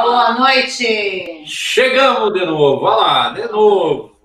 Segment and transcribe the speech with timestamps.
[0.00, 1.44] Boa noite!
[1.44, 4.16] Chegamos de novo, olha lá, de novo.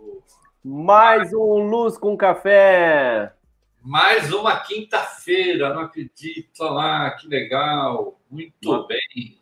[0.63, 3.33] Mais um Luz com Café.
[3.81, 8.19] Mais uma quinta-feira, não acredito, olha lá, que legal.
[8.29, 8.85] Muito uma...
[8.85, 9.39] bem.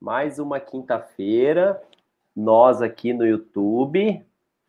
[0.00, 1.80] Mais uma quinta-feira,
[2.34, 4.20] nós aqui no YouTube,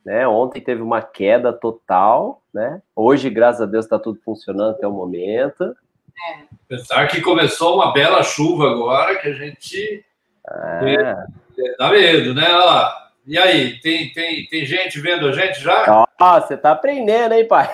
[0.06, 0.28] né?
[0.28, 2.84] Ontem teve uma queda total, né?
[2.96, 5.64] Hoje, graças a Deus, está tudo funcionando até o momento.
[5.64, 6.44] É.
[6.66, 10.06] Apesar que começou uma bela chuva agora, que a gente
[10.50, 11.76] é.
[11.78, 12.44] dá medo, né?
[12.44, 13.12] Olha lá.
[13.26, 16.08] E aí, tem, tem, tem gente vendo a gente já?
[16.20, 17.70] Ó, você tá aprendendo, hein, pai?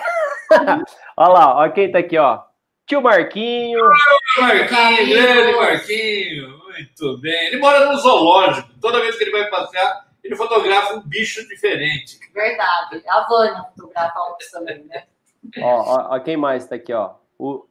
[1.16, 2.42] olha lá, olha quem tá aqui, ó.
[2.86, 3.80] Tio Marquinho.
[4.38, 6.58] Marquinho, grande Marquinho.
[6.68, 7.46] Muito bem.
[7.46, 8.68] Ele mora no zoológico.
[8.80, 12.18] Toda vez que ele vai passear, ele fotografa um bicho diferente.
[12.34, 13.02] Verdade.
[13.08, 15.04] A Vânia fotografa outros também, né?
[15.58, 17.14] Ó, ó, ó, quem mais tá aqui, ó.
[17.38, 17.66] O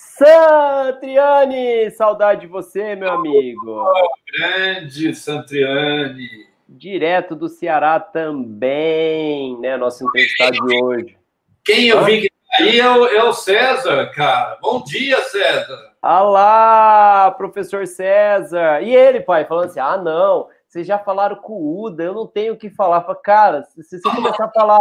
[0.00, 3.68] Santriani, saudade de você, meu amigo.
[3.68, 6.46] Oh, grande Santriani.
[6.68, 9.76] Direto do Ceará também, né?
[9.76, 11.18] Nosso entrevistado de hoje.
[11.64, 14.56] Quem eu vi que tá aí é o, é o César, cara.
[14.62, 15.92] Bom dia, César.
[16.00, 18.80] Olá, professor César.
[18.82, 22.28] E ele, pai, falando assim: ah, não, vocês já falaram com o Uda, eu não
[22.28, 23.00] tenho o que falar.
[23.00, 24.78] Fala, cara, se você começar a falar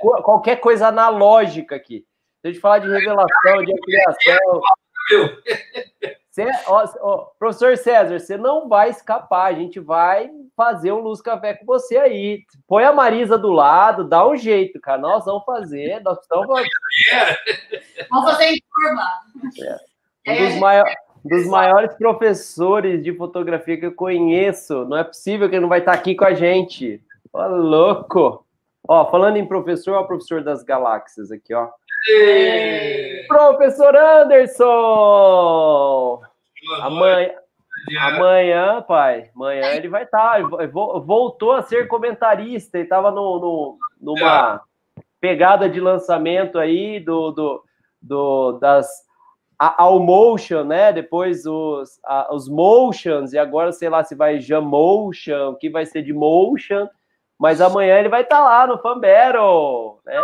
[0.00, 2.04] qualquer coisa analógica aqui,
[2.46, 4.60] se a gente falar de revelação, de criação.
[6.30, 11.20] Cê, ó, ó, professor César, você não vai escapar, a gente vai fazer um Luz
[11.20, 12.42] Café com você aí.
[12.68, 15.00] Põe a Marisa do lado, dá um jeito, cara.
[15.00, 16.46] Nós vamos fazer, nós estamos.
[18.10, 19.10] Vamos fazer em turma.
[20.26, 20.32] É.
[20.32, 20.94] Um dos, maiores,
[21.24, 24.84] dos maiores professores de fotografia que eu conheço.
[24.84, 27.02] Não é possível que ele não vai estar aqui com a gente.
[27.32, 28.44] Ô, louco!
[28.88, 31.70] Ó, falando em professor, ó, o professor das galáxias aqui, ó.
[33.28, 34.66] Professor Anderson!
[36.80, 37.30] Amanhã,
[38.00, 40.40] amanhã, pai, amanhã ele vai estar.
[40.40, 40.48] Tá,
[41.04, 42.78] voltou a ser comentarista.
[42.78, 44.60] Ele estava no, no, numa
[45.20, 47.64] pegada de lançamento aí do, do,
[48.00, 49.06] do das
[49.58, 50.92] ao motion, né?
[50.92, 55.86] Depois os, a, os motions, e agora sei lá se vai Jamotion, o que vai
[55.86, 56.86] ser de motion.
[57.38, 59.98] Mas amanhã ele vai estar tá lá no Fambero.
[60.04, 60.14] Né?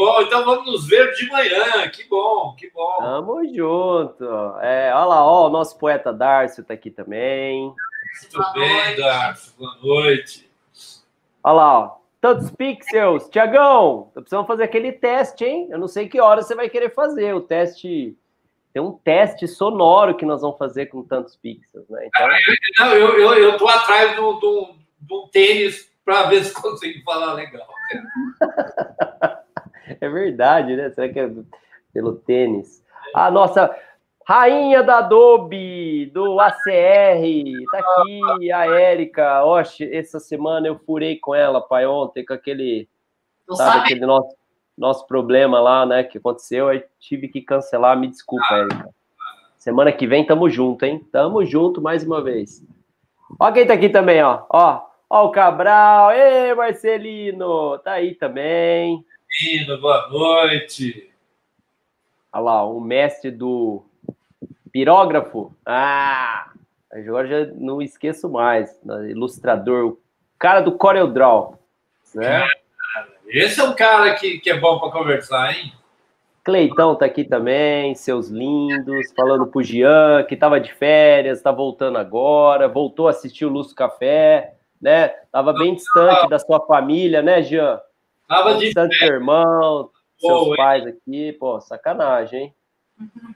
[0.00, 1.86] Bom, então vamos nos ver de manhã.
[1.90, 2.96] Que bom, que bom.
[3.00, 4.24] Tamo junto.
[4.62, 7.70] É, olha lá, ó, o nosso poeta Darcio tá aqui também.
[8.30, 9.52] Tudo bem, Darcio?
[9.58, 10.50] Boa noite.
[11.44, 12.00] Olha lá, ó.
[12.18, 13.28] Tantos pixels.
[13.28, 15.68] Tiagão, precisamos fazer aquele teste, hein?
[15.70, 17.34] Eu não sei que hora você vai querer fazer.
[17.34, 18.16] O teste.
[18.72, 22.06] Tem um teste sonoro que nós vamos fazer com tantos pixels, né?
[22.06, 22.26] Então...
[22.78, 24.32] Não, eu, eu, eu tô atrás do,
[25.00, 27.66] do tênis para ver se consigo falar legal.
[30.00, 30.90] É verdade, né?
[30.90, 31.30] Será que é
[31.92, 32.84] pelo tênis?
[33.14, 33.74] A nossa
[34.26, 37.22] rainha da Adobe, do ACR,
[37.72, 39.44] tá aqui a Érica.
[39.44, 42.88] Oxe, essa semana eu furei com ela, pai, ontem, com aquele,
[43.48, 44.36] sabe, sabe, aquele nosso,
[44.78, 48.58] nosso problema lá, né, que aconteceu, aí tive que cancelar, me desculpa, ah.
[48.58, 48.90] Érica.
[49.58, 51.06] Semana que vem tamo junto, hein?
[51.12, 52.64] Tamo junto mais uma vez.
[53.38, 54.44] Ó quem tá aqui também, ó.
[54.48, 54.80] Ó,
[55.10, 56.12] ó o Cabral.
[56.12, 59.04] Ei, Marcelino, tá aí também.
[59.40, 61.10] Menino, boa noite.
[62.30, 63.82] Olha lá, o mestre do
[64.70, 65.54] pirógrafo.
[65.64, 66.50] Ah,
[66.92, 68.78] agora já não esqueço mais.
[69.08, 70.00] Ilustrador, o
[70.38, 71.58] cara do CorelDRAW.
[72.14, 72.46] Né?
[73.28, 75.72] esse é um cara que, que é bom para conversar, hein?
[76.44, 81.96] Cleitão tá aqui também, seus lindos, falando pro Jean, que tava de férias, tá voltando
[81.96, 85.08] agora, voltou a assistir o Lúcio Café, né?
[85.32, 87.80] Tava bem distante da sua família, né, Jean?
[88.30, 92.54] Tava de Tanto seu irmão, seus Pô, pais aqui, pô, sacanagem, hein?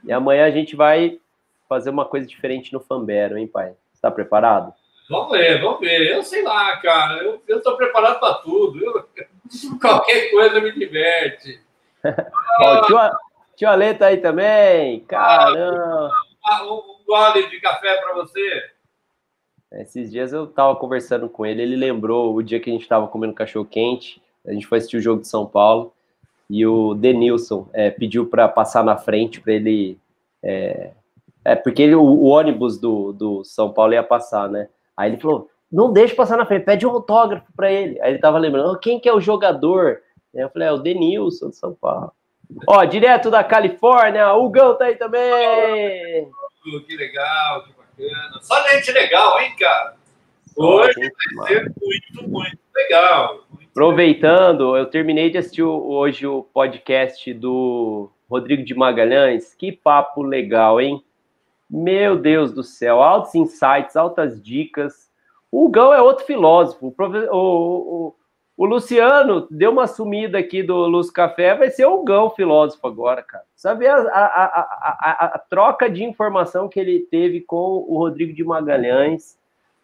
[0.05, 1.19] E amanhã a gente vai
[1.67, 3.73] fazer uma coisa diferente no Fambero, hein, pai?
[3.93, 4.73] Está preparado?
[5.09, 6.13] Vamos ver, vamos ver.
[6.13, 7.21] Eu sei lá, cara.
[7.21, 8.81] Eu, eu tô preparado para tudo.
[8.81, 9.05] Eu,
[9.81, 11.59] qualquer coisa me diverte.
[12.61, 12.97] Ó, tio,
[13.57, 15.01] tio Ale tá aí também.
[15.01, 16.09] Caramba.
[16.63, 18.63] Um, um gole de café para você.
[19.73, 23.09] Esses dias eu tava conversando com ele, ele lembrou o dia que a gente tava
[23.09, 25.93] comendo cachorro quente a gente foi assistir o jogo de São Paulo
[26.49, 29.99] e o Denilson é, pediu para passar na frente para ele.
[30.43, 30.91] É,
[31.43, 34.67] é porque ele, o, o, ônibus do, do São Paulo ia passar, né?
[34.95, 37.99] Aí ele falou: não deixa passar na frente, pede um autógrafo para ele.
[38.01, 40.01] Aí ele tava lembrando: quem que é o jogador?
[40.33, 42.11] Eu falei: é o Denilson de São Paulo.
[42.67, 46.29] Ó, direto da Califórnia, o Gão tá aí também.
[46.63, 48.41] Que legal, que bacana.
[48.41, 49.95] Só gente legal, hein, cara?
[50.57, 53.45] Hoje vai ser muito, muito legal.
[53.71, 59.53] Aproveitando, eu terminei de assistir hoje o podcast do Rodrigo de Magalhães.
[59.53, 61.03] Que papo legal, hein?
[61.69, 65.11] Meu Deus do céu, altos insights, altas dicas.
[65.51, 66.95] O Gão é outro filósofo.
[66.97, 67.03] O,
[67.33, 68.15] o,
[68.55, 73.21] o, Luciano deu uma sumida aqui do Luz Café, vai ser o Gão filósofo agora,
[73.21, 73.43] cara.
[73.55, 78.43] Sabe a, a, a, a, troca de informação que ele teve com o Rodrigo de
[78.43, 79.37] Magalhães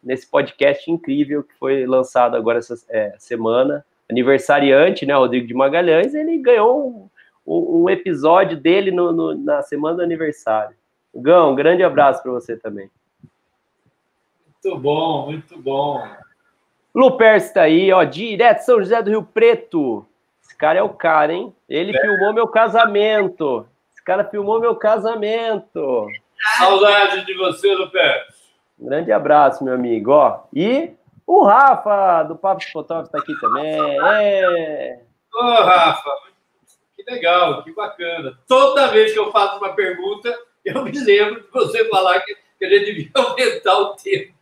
[0.04, 3.86] nesse podcast incrível que foi lançado agora essa é, semana.
[4.10, 7.10] Aniversariante, né, Rodrigo de Magalhães, ele ganhou
[7.48, 10.76] um, um, episódio dele no, no, na semana do aniversário.
[11.16, 12.90] Gão, um grande abraço para você também.
[14.64, 16.06] Muito bom, muito bom.
[16.94, 20.06] Luperce está aí, ó, direto São José do Rio Preto.
[20.44, 21.56] Esse cara é o cara, hein?
[21.70, 22.02] Ele é.
[22.02, 23.66] filmou meu casamento.
[23.94, 26.08] Esse cara filmou meu casamento.
[26.58, 28.31] Saudade de você, Luperce.
[28.82, 30.12] Um grande abraço, meu amigo.
[30.12, 30.92] Ó, e
[31.28, 33.80] o Rafa, do Papo de Fotógrafo, está aqui também.
[33.80, 35.02] É.
[35.32, 36.10] Ô, Rafa,
[36.96, 38.34] que legal, que bacana.
[38.48, 40.36] Toda vez que eu faço uma pergunta,
[40.66, 44.34] eu me lembro de você falar que, a gente devia aumentar o tempo.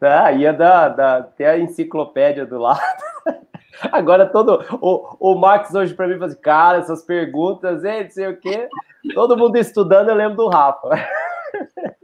[0.00, 2.80] Ah, ia dar, dar até a enciclopédia do lado.
[3.90, 4.64] Agora todo.
[4.80, 8.36] O, o Max hoje para mim falou assim, cara, essas perguntas, hein, não sei o
[8.36, 8.68] quê.
[9.14, 10.90] Todo mundo estudando, eu lembro do Rafa.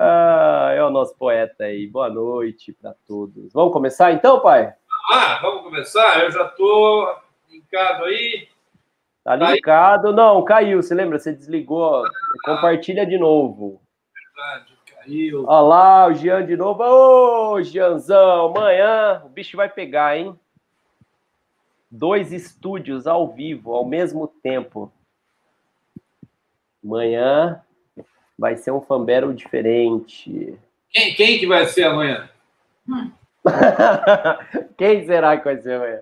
[0.00, 1.88] Ah, é o nosso poeta aí.
[1.88, 3.52] Boa noite para todos.
[3.52, 4.72] Vamos começar então, pai?
[5.12, 6.22] Ah, vamos começar?
[6.22, 7.16] Eu já estou
[7.50, 8.46] linkado aí.
[9.24, 10.12] Tá linkado.
[10.12, 10.80] Não, caiu.
[10.80, 11.18] Você lembra?
[11.18, 12.04] Você desligou.
[12.44, 13.82] Compartilha de novo.
[14.14, 15.44] Verdade, caiu.
[15.48, 16.80] Olha lá, o Jean de novo.
[16.84, 20.38] Ô, Jeanzão, amanhã o bicho vai pegar, hein?
[21.90, 24.92] Dois estúdios ao vivo, ao mesmo tempo.
[26.84, 27.60] Amanhã
[28.38, 30.54] vai ser um Fambero diferente.
[30.90, 32.30] Quem, quem que vai ser amanhã?
[32.88, 33.10] Hum.
[34.76, 36.00] quem será que vai ser amanhã?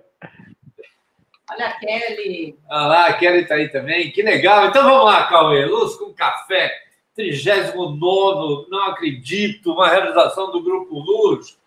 [1.49, 2.57] Olha a Kelly.
[2.69, 4.11] Ah lá, a Kelly está aí também.
[4.11, 4.67] Que legal.
[4.67, 5.65] Então vamos lá, Cauê.
[5.65, 6.71] Luz com café.
[7.15, 9.73] 39, não acredito.
[9.73, 11.57] Uma realização do Grupo Luz.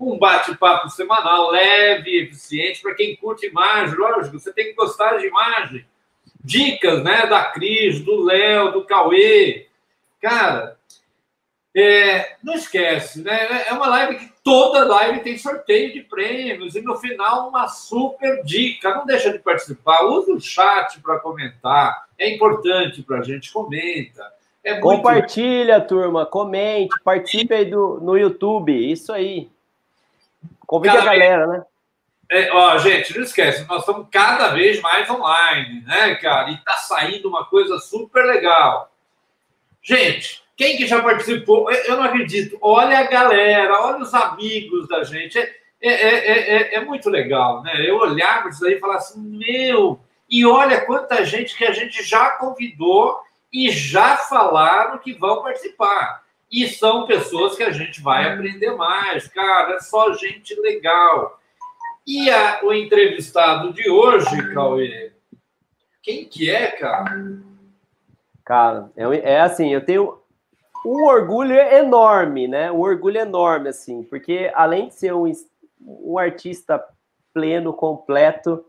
[0.00, 3.96] Um bate-papo semanal leve, eficiente, para quem curte imagem.
[3.96, 5.84] Lógico, você tem que gostar de imagem.
[6.42, 9.68] Dicas né, da Cris, do Léo, do Cauê.
[10.24, 10.78] Cara,
[11.76, 13.66] é, não esquece, né?
[13.68, 18.42] É uma live que toda live tem sorteio de prêmios e no final uma super
[18.42, 18.94] dica.
[18.94, 22.06] Não deixa de participar, usa o chat para comentar.
[22.18, 24.32] É importante para a gente comenta.
[24.64, 24.96] É muito...
[24.96, 29.50] Compartilha, turma, comente, participe aí do, no YouTube, isso aí.
[30.66, 31.58] Convide a galera, vez...
[31.58, 31.66] né?
[32.30, 36.50] É, ó, gente, não esquece, nós estamos cada vez mais online, né, cara?
[36.50, 38.90] E tá saindo uma coisa super legal.
[39.84, 41.70] Gente, quem que já participou?
[41.70, 42.56] Eu não acredito.
[42.62, 45.38] Olha a galera, olha os amigos da gente.
[45.38, 45.52] É,
[45.82, 47.86] é, é, é, muito legal, né?
[47.86, 50.00] Eu olhar para isso aí e falar assim, meu,
[50.30, 53.20] e olha quanta gente que a gente já convidou
[53.52, 56.24] e já falaram que vão participar.
[56.50, 61.38] E são pessoas que a gente vai aprender mais, cara, é só gente legal.
[62.06, 65.12] E a, o entrevistado de hoje, Cauê,
[66.02, 67.44] quem que é, cara?
[68.44, 70.18] Cara, é, é assim, eu tenho
[70.84, 72.70] um orgulho enorme, né?
[72.70, 75.30] Um orgulho enorme, assim, porque além de ser um,
[75.80, 76.82] um artista
[77.32, 78.62] pleno, completo,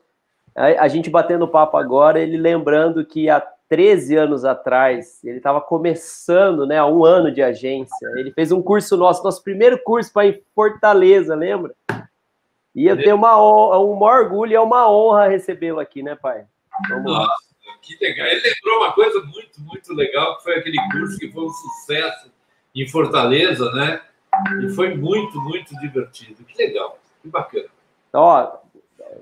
[0.55, 5.59] a, a gente batendo papo agora, ele lembrando que há 13 anos atrás, ele estava
[5.59, 8.07] começando, né, há um ano de agência.
[8.15, 11.75] Ele fez um curso nosso, nosso primeiro curso para em Fortaleza, lembra?
[12.73, 13.37] E eu tenho uma,
[13.79, 16.45] um maior orgulho e é uma honra recebê-lo aqui, né, pai?
[16.89, 17.27] Vamos lá
[17.85, 18.27] que legal.
[18.27, 22.31] Ele lembrou uma coisa muito, muito legal, que foi aquele curso que foi um sucesso
[22.73, 24.01] em Fortaleza, né?
[24.63, 26.43] E foi muito, muito divertido.
[26.43, 27.69] Que legal, que bacana.
[28.11, 28.57] Ó,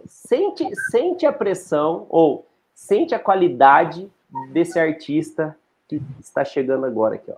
[0.06, 4.10] sente, sente a pressão ou sente a qualidade
[4.50, 5.56] desse artista
[5.88, 7.36] que está chegando agora aqui, ó.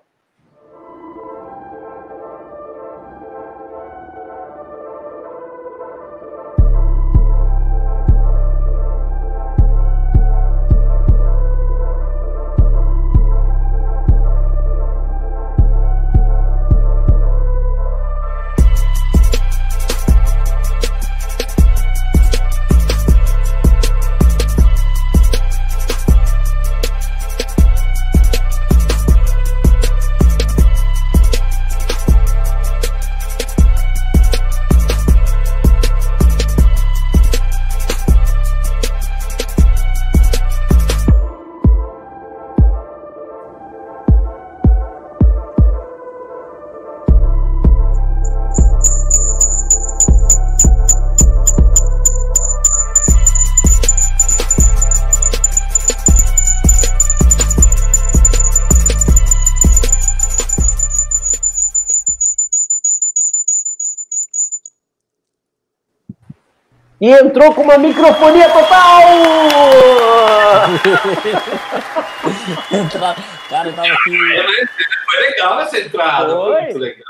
[67.06, 69.04] E entrou com uma microfonia total!
[73.48, 74.18] Cara, tava aqui.
[75.06, 76.62] Foi legal essa entrada, foi, Foi.
[76.64, 77.06] muito legal.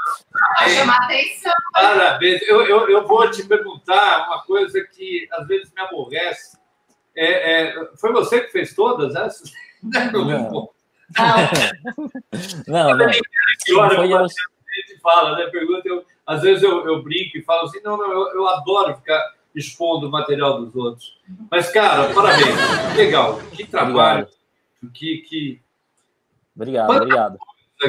[0.58, 1.54] Pra chamar atenção.
[1.72, 2.42] Parabéns.
[2.42, 6.58] Eu, eu, eu vou te perguntar uma coisa que às vezes me aborrece.
[7.16, 9.50] É, é, foi você que fez todas essas?
[9.82, 10.25] Não.
[10.25, 10.25] Não.
[10.28, 10.70] Não.
[12.68, 13.12] Não, não.
[13.64, 14.18] Que hora Foi que eu.
[14.18, 15.46] a gente fala, né?
[15.52, 18.96] Pergunta, eu, às vezes eu, eu brinco e falo assim, não, não, eu, eu adoro
[18.96, 21.17] ficar expondo o material dos outros.
[21.50, 22.95] Mas, cara, parabéns.
[22.97, 23.39] Legal.
[23.51, 24.27] Que trabalho.
[24.93, 25.62] Que, que,
[26.55, 27.38] Obrigado, obrigado.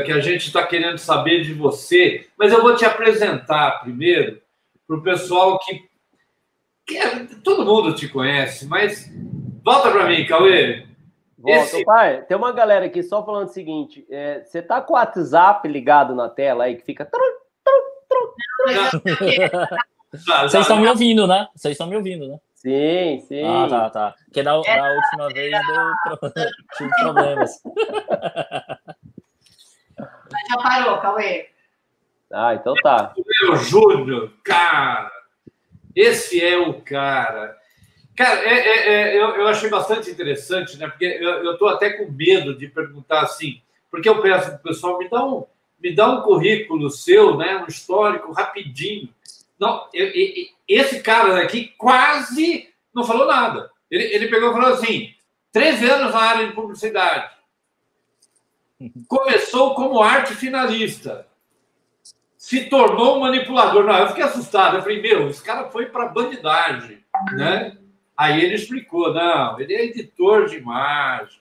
[0.05, 4.41] que a gente está querendo saber de você, mas eu vou te apresentar primeiro
[4.87, 5.85] para o pessoal que,
[6.87, 9.11] que é- todo mundo te conhece, mas
[9.63, 10.87] volta para mim, Cauê.
[11.39, 14.95] Volta, Esse- pai, tem uma galera aqui só falando o seguinte: é, você tá com
[14.95, 17.05] o WhatsApp ligado na tela aí que fica.
[17.05, 17.21] tru-
[20.25, 21.47] Vocês estão me ouvindo, né?
[21.55, 22.39] Vocês estão me ouvindo, né?
[22.55, 23.43] Sim, sim.
[23.45, 24.15] Ah, tá, tá.
[24.25, 26.33] Porque da, da última vez deu pro...
[26.77, 27.51] tive problemas.
[30.49, 31.49] Já parou, Cauê.
[32.33, 33.15] Ah, então tá.
[33.43, 35.11] Meu Júnior, cara,
[35.95, 37.57] esse é o cara.
[38.17, 40.89] Cara, é, é- é- eu, eu achei bastante interessante, né?
[40.89, 44.99] Porque eu, eu tô até com medo de perguntar assim, porque eu peço pro pessoal,
[44.99, 45.45] me dá um,
[45.81, 47.59] me dá um currículo seu, né?
[47.59, 49.09] Um histórico rapidinho.
[49.59, 53.71] Não, eu- eu- esse cara daqui quase não falou nada.
[53.91, 55.15] Ele, ele pegou e falou assim:
[55.53, 57.31] 13 anos na área de publicidade.
[59.09, 61.27] Começou como arte finalista
[62.37, 63.85] se tornou um manipulador.
[63.85, 64.77] Não, eu fiquei assustado.
[64.77, 67.77] Eu falei, meu, esse cara foi para bandidagem, né?
[68.17, 71.41] Aí ele explicou, não, ele é editor de imagens,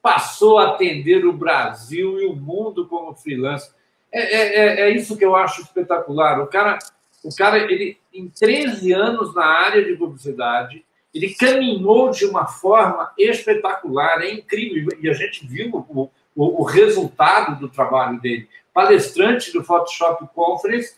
[0.00, 3.72] passou a atender o Brasil e o mundo como freelancer.
[4.12, 6.40] É, é, é- é isso que eu acho espetacular.
[6.40, 6.78] O cara,
[7.24, 10.84] o cara, ele em 13 anos na área de publicidade,
[11.14, 14.96] ele caminhou de uma forma espetacular, é incrível.
[15.00, 20.94] E a gente viu o, o, o resultado do trabalho dele palestrante do Photoshop Conference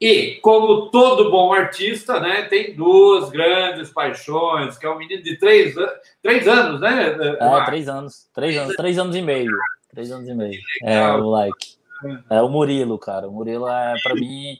[0.00, 5.36] e, como todo bom artista, né, tem duas grandes paixões, que é um menino de
[5.38, 5.92] três, an-
[6.22, 7.16] três anos, né?
[7.38, 8.28] É, três anos.
[8.34, 9.52] Três anos, três anos e meio.
[9.90, 10.60] Três anos e meio.
[10.82, 11.76] É, o like.
[12.28, 13.28] É o Murilo, cara.
[13.28, 14.58] O Murilo é, pra mim,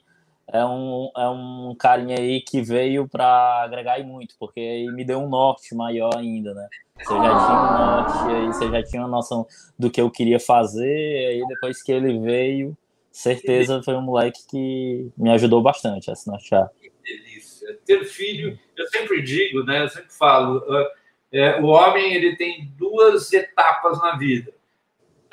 [0.52, 5.04] é um, é um carinha aí que veio pra agregar e muito, porque aí me
[5.04, 6.68] deu um norte maior ainda, né?
[6.96, 9.46] Você já tinha um norte, aí você já tinha uma noção
[9.78, 12.76] do que eu queria fazer, aí depois que ele veio,
[13.10, 16.70] certeza foi um moleque que me ajudou bastante a se nortear.
[17.02, 17.78] delícia.
[17.86, 19.82] Ter filho, eu sempre digo, né?
[19.82, 20.90] Eu sempre falo, ah,
[21.32, 24.52] é, o homem ele tem duas etapas na vida.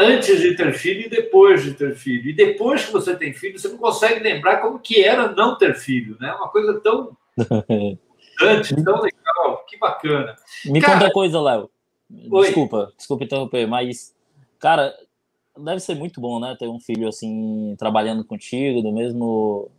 [0.02, 2.30] Antes de ter filho e depois de ter filho.
[2.30, 5.76] E depois que você tem filho, você não consegue lembrar como que era não ter
[5.76, 6.34] filho, né?
[6.34, 7.16] Uma coisa tão
[8.42, 10.36] antes, tão legal, que bacana.
[10.66, 11.70] Me Cara- conta uma coisa, Léo.
[12.32, 12.46] Oi.
[12.48, 14.14] Desculpa, desculpa interromper, mas,
[14.60, 14.94] cara,
[15.58, 16.56] deve ser muito bom, né?
[16.58, 19.70] Ter um filho assim, trabalhando contigo, do mesmo.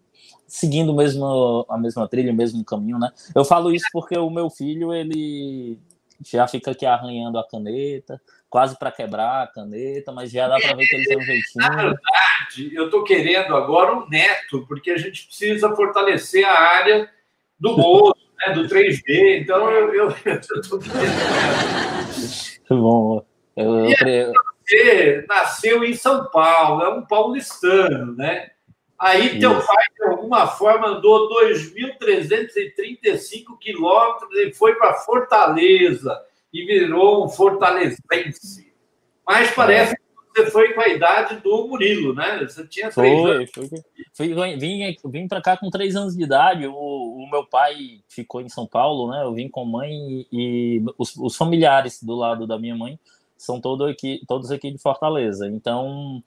[0.47, 3.11] seguindo mesmo, a mesma trilha, o mesmo caminho, né?
[3.35, 5.79] Eu falo isso porque o meu filho, ele
[6.25, 8.21] já fica aqui arranhando a caneta,
[8.53, 11.25] quase para quebrar a caneta, mas já dá para ver que ele tem um Na
[11.25, 11.71] jeitinho.
[11.71, 17.09] verdade, eu estou querendo agora um neto, porque a gente precisa fortalecer a área
[17.59, 19.41] do moço, né, do 3D.
[19.41, 21.13] Então, eu, estou querendo.
[22.69, 23.25] Bom,
[23.57, 24.33] eu, eu,
[24.67, 28.51] Você nasceu em São Paulo, é um paulistano, né?
[28.99, 29.67] Aí teu Isso.
[29.67, 38.73] pai, de alguma forma, andou 2.335 quilômetros e foi para Fortaleza e virou um fortalezense.
[39.27, 40.03] Mas parece que
[40.35, 42.39] você foi com a idade do Murilo, né?
[42.41, 43.51] Você tinha três anos.
[43.53, 43.83] Foi, foi.
[44.15, 46.67] Fui, vim, vim para cá com três anos de idade.
[46.67, 49.23] O, o meu pai ficou em São Paulo, né?
[49.23, 52.99] Eu vim com mãe e, e os, os familiares do lado da minha mãe
[53.37, 55.49] são todo aqui, todos aqui de Fortaleza.
[55.49, 56.23] Então,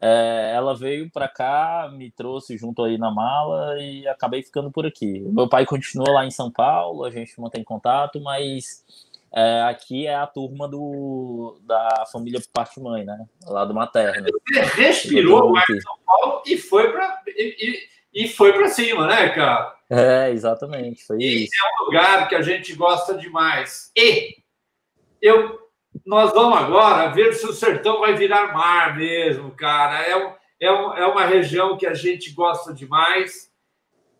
[0.00, 4.86] é, ela veio para cá, me trouxe junto aí na mala e acabei ficando por
[4.86, 5.20] aqui.
[5.20, 8.84] Meu pai continua lá em São Paulo, a gente mantém contato, mas
[9.34, 13.26] é, aqui é a turma do, da família por parte de mãe, né?
[13.46, 14.26] Lá do materno.
[14.46, 17.78] Você respirou o ar de São Paulo e foi para e,
[18.12, 19.74] e foi para cima, né, cara?
[19.88, 21.52] É, exatamente, foi E isso.
[21.54, 23.90] é um lugar que a gente gosta demais.
[23.96, 24.36] E
[25.20, 25.58] eu,
[26.04, 30.02] nós vamos agora ver se o sertão vai virar mar mesmo, cara.
[30.02, 33.50] É, um, é, um, é uma região que a gente gosta demais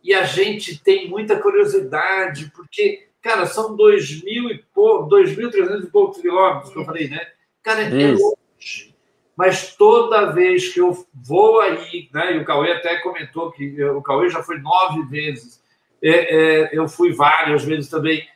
[0.03, 5.91] e a gente tem muita curiosidade, porque, cara, são dois mil e pouco, 2.300 e
[5.91, 7.27] poucos quilômetros que eu falei, né?
[7.63, 8.95] Cara, é longe.
[9.37, 12.37] Mas toda vez que eu vou aí, né?
[12.37, 15.63] E o Cauê até comentou que o Cauê já foi nove vezes
[16.03, 18.27] é, é, eu fui várias vezes também.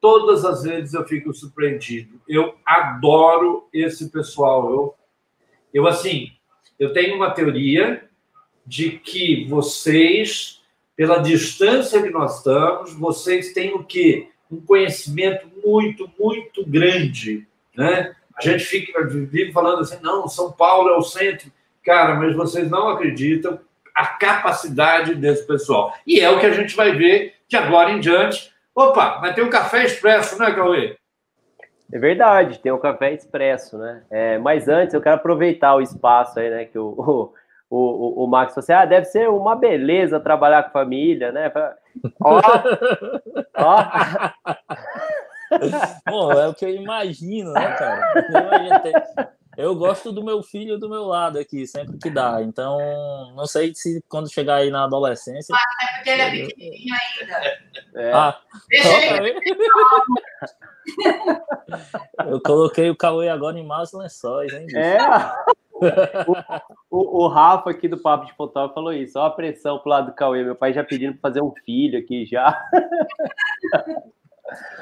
[0.00, 2.20] Todas as vezes eu fico surpreendido.
[2.28, 4.68] Eu adoro esse pessoal.
[4.68, 4.94] Eu,
[5.72, 6.32] eu assim,
[6.78, 8.04] eu tenho uma teoria
[8.66, 10.60] de que vocês,
[10.96, 14.28] pela distância que nós estamos, vocês têm o quê?
[14.52, 18.14] Um conhecimento muito, muito grande, né?
[18.36, 21.50] A gente fica vive falando assim, não, São Paulo é o centro.
[21.84, 23.58] Cara, mas vocês não acreditam
[23.94, 25.94] a capacidade desse pessoal.
[26.06, 28.52] E é o que a gente vai ver de agora em diante.
[28.74, 30.96] Opa, mas tem um café expresso, né, Cauê?
[31.92, 34.02] É verdade, tem o um café expresso, né?
[34.10, 36.94] É, mas antes, eu quero aproveitar o espaço aí, né, que o,
[37.68, 41.52] o, o, o Max falou assim, ah, deve ser uma beleza trabalhar com família, né?
[42.20, 42.40] Ó,
[43.56, 43.76] ó.
[46.08, 48.12] Bom, é o que eu imagino, né, cara?
[49.56, 52.40] Eu gosto do meu filho do meu lado aqui, sempre que dá.
[52.40, 52.78] Então,
[53.36, 55.54] não sei se quando chegar aí na adolescência.
[55.54, 57.40] Ah, é porque ele é pequenininho ainda.
[57.94, 58.12] É.
[58.12, 59.34] Ah, Deixa ele.
[62.26, 64.66] Eu coloquei o Cauê agora em mais lençóis, hein?
[64.66, 64.78] Bicho?
[64.78, 64.98] É.
[66.90, 69.18] O, o, o, Rafa aqui do Papo de Fotógrafo falou isso.
[69.18, 70.44] Olha a pressão pro lado do Cauê.
[70.44, 72.60] Meu pai já pedindo para fazer um filho aqui já.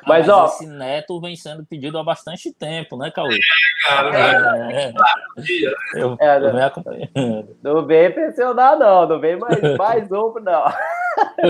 [0.07, 0.47] Mas, mas, ó.
[0.47, 3.37] Esse neto vem sendo pedido há bastante tempo, né, Cauê?
[3.37, 4.73] É, cara.
[4.73, 4.92] É, é.
[5.95, 7.57] Eu, é, eu não, acompanhando.
[7.62, 9.07] Não vem pressionar, não.
[9.07, 10.64] Não vem mais, mais um, não.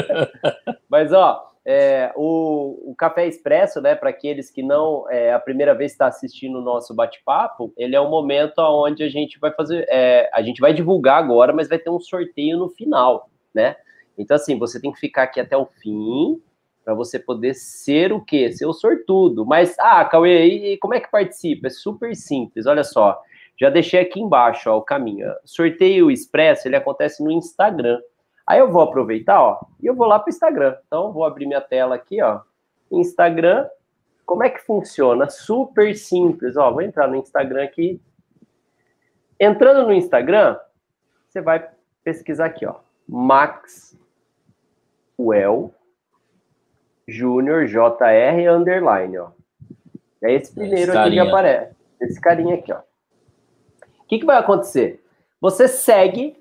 [0.89, 1.50] mas, ó.
[1.65, 6.07] É, o, o, Café Expresso, né, para aqueles que não é a primeira vez está
[6.07, 10.41] assistindo o nosso bate-papo, ele é um momento onde a gente vai fazer, é, a
[10.41, 13.77] gente vai divulgar agora, mas vai ter um sorteio no final, né?
[14.17, 16.41] Então, assim, você tem que ficar aqui até o fim,
[16.85, 18.51] para você poder ser o quê?
[18.51, 19.45] Ser o sortudo.
[19.47, 21.69] Mas, ah, Cauê, e como é que participa?
[21.69, 23.21] É super simples, olha só.
[23.61, 25.29] Já deixei aqui embaixo ó, o caminho.
[25.45, 28.01] Sorteio Expresso, ele acontece no Instagram.
[28.51, 30.77] Aí eu vou aproveitar, ó, e eu vou lá para o Instagram.
[30.85, 32.41] Então, vou abrir minha tela aqui, ó.
[32.91, 33.69] Instagram,
[34.27, 35.31] como é que funciona?
[35.31, 36.69] Super simples, ó.
[36.73, 38.03] Vou entrar no Instagram aqui.
[39.39, 40.59] Entrando no Instagram,
[41.29, 41.65] você vai
[42.03, 42.81] pesquisar aqui, ó.
[43.09, 43.95] Maxwell
[47.07, 49.31] Júnior JR underline, ó.
[50.21, 51.77] É esse primeiro esse aqui que aparece.
[52.01, 52.81] Esse carinha aqui, ó.
[52.81, 55.05] O que, que vai acontecer?
[55.41, 56.37] Você segue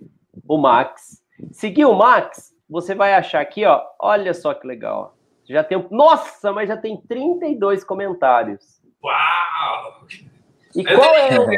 [0.48, 1.19] o Max.
[1.52, 3.82] Seguir o Max, você vai achar aqui, ó.
[3.99, 5.15] Olha só que legal.
[5.47, 5.84] Já tem.
[5.89, 8.82] Nossa, mas já tem 32 comentários.
[9.04, 10.06] Uau!
[10.75, 11.49] E Eu qual é o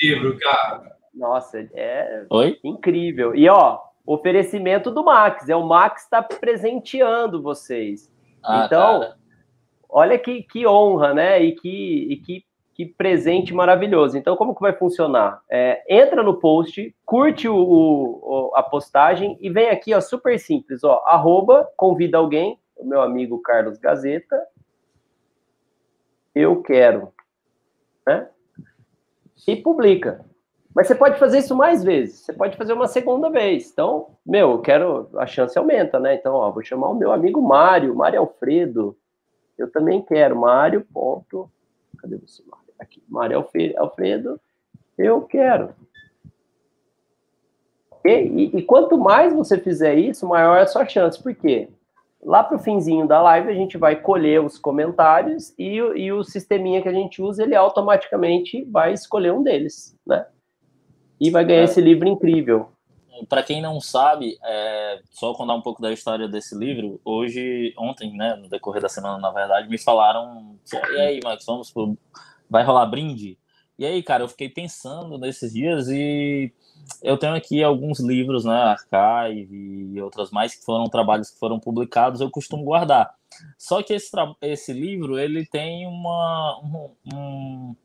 [0.00, 0.96] livro, cara?
[1.12, 2.58] Nossa, é Oi?
[2.64, 3.34] incrível.
[3.34, 5.48] E ó, oferecimento do Max.
[5.48, 8.12] É o Max está presenteando vocês.
[8.42, 9.16] Ah, então, cara.
[9.88, 11.42] olha que, que honra, né?
[11.42, 12.44] E que, e que,
[12.74, 14.18] que presente maravilhoso.
[14.18, 15.40] Então, como que vai funcionar?
[15.48, 20.82] É, entra no post, curte o, o, a postagem e vem aqui, ó, super simples,
[20.82, 24.36] ó, arroba, convida alguém, o meu amigo Carlos Gazeta,
[26.34, 27.12] eu quero,
[28.04, 28.28] né?
[29.46, 30.24] E publica.
[30.74, 32.20] Mas você pode fazer isso mais vezes.
[32.20, 33.70] Você pode fazer uma segunda vez.
[33.70, 35.08] Então, meu, eu quero.
[35.16, 36.16] A chance aumenta, né?
[36.16, 38.96] Então, ó, vou chamar o meu amigo Mário, Mário Alfredo.
[39.56, 40.34] Eu também quero.
[40.34, 40.84] Mário.
[40.92, 41.48] Ponto.
[41.98, 42.63] Cadê você, Mário?
[42.78, 43.02] Aqui.
[43.08, 43.44] Mário
[43.78, 44.40] Alfredo.
[44.96, 45.74] Eu quero.
[48.04, 51.22] E, e, e, quanto mais você fizer isso, maior é a sua chance.
[51.22, 51.68] Por quê?
[52.22, 56.22] Lá para o finzinho da live, a gente vai colher os comentários e, e o
[56.22, 60.26] sisteminha que a gente usa, ele automaticamente vai escolher um deles, né?
[61.20, 61.64] e vai ganhar é.
[61.64, 62.70] esse livro incrível.
[63.28, 68.12] Para quem não sabe, é, só contar um pouco da história desse livro, hoje, ontem,
[68.16, 70.58] né, no decorrer da semana, na verdade, me falaram,
[70.92, 71.96] e aí, Max, vamos pro...
[72.54, 73.36] vai rolar brinde?
[73.76, 76.52] E aí, cara, eu fiquei pensando nesses dias e
[77.02, 81.58] eu tenho aqui alguns livros, né, Archive e outras mais que foram trabalhos que foram
[81.58, 83.12] publicados, eu costumo guardar.
[83.58, 87.76] Só que esse, esse livro, ele tem uma, um, um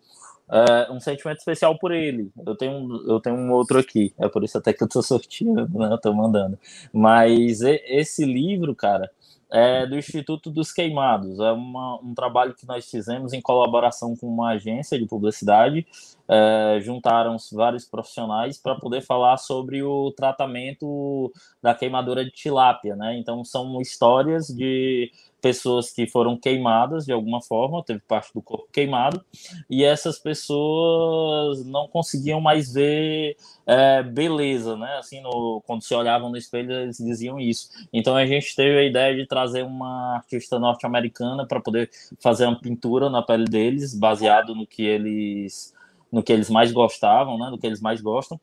[0.49, 2.31] uh, um sentimento especial por ele.
[2.45, 5.79] Eu tenho, eu tenho um outro aqui, é por isso até que eu tô sorteando,
[5.79, 5.89] né?
[5.91, 6.59] Eu tô mandando.
[6.93, 9.09] Mas esse livro, cara,
[9.51, 11.39] é do Instituto dos Queimados.
[11.39, 15.85] É uma, um trabalho que nós fizemos em colaboração com uma agência de publicidade.
[16.31, 23.17] É, juntaram vários profissionais para poder falar sobre o tratamento da queimadura de tilápia, né?
[23.17, 25.11] Então são histórias de
[25.41, 29.23] pessoas que foram queimadas de alguma forma, teve parte do corpo queimado,
[29.69, 34.97] e essas pessoas não conseguiam mais ver é, beleza, né?
[34.97, 37.69] Assim, no, quando se olhavam no espelho, eles diziam isso.
[37.91, 41.89] Então a gente teve a ideia de trazer uma artista norte-americana para poder
[42.19, 45.73] fazer uma pintura na pele deles, baseado no que eles
[46.11, 47.49] no que eles mais gostavam, né?
[47.49, 48.39] No que eles mais gostam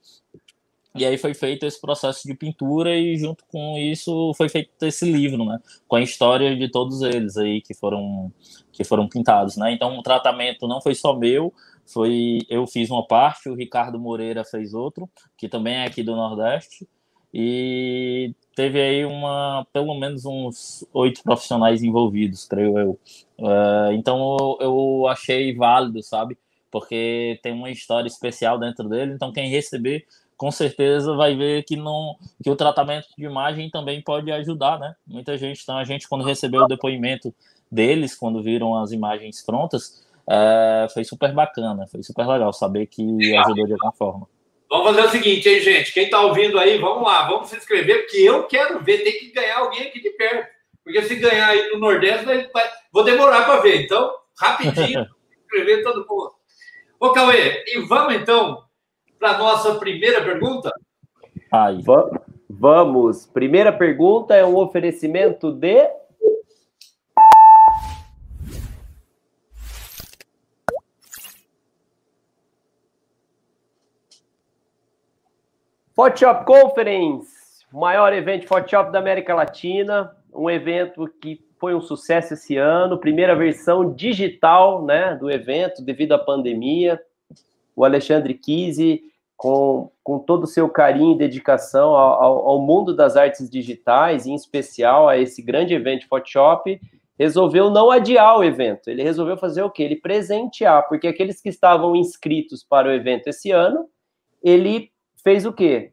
[0.95, 5.05] E aí foi feito esse processo de pintura e junto com isso foi feito esse
[5.05, 5.59] livro, né?
[5.87, 8.33] Com a história de todos eles aí que foram
[8.73, 9.73] que foram pintados, né?
[9.73, 11.53] Então o tratamento não foi só meu,
[11.87, 16.17] foi eu fiz uma parte, o Ricardo Moreira fez outro, que também é aqui do
[16.17, 16.89] Nordeste,
[17.33, 22.99] e teve aí uma pelo menos uns oito profissionais envolvidos, creio eu.
[23.39, 26.39] Uh, então eu achei válido, sabe?
[26.79, 30.05] Porque tem uma história especial dentro dele, então quem receber
[30.37, 34.95] com certeza vai ver que não que o tratamento de imagem também pode ajudar, né?
[35.07, 37.35] Muita gente, então a gente quando recebeu o depoimento
[37.73, 43.03] deles, quando viram as imagens prontas, é, foi super bacana, foi super legal saber que
[43.39, 44.29] ajudou de alguma forma.
[44.69, 45.95] Vamos fazer o seguinte, hein, gente?
[45.95, 49.33] Quem está ouvindo aí, vamos lá, vamos se inscrever, porque eu quero ver, tem que
[49.33, 50.55] ganhar alguém aqui de perto.
[50.85, 53.85] Porque se ganhar aí no Nordeste, vai, vai, vou demorar para ver.
[53.85, 56.36] Então, rapidinho, se inscrever todo mundo.
[56.99, 58.65] Ô, Cauê, e vamos então
[59.19, 60.73] para a nossa primeira pergunta?
[61.53, 61.83] Aí.
[62.49, 63.27] Vamos.
[63.27, 65.91] Primeira pergunta é um oferecimento de.
[75.95, 82.35] Photoshop Conference, maior evento de Photoshop da América Latina, um evento que foi um sucesso
[82.35, 87.01] esse ano, primeira versão digital, né, do evento devido à pandemia
[87.77, 89.03] o Alexandre Kise,
[89.37, 94.35] com, com todo o seu carinho e dedicação ao, ao, mundo das artes digitais, em
[94.35, 96.81] especial a esse grande evento Photoshop,
[97.19, 98.89] resolveu não adiar o evento.
[98.89, 99.83] Ele resolveu fazer o quê?
[99.83, 103.87] Ele presentear, porque aqueles que estavam inscritos para o evento esse ano,
[104.43, 104.91] ele
[105.23, 105.93] fez o quê?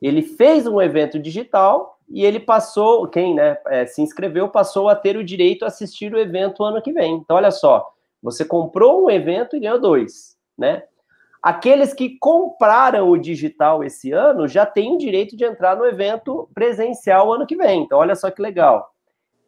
[0.00, 4.94] Ele fez um evento digital e ele passou, quem né, é, se inscreveu, passou a
[4.94, 7.14] ter o direito a assistir o evento ano que vem.
[7.16, 7.90] Então, olha só,
[8.22, 10.84] você comprou um evento e ganhou dois, né?
[11.42, 16.48] Aqueles que compraram o digital esse ano já têm o direito de entrar no evento
[16.54, 17.82] presencial ano que vem.
[17.82, 18.90] Então, olha só que legal.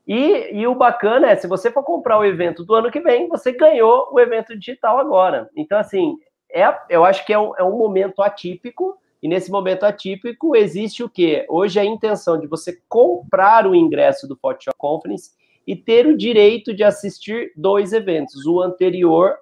[0.06, 3.28] E, e, o bacana é, se você for comprar o evento do ano que vem,
[3.28, 5.48] você ganhou o evento digital agora.
[5.56, 6.16] Então, assim,
[6.52, 11.02] é, eu acho que é um, é um momento atípico, e nesse momento atípico existe
[11.02, 11.46] o quê?
[11.48, 15.30] Hoje a intenção de você comprar o ingresso do Photoshop Conference
[15.66, 19.36] e ter o direito de assistir dois eventos, o anterior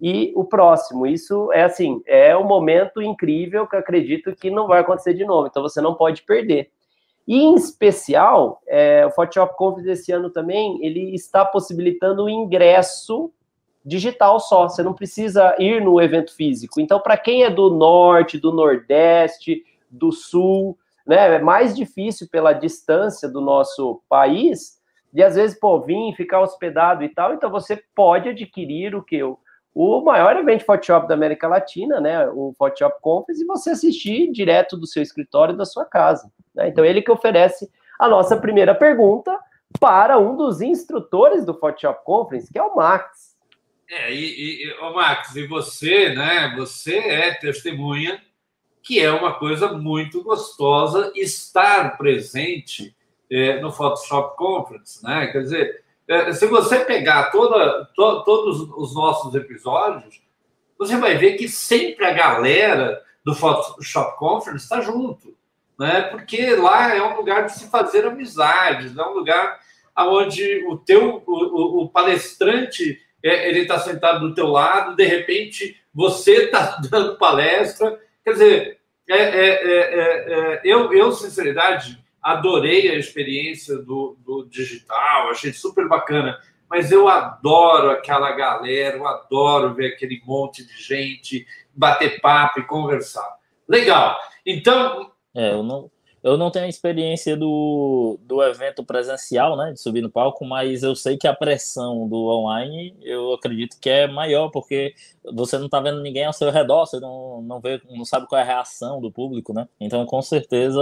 [0.00, 1.06] e o próximo.
[1.06, 5.48] Isso é assim, é um momento incrível que acredito que não vai acontecer de novo,
[5.48, 6.70] então você não pode perder.
[7.26, 13.32] E em especial, é, o Photoshop Conference esse ano também, ele está possibilitando o ingresso
[13.84, 16.80] digital só, você não precisa ir no evento físico.
[16.80, 22.52] Então, para quem é do norte, do nordeste, do sul, né, é mais difícil pela
[22.52, 24.78] distância do nosso país,
[25.12, 29.22] de às vezes, pô, vir, ficar hospedado e tal, então você pode adquirir o que?
[29.22, 34.76] O, maior evento Photoshop da América Latina, né, o Photoshop Conference, e você assistir direto
[34.76, 36.30] do seu escritório da sua casa.
[36.54, 36.68] Né?
[36.68, 39.38] Então, ele que oferece a nossa primeira pergunta
[39.78, 43.33] para um dos instrutores do Photoshop Conference, que é o Max.
[43.90, 48.22] É, e, e o Max, e você, né, você é testemunha
[48.84, 52.94] que é uma coisa muito gostosa estar presente
[53.30, 55.28] é, no Photoshop Conference, né?
[55.28, 60.22] Quer dizer, é, se você pegar toda, to, todos os nossos episódios,
[60.78, 65.34] você vai ver que sempre a galera do Photoshop Conference está junto,
[65.78, 66.02] né?
[66.02, 69.58] Porque lá é um lugar de se fazer amizades, é um lugar
[69.96, 75.80] onde o teu o, o palestrante é, ele está sentado do teu lado, de repente
[75.92, 82.96] você está dando palestra, quer dizer, é, é, é, é, eu, eu sinceridade adorei a
[82.96, 86.38] experiência do, do digital, achei super bacana.
[86.68, 92.66] Mas eu adoro aquela galera, eu adoro ver aquele monte de gente, bater papo e
[92.66, 93.36] conversar.
[93.68, 94.18] Legal.
[94.44, 95.12] Então.
[95.34, 95.90] É, eu não,
[96.24, 100.82] eu não tenho a experiência do, do evento presencial, né, de subir no palco, mas
[100.82, 104.94] eu sei que a pressão do online, eu acredito que é maior, porque
[105.34, 108.38] você não está vendo ninguém ao seu redor, você não, não vê, não sabe qual
[108.38, 109.68] é a reação do público, né?
[109.78, 110.80] Então, com certeza,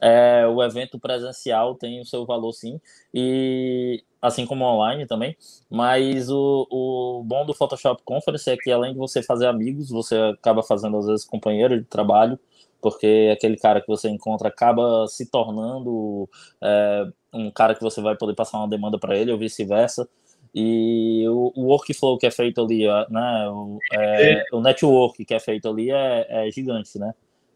[0.00, 2.80] é, o evento presencial tem o seu valor, sim,
[3.12, 5.36] e assim como online também,
[5.68, 10.16] mas o, o bom do Photoshop Conference é que além de você fazer amigos, você
[10.16, 12.38] acaba fazendo às vezes companheiro de trabalho,
[12.82, 16.28] porque aquele cara que você encontra acaba se tornando
[16.60, 20.08] é, um cara que você vai poder passar uma demanda para ele ou vice-versa.
[20.54, 25.40] E o, o, workflow que é feito ali, né, o, é, o network que é
[25.40, 27.14] feito ali é, é gigante, né?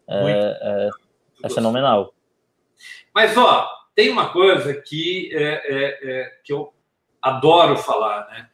[0.08, 0.30] É,
[0.62, 0.90] é,
[1.44, 2.14] é, fenomenal.
[3.14, 6.72] Mas, ó, tem uma coisa que, é, que eu
[7.20, 8.48] adoro falar, né?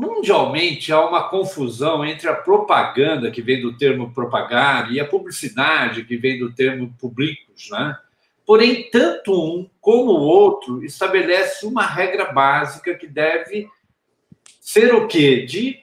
[0.00, 6.04] Mundialmente há uma confusão entre a propaganda, que vem do termo propagar, e a publicidade,
[6.04, 7.96] que vem do termo públicos, né?
[8.46, 13.68] Porém, tanto um como o outro estabelece uma regra básica que deve
[14.60, 15.42] ser o quê?
[15.44, 15.78] De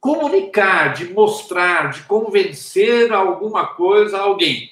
[0.00, 4.70] comunicar, de mostrar, de convencer alguma coisa a alguém.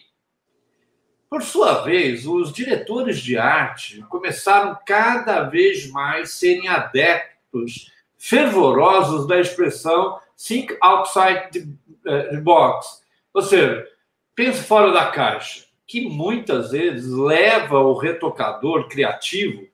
[1.30, 7.91] Por sua vez, os diretores de arte começaram cada vez mais a serem adeptos
[8.22, 11.66] fervorosos da expressão think outside the
[12.06, 13.02] eh, box,
[13.34, 13.84] ou seja,
[14.32, 19.66] pense fora da caixa, que muitas vezes leva o retocador criativo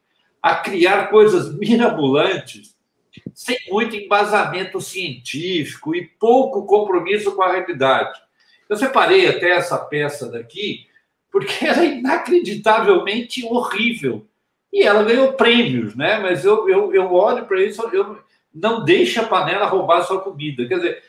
[0.43, 2.75] a criar coisas mirabolantes
[3.35, 8.19] sem muito embasamento científico e pouco compromisso com a realidade.
[8.67, 10.87] Eu separei até essa peça daqui,
[11.31, 14.27] porque ela é inacreditavelmente horrível.
[14.73, 16.19] E ela ganhou prêmios, né?
[16.19, 18.19] Mas eu, eu, eu olho para isso, eu
[18.55, 20.67] não deixe a panela roubar a sua comida.
[20.67, 21.03] Quer dizer,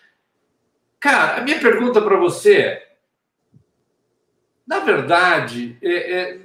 [0.99, 2.89] cara, a minha pergunta para você é:
[4.65, 6.39] na verdade, é, é,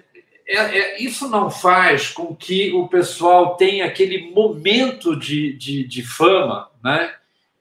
[0.46, 6.02] é, é, isso não faz com que o pessoal tenha aquele momento de, de, de
[6.02, 7.14] fama, né?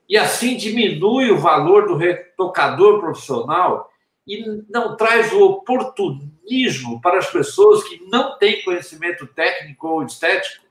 [0.08, 3.90] E assim diminui o valor do retocador profissional
[4.28, 10.66] e não traz o oportunismo para as pessoas que não têm conhecimento técnico ou estético?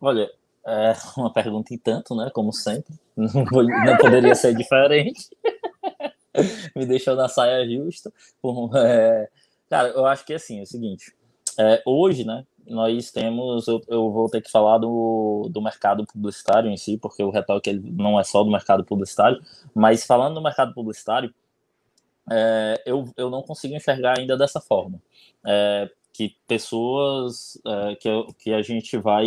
[0.00, 0.30] Olha,
[0.66, 2.30] é uma pergunta em tanto, né?
[2.32, 2.94] Como sempre.
[3.16, 5.28] Não, não poderia ser diferente.
[6.74, 8.12] Me deixou na saia justa.
[8.76, 9.28] É,
[9.70, 11.14] Cara, eu acho que assim, é o seguinte.
[11.56, 16.68] É, hoje, né, nós temos, eu, eu, vou ter que falar do, do mercado publicitário
[16.68, 19.40] em si, porque o retoque ele não é só do mercado publicitário,
[19.72, 21.32] mas falando do mercado publicitário,
[22.28, 25.00] é, eu, eu não consigo enxergar ainda dessa forma.
[25.46, 28.08] É, que pessoas é, que,
[28.40, 29.24] que a gente vai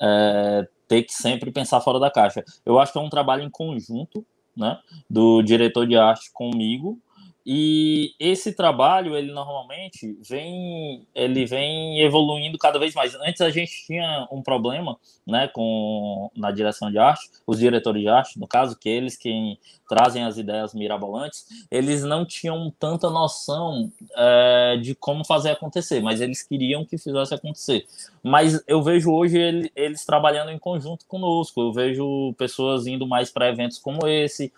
[0.00, 2.44] é, ter que sempre pensar fora da caixa.
[2.64, 4.24] Eu acho que é um trabalho em conjunto,
[4.56, 4.78] né,
[5.10, 6.98] do diretor de arte comigo,
[7.46, 13.14] e esse trabalho, ele normalmente vem, ele vem evoluindo cada vez mais.
[13.16, 18.08] Antes a gente tinha um problema, né, com na direção de arte, os diretores de
[18.08, 23.92] arte, no caso, que eles quem trazem as ideias mirabolantes, eles não tinham tanta noção
[24.16, 27.86] é, de como fazer acontecer, mas eles queriam que fizesse acontecer.
[28.22, 31.60] Mas eu vejo hoje ele, eles trabalhando em conjunto conosco.
[31.60, 34.50] Eu vejo pessoas indo mais para eventos como esse,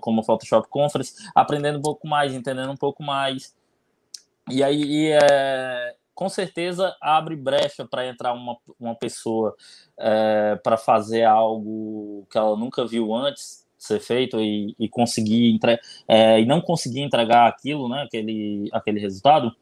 [0.00, 3.54] como o Photoshop Conference, aprendendo um pouco mais mais, entendendo um pouco mais.
[4.50, 9.54] E aí, é, com certeza, abre brecha para entrar uma, uma pessoa
[9.98, 15.78] é, para fazer algo que ela nunca viu antes ser feito e, e conseguir entre,
[16.06, 19.52] é, e não conseguir entregar aquilo, né, aquele, aquele resultado,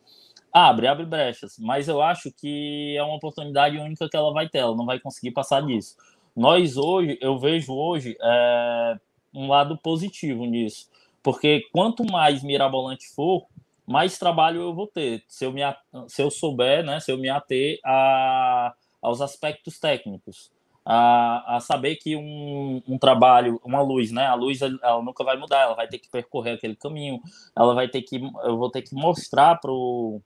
[0.52, 1.56] abre, abre brechas.
[1.58, 5.00] Mas eu acho que é uma oportunidade única que ela vai ter, ela não vai
[5.00, 5.96] conseguir passar disso.
[6.36, 8.98] Nós hoje, eu vejo hoje é,
[9.32, 10.90] um lado positivo nisso
[11.22, 13.46] porque quanto mais mirabolante for,
[13.86, 15.24] mais trabalho eu vou ter.
[15.26, 15.62] Se eu, me,
[16.08, 20.50] se eu souber, né, se eu me ater a, aos aspectos técnicos.
[20.84, 24.26] A, a saber que um, um trabalho, uma luz, né?
[24.26, 27.20] A luz ela nunca vai mudar, ela vai ter que percorrer aquele caminho,
[27.54, 30.20] ela vai ter que, eu vou ter que mostrar pro,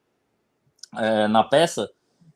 [0.96, 1.90] é, na peça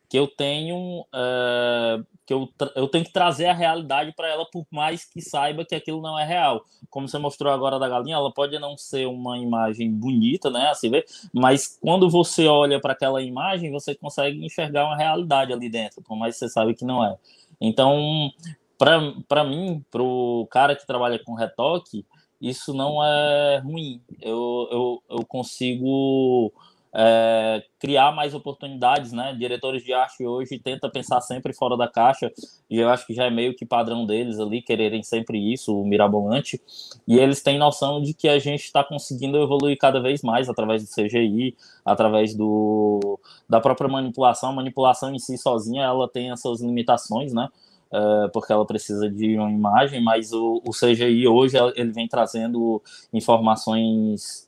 [0.09, 4.67] que eu tenho é, que eu, eu tenho que trazer a realidade para ela, por
[4.71, 6.63] mais que saiba que aquilo não é real.
[6.91, 10.69] Como você mostrou agora da galinha, ela pode não ser uma imagem bonita, né?
[10.69, 10.91] Assim
[11.33, 16.17] mas quando você olha para aquela imagem, você consegue enxergar uma realidade ali dentro, por
[16.17, 17.17] mais que você sabe que não é.
[17.59, 18.31] Então,
[18.77, 22.05] para mim, para o cara que trabalha com retoque,
[22.39, 24.03] isso não é ruim.
[24.21, 26.53] Eu, eu, eu consigo
[26.95, 29.35] é, criar mais oportunidades, né?
[29.39, 32.33] Diretores de arte hoje tenta pensar sempre fora da caixa
[32.69, 35.87] e eu acho que já é meio que padrão deles ali quererem sempre isso, o
[35.87, 36.61] mirabolante.
[37.07, 40.83] E eles têm noção de que a gente está conseguindo evoluir cada vez mais através
[40.83, 44.51] do CGI, através do da própria manipulação.
[44.51, 47.49] A manipulação em si sozinha ela tem as suas limitações, né?
[47.91, 52.83] É, porque ela precisa de uma imagem, mas o, o CGI hoje ele vem trazendo
[53.13, 54.48] informações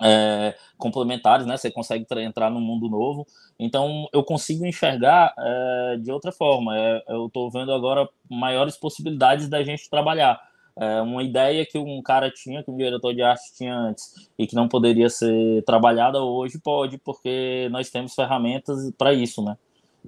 [0.00, 1.56] é, complementares, né?
[1.56, 3.26] Você consegue entrar num mundo novo.
[3.58, 6.76] Então, eu consigo enxergar é, de outra forma.
[6.76, 10.40] É, eu estou vendo agora maiores possibilidades da gente trabalhar.
[10.76, 14.46] É, uma ideia que um cara tinha, que um diretor de arte tinha antes, e
[14.46, 19.56] que não poderia ser trabalhada hoje, pode, porque nós temos ferramentas para isso, né?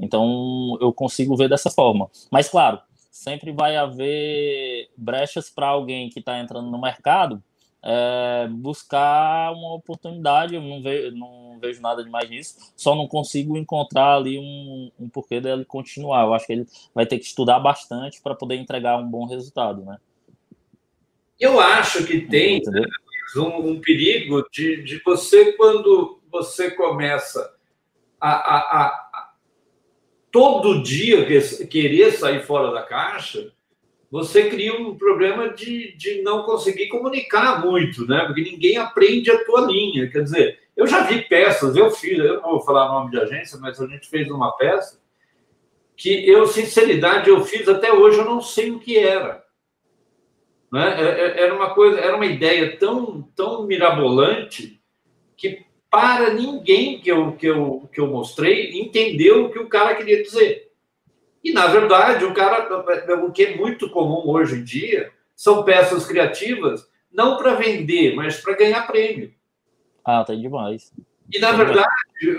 [0.00, 2.08] Então, eu consigo ver dessa forma.
[2.30, 7.42] Mas, claro, sempre vai haver brechas para alguém que está entrando no mercado
[7.84, 10.54] é, buscar uma oportunidade.
[10.54, 15.08] Eu não vejo, não vejo nada demais nisso, só não consigo encontrar ali um, um
[15.08, 16.22] porquê dele continuar.
[16.24, 19.84] Eu acho que ele vai ter que estudar bastante para poder entregar um bom resultado,
[19.84, 19.98] né?
[21.38, 22.62] Eu acho que tem
[23.36, 27.52] um, um, perigo de, de você, quando você começa
[28.20, 29.32] a, a, a, a
[30.30, 31.26] todo dia
[31.66, 33.52] querer sair fora da caixa,
[34.12, 38.26] você cria um problema de, de não conseguir comunicar muito, né?
[38.26, 40.06] Porque ninguém aprende a tua linha.
[40.10, 43.58] Quer dizer, eu já vi peças, eu fiz, eu não vou falar nome de agência,
[43.58, 45.00] mas a gente fez uma peça
[45.96, 49.42] que eu, sinceridade, eu fiz até hoje, eu não sei o que era.
[50.70, 50.94] Né?
[51.00, 54.78] É, é, era uma coisa, era uma ideia tão, tão mirabolante
[55.38, 59.94] que para ninguém que eu, que, eu, que eu mostrei entendeu o que o cara
[59.94, 60.71] queria dizer.
[61.42, 62.68] E, na verdade, o cara,
[63.24, 68.40] o que é muito comum hoje em dia, são peças criativas, não para vender, mas
[68.40, 69.32] para ganhar prêmio.
[70.04, 70.92] Ah, tá demais.
[71.32, 71.88] E, na verdade,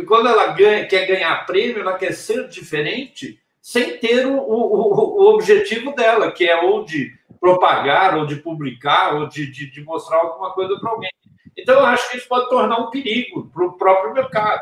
[0.08, 5.34] quando ela ganha, quer ganhar prêmio, ela quer ser diferente sem ter o, o, o
[5.34, 10.18] objetivo dela, que é ou de propagar, ou de publicar, ou de, de, de mostrar
[10.18, 11.12] alguma coisa para alguém.
[11.58, 14.62] Então, eu acho que isso pode tornar um perigo para o próprio mercado.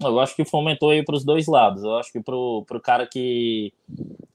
[0.00, 1.82] Eu acho que fomentou aí para os dois lados.
[1.82, 3.72] Eu acho que para o cara que,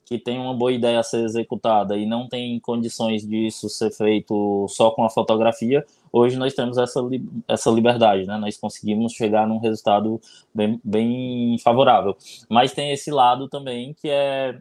[0.06, 4.66] que tem uma boa ideia a ser executada e não tem condições disso ser feito
[4.70, 7.00] só com a fotografia, hoje nós temos essa,
[7.48, 8.38] essa liberdade, né?
[8.38, 10.20] Nós conseguimos chegar num resultado
[10.54, 12.18] bem, bem favorável.
[12.50, 14.60] Mas tem esse lado também que é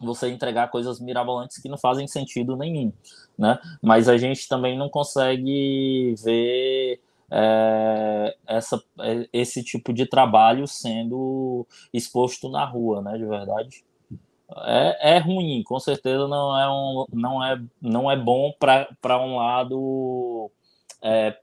[0.00, 2.92] você entregar coisas mirabolantes que não fazem sentido nenhum,
[3.36, 3.58] né?
[3.82, 11.66] Mas a gente também não consegue ver é, essa, é, esse tipo de trabalho sendo
[11.92, 13.84] exposto na rua, né, de verdade.
[14.64, 19.36] É, é ruim, com certeza não é, um, não é, não é bom para um
[19.36, 20.50] lado
[21.02, 21.36] é,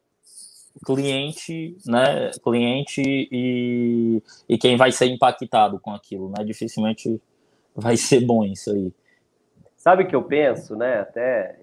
[0.84, 7.22] cliente, né, cliente e, e quem vai ser impactado com aquilo, né, dificilmente
[7.76, 8.92] vai ser bom isso aí.
[9.78, 11.60] Sabe o que eu penso, né, até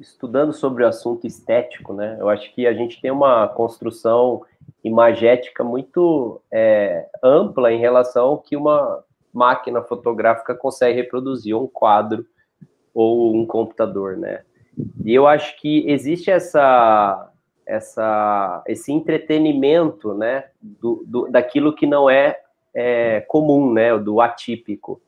[0.00, 2.16] estudando sobre o assunto estético, né?
[2.18, 4.42] Eu acho que a gente tem uma construção
[4.82, 12.26] imagética muito é, ampla em relação ao que uma máquina fotográfica consegue reproduzir, um quadro
[12.94, 14.42] ou um computador, né?
[15.04, 17.30] E eu acho que existe essa,
[17.66, 22.40] essa, esse entretenimento, né, do, do daquilo que não é,
[22.74, 25.00] é comum, né, do atípico.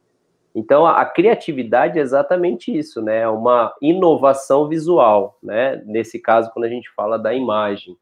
[0.54, 3.20] Então, a, a, criatividade é exatamente isso, né?
[3.20, 5.82] É uma inovação visual, né?
[5.86, 7.96] Nesse caso, quando a gente fala da imagem.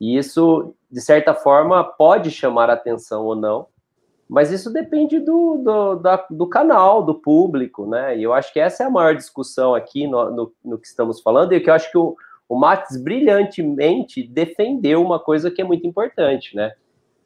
[0.00, 3.66] E isso, de certa forma, pode chamar atenção ou não,
[4.28, 8.16] mas isso depende do, do, da, do canal, do público, né?
[8.16, 11.20] E eu acho que essa é a maior discussão aqui no, no, no que estamos
[11.20, 12.16] falando, e que eu acho que o,
[12.48, 16.72] o Max brilhantemente defendeu uma coisa que é muito importante, né?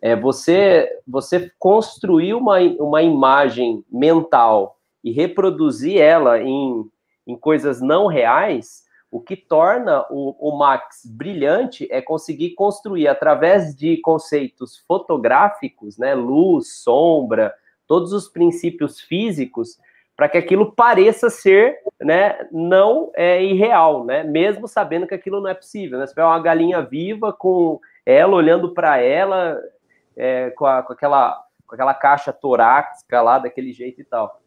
[0.04, 6.84] É, você, você construir uma, uma imagem mental e reproduzir ela em,
[7.26, 13.74] em coisas não reais, o que torna o, o Max brilhante é conseguir construir através
[13.74, 17.54] de conceitos fotográficos, né, luz, sombra,
[17.86, 19.78] todos os princípios físicos,
[20.14, 25.48] para que aquilo pareça ser né, não é, irreal, né, mesmo sabendo que aquilo não
[25.48, 25.98] é possível.
[25.98, 26.06] Né?
[26.06, 29.58] Você pega uma galinha viva com ela olhando para ela,
[30.16, 34.40] é, com, a, com, aquela, com aquela caixa torácica lá, daquele jeito e tal.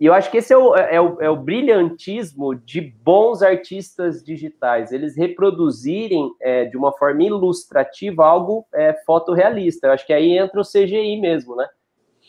[0.00, 4.24] E eu acho que esse é o, é, o, é o brilhantismo de bons artistas
[4.24, 9.88] digitais, eles reproduzirem é, de uma forma ilustrativa algo é, fotorrealista.
[9.88, 11.68] Eu acho que aí entra o CGI mesmo, né?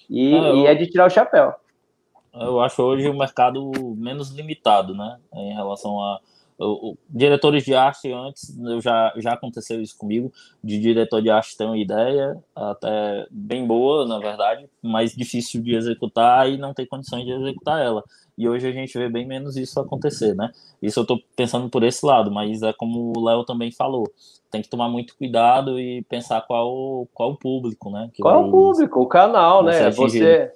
[0.09, 1.53] E, ah, eu, e é de tirar o chapéu.
[2.33, 5.17] Eu acho hoje o mercado menos limitado, né?
[5.33, 6.19] Em relação a
[7.09, 10.31] diretores de arte antes, já, já aconteceu isso comigo,
[10.63, 15.75] de diretor de arte ter uma ideia, até bem boa, na verdade, mas difícil de
[15.75, 18.03] executar e não ter condições de executar ela.
[18.37, 20.51] E hoje a gente vê bem menos isso acontecer, né?
[20.81, 24.11] Isso eu estou pensando por esse lado, mas é como o Léo também falou,
[24.49, 28.09] tem que tomar muito cuidado e pensar qual, qual o público, né?
[28.19, 29.01] qual o público?
[29.01, 29.91] O canal, né?
[29.91, 30.51] Você,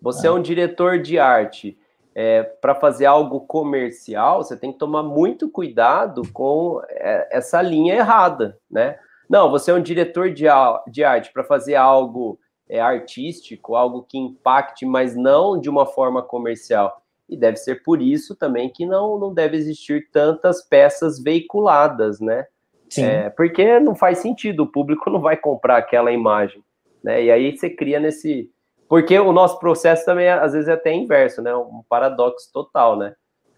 [0.00, 0.30] você é.
[0.30, 1.76] é um diretor de arte
[2.14, 7.94] é, para fazer algo comercial, você tem que tomar muito cuidado com é, essa linha
[7.94, 8.98] errada, né?
[9.28, 10.44] Não, você é um diretor de,
[10.88, 12.38] de arte para fazer algo
[12.68, 17.02] é, artístico, algo que impacte, mas não de uma forma comercial.
[17.28, 22.46] E deve ser por isso também que não, não deve existir tantas peças veiculadas, né?
[22.90, 23.04] Sim.
[23.04, 26.62] É, porque não faz sentido, o público não vai comprar aquela imagem,
[27.02, 27.24] né?
[27.24, 28.50] E aí você cria nesse,
[28.92, 31.56] porque o nosso processo também, às vezes, é até inverso, né?
[31.56, 33.14] Um paradoxo total, né?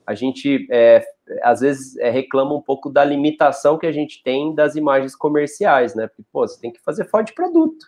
[0.07, 1.03] a gente é,
[1.43, 5.93] às vezes é, reclama um pouco da limitação que a gente tem das imagens comerciais,
[5.93, 6.07] né?
[6.07, 7.87] Porque, pô, você tem que fazer foto de produto,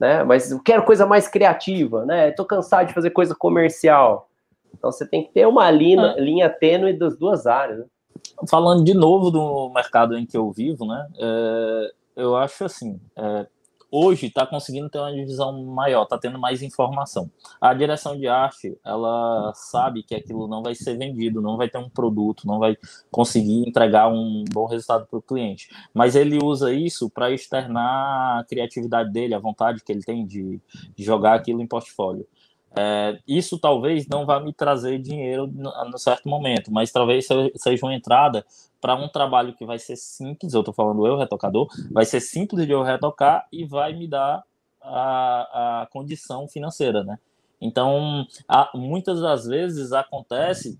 [0.00, 0.24] né?
[0.24, 2.30] Mas eu quero coisa mais criativa, né?
[2.30, 4.30] Estou cansado de fazer coisa comercial.
[4.72, 6.20] Então você tem que ter uma linha, é.
[6.22, 7.80] linha tênue das duas áreas.
[7.80, 7.84] Né?
[8.48, 11.06] Falando de novo do mercado em que eu vivo, né?
[11.18, 13.46] É, eu acho assim, é,
[13.90, 17.30] hoje está conseguindo ter uma divisão maior, está tendo mais informação.
[17.60, 21.78] A direção de arte, ela sabe que aquilo não vai ser vendido, não vai ter
[21.78, 22.76] um produto, não vai
[23.10, 25.68] conseguir entregar um bom resultado para o cliente.
[25.92, 30.60] Mas ele usa isso para externar a criatividade dele, a vontade que ele tem de,
[30.96, 32.26] jogar aquilo em portfólio.
[32.76, 37.94] É, isso talvez não vá me trazer dinheiro no, certo momento, mas talvez seja uma
[37.94, 38.44] entrada
[38.80, 42.66] para um trabalho que vai ser simples, eu estou falando eu, retocador, vai ser simples
[42.66, 44.44] de eu retocar e vai me dar
[44.80, 47.18] a, a condição financeira, né?
[47.60, 50.78] Então, há, muitas das vezes acontece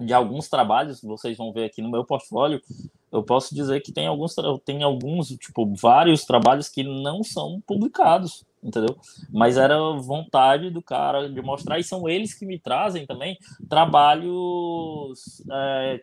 [0.00, 2.60] de alguns trabalhos, vocês vão ver aqui no meu portfólio,
[3.10, 4.34] eu posso dizer que tem alguns,
[4.64, 8.96] tem alguns, tipo, vários trabalhos que não são publicados, entendeu?
[9.30, 13.36] Mas era vontade do cara de mostrar, e são eles que me trazem também
[13.68, 16.02] trabalhos é,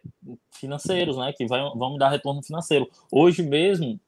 [0.51, 1.31] financeiros, né?
[1.31, 2.89] Que vai, vão me dar retorno financeiro.
[3.11, 3.99] Hoje mesmo,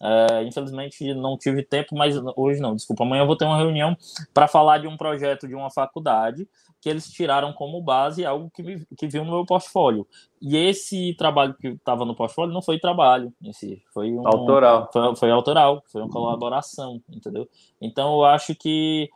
[0.00, 3.04] é, infelizmente não tive tempo, mas hoje não, desculpa.
[3.04, 3.96] Amanhã eu vou ter uma reunião
[4.34, 6.48] para falar de um projeto de uma faculdade
[6.80, 10.06] que eles tiraram como base algo que, me, que viu no meu portfólio.
[10.40, 14.88] E esse trabalho que estava no portfólio não foi trabalho em si, foi um, autoral.
[14.92, 17.48] Foi, foi autoral, foi uma colaboração, entendeu?
[17.80, 19.10] Então eu acho que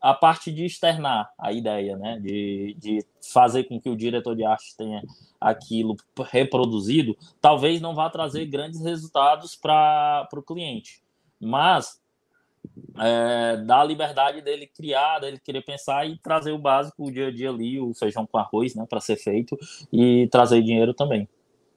[0.00, 4.44] a parte de externar a ideia, né, de, de fazer com que o diretor de
[4.44, 5.02] arte tenha
[5.40, 5.96] aquilo
[6.30, 11.02] reproduzido, talvez não vá trazer grandes resultados para o cliente,
[11.40, 12.00] mas
[12.98, 17.28] é, dá a liberdade dele criar, dele querer pensar e trazer o básico, o dia
[17.28, 19.58] a dia ali, o feijão com arroz, né, para ser feito
[19.92, 21.28] e trazer dinheiro também.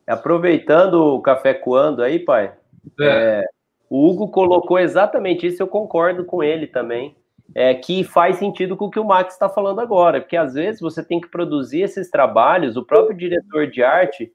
[0.05, 2.53] Aproveitando o café coando aí, pai,
[2.99, 3.05] é.
[3.05, 3.45] É,
[3.89, 7.15] o Hugo colocou exatamente isso, eu concordo com ele também,
[7.55, 10.81] é, que faz sentido com o que o Max está falando agora, porque às vezes
[10.81, 14.31] você tem que produzir esses trabalhos, o próprio diretor de arte,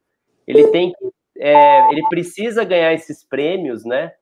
[0.47, 4.12] ele tem que, é, ele precisa ganhar esses prêmios, né,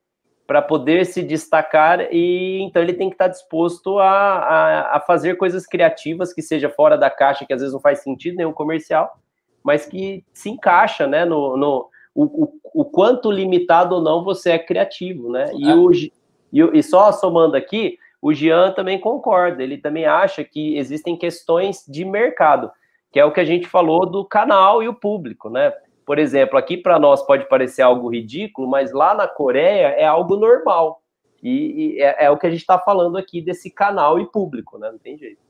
[0.47, 5.35] para poder se destacar e então ele tem que estar disposto a, a, a, fazer
[5.35, 9.19] coisas criativas que seja fora da caixa, que às vezes não faz sentido nenhum comercial,
[9.61, 14.51] mas que se encaixa, né, no, no o, o, o quanto limitado ou não você
[14.51, 15.75] é criativo, né, e, é.
[15.75, 16.11] o, e,
[16.51, 22.03] e só somando aqui, o Jean também concorda, ele também acha que existem questões de
[22.03, 22.71] mercado,
[23.11, 25.71] que é o que a gente falou do canal e o público, né,
[26.07, 30.37] por exemplo, aqui para nós pode parecer algo ridículo, mas lá na Coreia é algo
[30.37, 31.01] normal.
[31.43, 34.77] E, e é, é, o que a gente está falando aqui desse canal e público,
[34.77, 34.89] né?
[34.89, 35.41] Não tem jeito.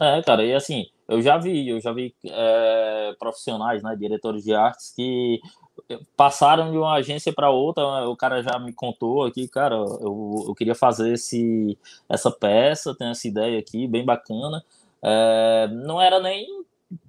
[0.00, 4.52] É, cara, e assim, eu já vi, eu já vi é, profissionais, né, diretores de
[4.52, 5.38] artes que
[6.16, 10.54] passaram de uma agência para outra, o cara já me contou aqui, cara, eu, eu
[10.54, 14.64] queria fazer esse, essa peça, tem essa ideia aqui, bem bacana,
[15.02, 16.46] é, não era nem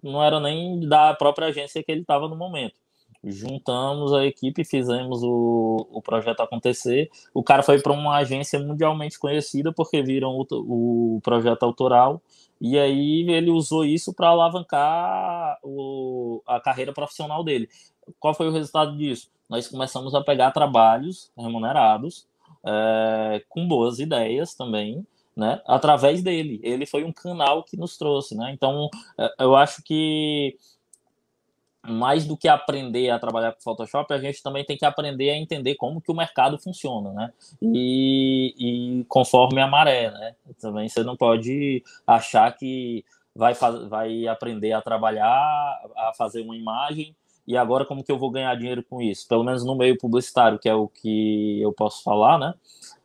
[0.03, 2.75] não era nem da própria agência que ele estava no momento.
[3.23, 7.09] Juntamos a equipe, fizemos o, o projeto acontecer.
[7.33, 10.45] O cara foi para uma agência mundialmente conhecida porque viram o,
[11.15, 12.21] o projeto autoral
[12.61, 17.69] e aí ele usou isso para alavancar o, a carreira profissional dele.
[18.19, 19.29] Qual foi o resultado disso?
[19.49, 22.27] Nós começamos a pegar trabalhos remunerados,
[22.65, 25.05] é, com boas ideias também,
[25.35, 26.59] né, através dele.
[26.61, 28.51] Ele foi um canal que nos trouxe, né?
[28.53, 30.57] Então, é, eu acho que
[31.87, 35.37] mais do que aprender a trabalhar com Photoshop, a gente também tem que aprender a
[35.37, 37.33] entender como que o mercado funciona, né?
[37.61, 40.35] E, e conforme a maré, né?
[40.59, 43.03] Também você não pode achar que
[43.35, 43.53] vai,
[43.89, 45.29] vai aprender a trabalhar,
[45.95, 47.15] a fazer uma imagem
[47.47, 49.27] e agora como que eu vou ganhar dinheiro com isso?
[49.27, 52.53] Pelo menos no meio publicitário, que é o que eu posso falar, né?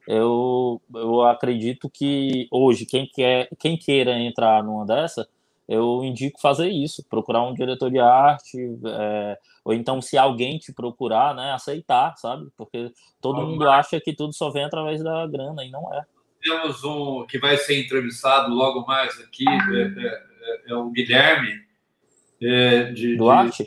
[0.07, 5.27] eu, eu acredito que hoje, quem, quer, quem queira entrar numa dessa,
[5.69, 10.73] eu indico fazer isso, procurar um diretor de arte, é, ou então se alguém te
[10.73, 12.49] procurar, né, aceitar, sabe?
[12.57, 16.03] Porque todo mundo acha que tudo só vem através da grana e não é.
[16.43, 20.23] Temos um que vai ser entrevistado logo mais aqui, é, é,
[20.69, 21.65] é, é o Guilherme
[22.43, 23.65] é, de, Duarte?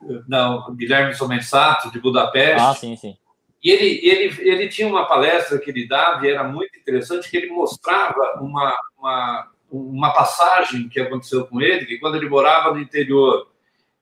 [0.00, 2.60] De, não, Guilherme Somensato, de Budapeste.
[2.60, 3.16] Ah, sim, sim.
[3.64, 7.36] E ele, ele, ele tinha uma palestra que ele dava e era muito interessante, que
[7.36, 12.80] ele mostrava uma, uma, uma passagem que aconteceu com ele, que quando ele morava no
[12.80, 13.48] interior,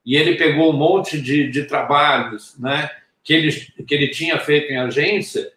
[0.05, 2.89] e ele pegou um monte de, de trabalhos né,
[3.23, 5.51] que, ele, que ele tinha feito em agência,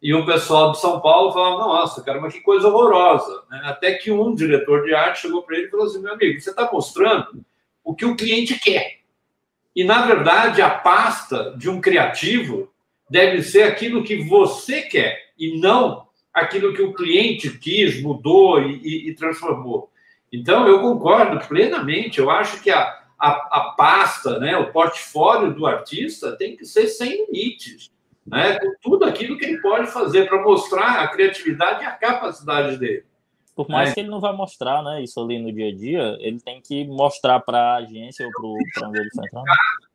[0.00, 3.42] e o pessoal de São Paulo falava, nossa, cara, mas que coisa horrorosa.
[3.50, 3.60] Né?
[3.64, 6.50] Até que um diretor de arte chegou para ele e falou assim, meu amigo, você
[6.50, 7.44] está mostrando
[7.82, 8.98] o que o cliente quer.
[9.74, 12.72] E, na verdade, a pasta de um criativo
[13.10, 16.07] deve ser aquilo que você quer e não
[16.40, 19.90] aquilo que o cliente quis, mudou e, e, e transformou.
[20.32, 22.18] Então, eu concordo plenamente.
[22.18, 26.86] Eu acho que a, a, a, pasta, né, o portfólio do artista tem que ser
[26.86, 27.90] sem limites,
[28.26, 32.76] né, com tudo aquilo que ele pode fazer para mostrar a criatividade e a capacidade
[32.76, 33.04] dele.
[33.56, 33.94] Por mais é.
[33.94, 36.86] que ele não vá mostrar né, isso ali no dia a dia, ele tem que
[36.86, 39.46] mostrar para a agência ou para onde ele está entrando.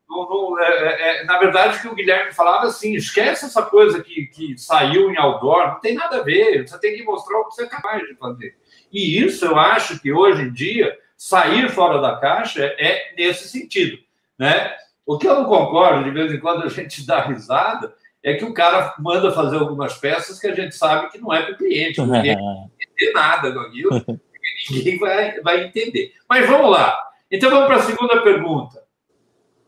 [0.10, 4.04] Não, não, é, é, é, na verdade, que o Guilherme falava assim: esquece essa coisa
[4.04, 7.46] que, que saiu em outdoor, não tem nada a ver, você tem que mostrar o
[7.48, 8.56] que você é capaz de fazer.
[8.92, 13.98] E isso eu acho que hoje em dia, sair fora da caixa é nesse sentido.
[14.38, 14.72] Né?
[15.06, 18.46] O que eu não concordo, de vez em quando a gente dá risada, é que
[18.46, 21.58] o cara manda fazer algumas peças que a gente sabe que não é para o
[21.58, 24.06] cliente, não vai entender nada com aquilo,
[24.70, 26.14] ninguém vai, vai entender.
[26.30, 26.98] Mas vamos lá.
[27.30, 28.83] Então vamos para a segunda pergunta.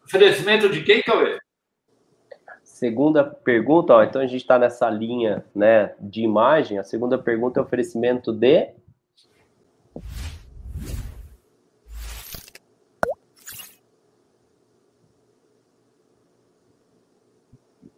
[0.06, 1.39] Oferecimento de quem, Cauê?
[2.64, 6.78] Segunda pergunta, ó, então a gente está nessa linha né, de imagem.
[6.78, 8.74] A segunda pergunta é oferecimento de.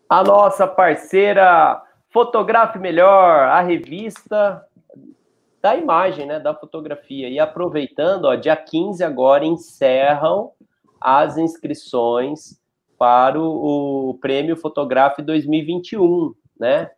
[0.09, 4.65] A nossa parceira Fotografe Melhor, a revista
[5.61, 7.27] da imagem, né, da fotografia.
[7.27, 10.53] E aproveitando, ó, dia 15 agora encerram
[10.99, 12.59] as inscrições
[12.97, 16.89] para o, o Prêmio Fotografe 2021, né?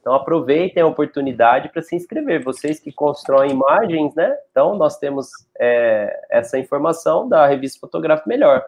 [0.00, 2.42] Então aproveitem a oportunidade para se inscrever.
[2.44, 4.36] Vocês que constroem imagens, né?
[4.50, 5.28] Então nós temos
[5.58, 8.64] é, essa informação da revista Fotografe Melhor.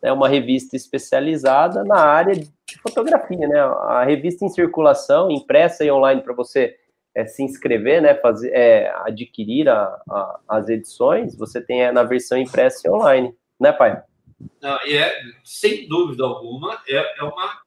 [0.00, 2.48] É uma revista especializada na área de
[2.80, 3.60] fotografia, né?
[3.60, 6.76] A revista em circulação, impressa e online para você
[7.12, 8.14] é, se inscrever, né?
[8.14, 13.34] Fazer, é, adquirir a, a, as edições, você tem é, na versão impressa e online,
[13.58, 14.02] né, pai?
[14.62, 17.60] Não, é, sem dúvida alguma, é, é uma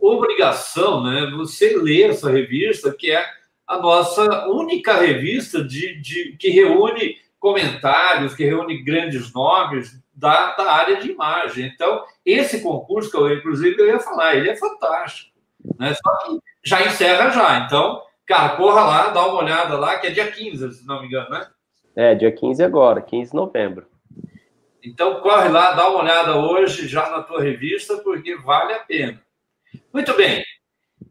[0.00, 3.24] obrigação né, você ler essa revista, que é
[3.66, 10.72] a nossa única revista de, de, que reúne comentários, que reúne grandes nomes da, da
[10.72, 11.66] área de imagem.
[11.66, 15.36] Então, esse concurso que eu, inclusive, eu ia falar, ele é fantástico.
[15.78, 15.94] Né?
[15.94, 17.58] Só que já encerra já.
[17.60, 21.08] Então, cara, corra lá, dá uma olhada lá, que é dia 15, se não me
[21.08, 21.46] engano, né?
[21.94, 23.86] É, dia 15 agora, 15 de novembro.
[24.86, 29.20] Então, corre lá, dá uma olhada hoje já na tua revista, porque vale a pena.
[29.92, 30.44] Muito bem.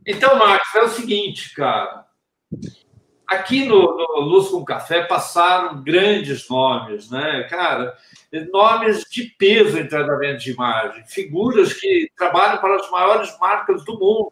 [0.07, 2.05] Então, Marcos, é o seguinte, cara.
[3.27, 7.43] Aqui no, no Luz com Café passaram grandes nomes, né?
[7.49, 7.97] Cara,
[8.53, 13.99] nomes de peso em tratamento de imagem, figuras que trabalham para as maiores marcas do
[13.99, 14.31] mundo.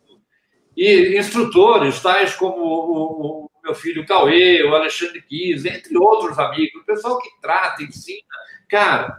[0.78, 6.82] E instrutores, tais como o, o meu filho Cauê, o Alexandre Kiss, entre outros amigos,
[6.82, 8.22] o pessoal que trata, ensina.
[8.70, 9.18] Cara,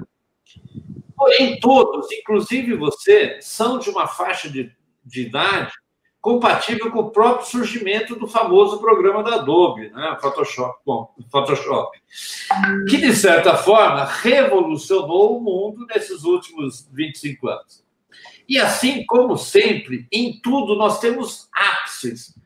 [1.24, 4.70] Porém, todos, inclusive você, são de uma faixa de,
[5.02, 5.72] de idade
[6.20, 10.18] compatível com o próprio surgimento do famoso programa da Adobe, né?
[10.20, 11.98] Photoshop, bom, Photoshop,
[12.90, 17.82] que de certa forma revolucionou o mundo nesses últimos 25 anos.
[18.46, 22.38] E assim como sempre, em tudo nós temos ápices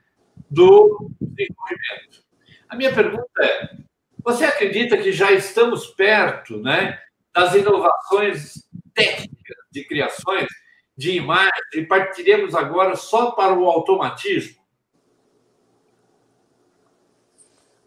[0.48, 2.22] do desenvolvimento.
[2.68, 3.76] A minha pergunta é:
[4.22, 6.96] você acredita que já estamos perto, né,
[7.38, 8.67] das inovações
[8.98, 10.48] técnicas de criações
[10.96, 14.58] de imagem e partiremos agora só para o automatismo?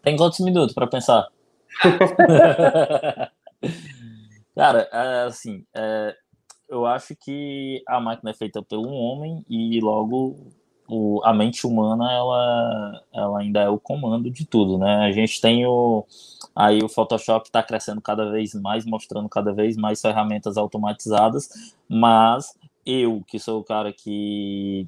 [0.02, 1.28] Tem quantos minutos para pensar?
[4.56, 6.16] Cara, é, assim, é,
[6.68, 10.50] eu acho que a máquina é feita pelo homem e logo
[10.94, 15.06] o, a mente humana ela, ela ainda é o comando de tudo, né?
[15.06, 16.04] A gente tem o
[16.54, 22.54] aí o Photoshop está crescendo cada vez mais, mostrando cada vez mais ferramentas automatizadas, mas
[22.84, 24.86] eu que sou o cara que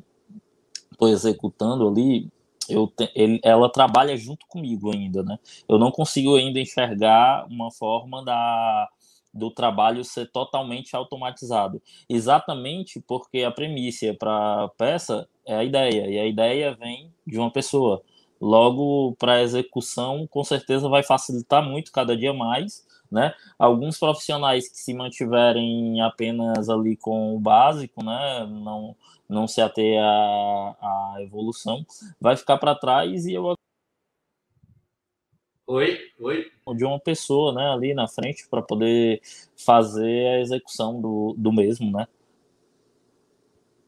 [0.92, 2.28] estou executando ali,
[2.68, 5.38] eu te, ele, ela trabalha junto comigo ainda, né?
[5.66, 8.90] Eu não consigo ainda enxergar uma forma da
[9.32, 11.82] do trabalho ser totalmente automatizado.
[12.08, 17.38] Exatamente porque a premissa para a peça é a ideia, e a ideia vem de
[17.38, 18.02] uma pessoa.
[18.40, 23.34] Logo, para a execução, com certeza vai facilitar muito cada dia mais, né?
[23.58, 28.46] Alguns profissionais que se mantiverem apenas ali com o básico, né?
[28.46, 28.96] Não,
[29.28, 31.84] não se ater à, à evolução,
[32.20, 33.54] vai ficar para trás e eu
[35.66, 36.52] Oi, oi.
[36.76, 39.22] De uma pessoa, né, ali na frente para poder
[39.56, 42.06] fazer a execução do, do mesmo, né?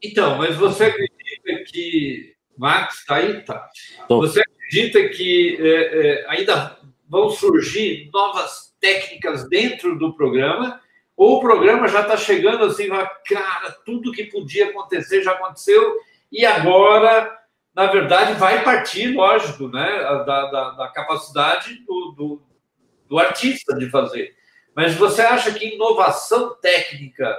[0.03, 2.35] Então, mas você acredita que.
[2.57, 3.41] Max, tá aí?
[3.43, 3.69] Tá.
[4.09, 6.77] Você acredita que é, é, ainda
[7.07, 10.81] vão surgir novas técnicas dentro do programa?
[11.15, 15.97] Ou o programa já está chegando assim, cara, tudo que podia acontecer já aconteceu,
[16.31, 17.35] e agora,
[17.75, 22.41] na verdade, vai partir, lógico, né, da, da, da capacidade do, do,
[23.07, 24.35] do, artista de fazer.
[24.75, 27.35] Mas você acha que inovação técnica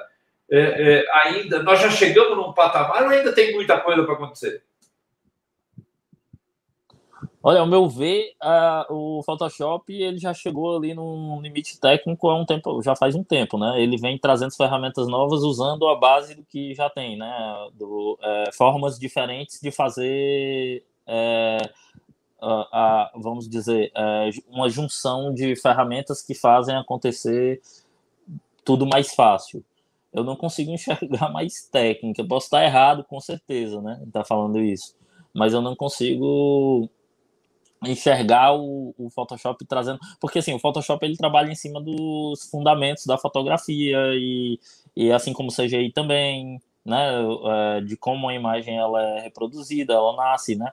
[0.51, 4.63] é, é, ainda, nós já chegamos num patamar ou ainda tem muita coisa para acontecer?
[7.41, 12.35] Olha, ao meu ver, uh, o Photoshop ele já chegou ali num limite técnico há
[12.37, 13.81] um tempo, já faz um tempo, né?
[13.81, 17.69] Ele vem trazendo ferramentas novas usando a base do que já tem, né?
[17.75, 21.59] Do, é, formas diferentes de fazer, é,
[22.41, 27.63] a, a, vamos dizer, é, uma junção de ferramentas que fazem acontecer
[28.65, 29.65] tudo mais fácil.
[30.13, 32.25] Eu não consigo enxergar mais técnica.
[32.25, 34.03] Posso estar errado, com certeza, né?
[34.13, 34.95] Tá falando isso,
[35.35, 36.89] mas eu não consigo
[37.85, 43.07] enxergar o, o, Photoshop trazendo, porque assim, o Photoshop ele trabalha em cima dos fundamentos
[43.07, 44.59] da fotografia e,
[44.97, 49.93] e assim como o CGI também, né, é, de como a imagem ela é reproduzida,
[49.95, 50.73] ela nasce, né,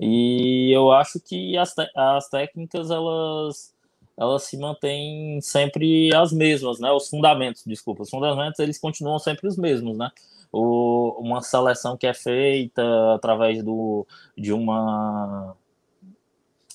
[0.00, 3.74] e eu acho que as, as técnicas elas
[4.16, 9.46] elas se mantêm sempre as mesmas, né, os fundamentos, desculpa, os fundamentos eles continuam sempre
[9.46, 10.10] os mesmos, né,
[10.52, 12.82] o, uma seleção que é feita
[13.14, 14.06] através do,
[14.36, 15.54] de uma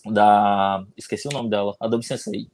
[0.05, 2.49] da esqueci o nome dela, Adobe Sensei.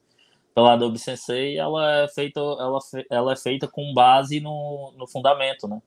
[0.51, 2.79] Então a Adobe Sensei ela é feita ela,
[3.09, 5.81] ela é feita com base no, no fundamento, né?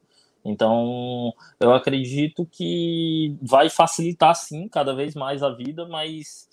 [0.44, 6.48] Então eu acredito que vai facilitar sim cada vez mais a vida, mas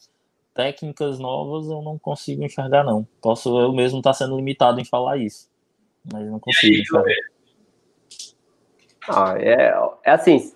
[0.57, 3.07] técnicas novas eu não consigo enxergar não.
[3.21, 5.47] Posso eu mesmo estar tá sendo limitado em falar isso,
[6.11, 6.73] mas não consigo.
[6.73, 7.13] Aí, enxergar.
[9.07, 10.51] Ah, é, é assim,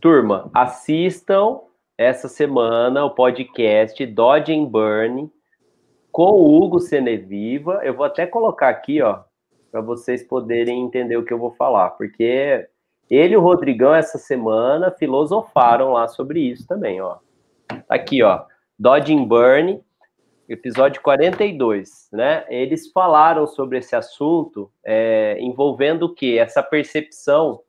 [0.00, 1.60] turma, assistam
[1.96, 5.30] essa semana o podcast Dodge and Burn
[6.12, 7.80] com o Hugo Seneviva.
[7.82, 9.20] Eu vou até colocar aqui, ó,
[9.72, 12.68] para vocês poderem entender o que eu vou falar, porque
[13.10, 17.16] ele e o Rodrigão essa semana filosofaram lá sobre isso também, ó.
[17.88, 18.44] Aqui, ó,
[18.78, 19.80] Dodge and Burn,
[20.48, 22.44] episódio 42, né?
[22.48, 26.38] Eles falaram sobre esse assunto é, envolvendo o que?
[26.38, 27.60] Essa percepção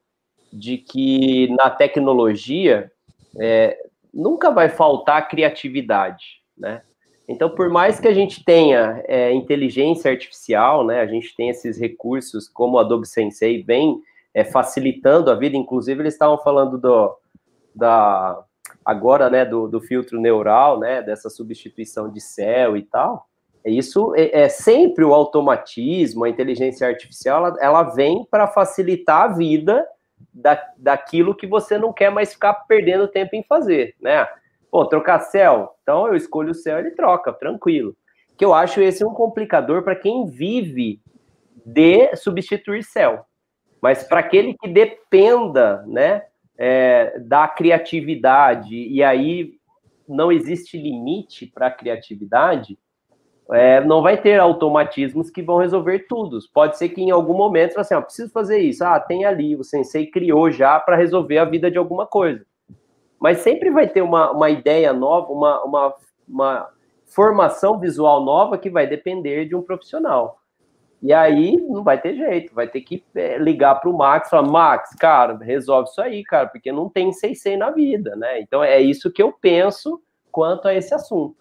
[0.51, 2.91] de que na tecnologia
[3.39, 3.77] é,
[4.13, 6.81] nunca vai faltar criatividade, né?
[7.27, 11.79] Então, por mais que a gente tenha é, inteligência artificial, né, a gente tem esses
[11.79, 13.99] recursos como o Adobe Sensei vem
[14.31, 17.17] é, facilitando a vida, inclusive eles estavam falando do,
[17.73, 18.44] da,
[18.85, 23.27] agora, né, do, do, filtro neural, né, dessa substituição de céu e tal,
[23.65, 29.33] isso é, é sempre o automatismo, a inteligência artificial, ela, ela vem para facilitar a
[29.33, 29.85] vida
[30.31, 34.27] da, daquilo que você não quer mais ficar perdendo tempo em fazer, né?
[34.69, 37.95] Pô, trocar céu, então eu escolho o céu, ele troca, tranquilo.
[38.37, 40.99] Que eu acho esse um complicador para quem vive
[41.65, 43.25] de substituir céu.
[43.81, 46.23] Mas para aquele que dependa, né,
[46.57, 49.53] é, da criatividade, e aí
[50.07, 52.77] não existe limite para a criatividade,
[53.51, 56.39] é, não vai ter automatismos que vão resolver tudo.
[56.53, 58.83] Pode ser que em algum momento, assim, ó, preciso fazer isso.
[58.83, 62.43] Ah, tem ali, o sensei criou já para resolver a vida de alguma coisa.
[63.19, 65.95] Mas sempre vai ter uma, uma ideia nova, uma, uma,
[66.27, 66.69] uma
[67.05, 70.39] formação visual nova que vai depender de um profissional.
[71.05, 74.31] E aí não vai ter jeito, vai ter que é, ligar para o Max e
[74.31, 78.41] falar, Max, cara, resolve isso aí, cara, porque não tem sensei na vida, né?
[78.41, 80.01] Então é isso que eu penso
[80.31, 81.35] quanto a esse assunto.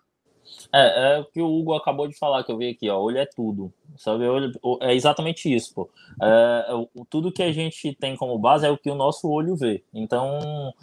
[0.71, 3.01] É, é o que o Hugo acabou de falar, que eu vi aqui, ó.
[3.01, 3.73] Olho é tudo.
[3.97, 4.29] Sabe?
[4.29, 4.53] Olho,
[4.83, 5.89] é exatamente isso, pô.
[6.23, 9.57] É, é tudo que a gente tem como base é o que o nosso olho
[9.57, 9.83] vê.
[9.95, 10.75] Então,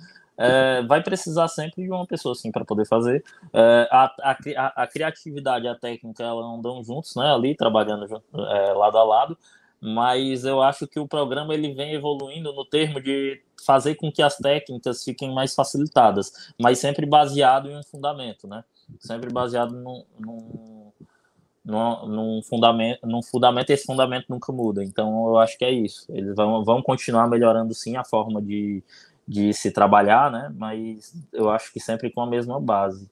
[0.42, 3.24] é, vai precisar sempre de uma pessoa assim para poder fazer.
[3.54, 7.32] É, a, a, a, criatividade e a técnica elas andam juntos, né?
[7.32, 9.38] Ali trabalhando é, lado a lado.
[9.84, 14.22] Mas eu acho que o programa ele vem evoluindo no termo de fazer com que
[14.22, 18.64] as técnicas fiquem mais facilitadas, mas sempre baseado em um fundamento, né?
[19.00, 20.92] sempre baseado num, num,
[22.08, 24.84] num, fundamento, num fundamento esse fundamento nunca muda.
[24.84, 26.06] Então, eu acho que é isso.
[26.10, 28.84] Eles vão, vão continuar melhorando, sim, a forma de,
[29.32, 30.52] de se trabalhar, né?
[30.58, 33.10] Mas eu acho que sempre com a mesma base.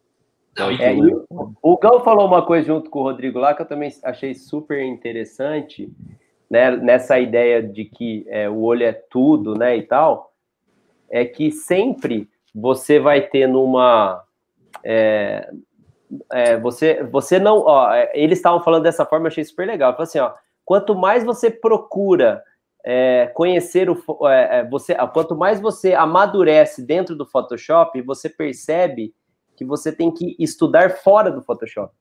[0.51, 0.93] Então, é,
[1.29, 4.35] o, o Gal falou uma coisa junto com o Rodrigo lá que eu também achei
[4.35, 5.89] super interessante,
[6.49, 6.75] né?
[6.75, 9.77] Nessa ideia de que é, o olho é tudo, né?
[9.77, 10.33] E tal,
[11.09, 14.21] é que sempre você vai ter numa
[14.83, 15.49] é,
[16.33, 17.59] é, você, você não.
[17.59, 19.93] Ó, é, eles estavam falando dessa forma, eu achei super legal.
[19.93, 20.33] Falei assim, ó,
[20.65, 22.43] quanto mais você procura
[22.85, 23.97] é, conhecer o.
[24.27, 29.13] É, é você, quanto mais você amadurece dentro do Photoshop, você percebe
[29.55, 31.93] que você tem que estudar fora do Photoshop.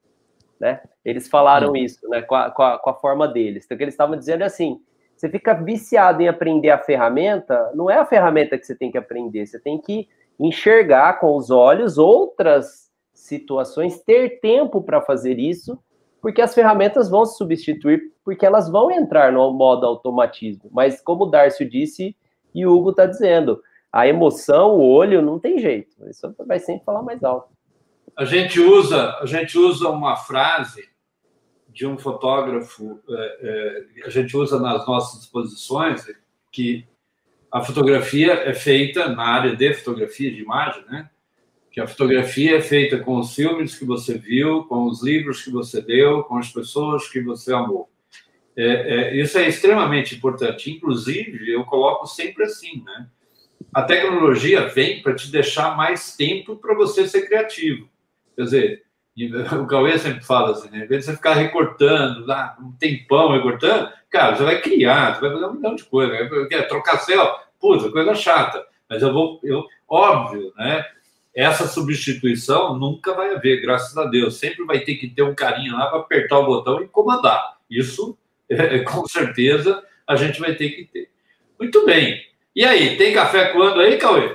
[0.60, 0.80] né?
[1.04, 2.22] Eles falaram isso, né?
[2.22, 3.64] Com a, com a, com a forma deles.
[3.64, 4.80] Então, o que eles estavam dizendo é assim:
[5.16, 8.98] você fica viciado em aprender a ferramenta, não é a ferramenta que você tem que
[8.98, 10.08] aprender, você tem que
[10.38, 15.76] enxergar com os olhos outras situações, ter tempo para fazer isso,
[16.20, 20.68] porque as ferramentas vão se substituir, porque elas vão entrar no modo automatismo.
[20.72, 22.16] Mas, como o Darcio disse
[22.54, 23.62] e o Hugo está dizendo,
[23.92, 25.96] a emoção, o olho, não tem jeito.
[26.08, 27.48] Isso vai sempre falar mais alto.
[28.16, 30.88] A gente usa, a gente usa uma frase
[31.68, 36.04] de um fotógrafo, é, é, a gente usa nas nossas exposições,
[36.50, 36.84] que
[37.52, 41.08] a fotografia é feita na área de fotografia de imagem, né?
[41.78, 45.50] Que a fotografia é feita com os filmes que você viu, com os livros que
[45.52, 47.88] você deu, com as pessoas que você amou.
[48.56, 50.72] É, é, isso é extremamente importante.
[50.72, 53.06] Inclusive, eu coloco sempre assim, né?
[53.72, 57.88] A tecnologia vem para te deixar mais tempo para você ser criativo.
[58.34, 58.82] Quer dizer,
[59.62, 60.84] o Cauê sempre fala assim, né?
[60.84, 65.20] Em vez de você ficar recortando lá um tempão recortando, cara, você vai criar, você
[65.20, 66.28] vai fazer um milhão de coisas.
[66.28, 66.62] Né?
[66.62, 68.66] Trocar céu, puta, coisa chata.
[68.90, 70.84] Mas eu vou, eu, óbvio, né?
[71.38, 74.38] Essa substituição nunca vai haver, graças a Deus.
[74.38, 77.58] Sempre vai ter que ter um carinha lá para apertar o botão e comandar.
[77.70, 78.18] Isso,
[78.50, 81.08] é, com certeza, a gente vai ter que ter.
[81.56, 82.20] Muito bem.
[82.56, 84.34] E aí, tem café quando aí, Cauê?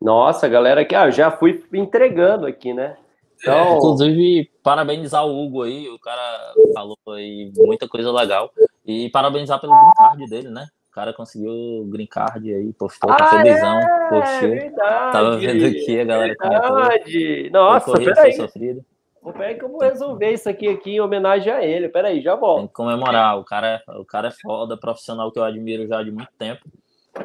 [0.00, 2.96] Nossa, galera, aqui, ah, já fui entregando aqui, né?
[3.38, 3.76] Então...
[3.76, 8.50] Inclusive, parabenizar o Hugo aí, o cara falou aí muita coisa legal.
[8.86, 10.66] E parabenizar pelo green card dele, né?
[10.98, 14.50] O cara conseguiu o green card aí, postou, tá ah, felizão, é, postou.
[14.50, 17.50] Verdade, Tava vendo aqui a galera verdade.
[17.52, 18.32] Nossa, peraí.
[18.32, 18.84] Sofrido.
[19.32, 21.88] Peraí que eu vou resolver isso aqui, aqui em homenagem a ele.
[21.88, 22.58] Peraí, já volto.
[22.58, 23.38] Tem que comemorar.
[23.38, 26.68] O cara, é, o cara é foda, profissional que eu admiro já de muito tempo.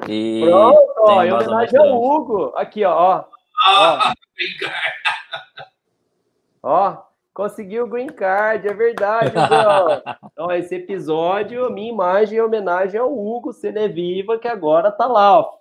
[0.07, 2.53] E Pronto, ó, em homenagem ao Hugo.
[2.55, 2.93] Aqui, ó.
[2.93, 3.23] ó.
[3.65, 4.13] Ah,
[6.61, 6.97] Ó,
[7.33, 9.33] conseguiu o green card, é verdade,
[10.31, 15.57] Então, esse episódio, minha imagem é homenagem ao Hugo Ceneviva, que agora tá lá, ó.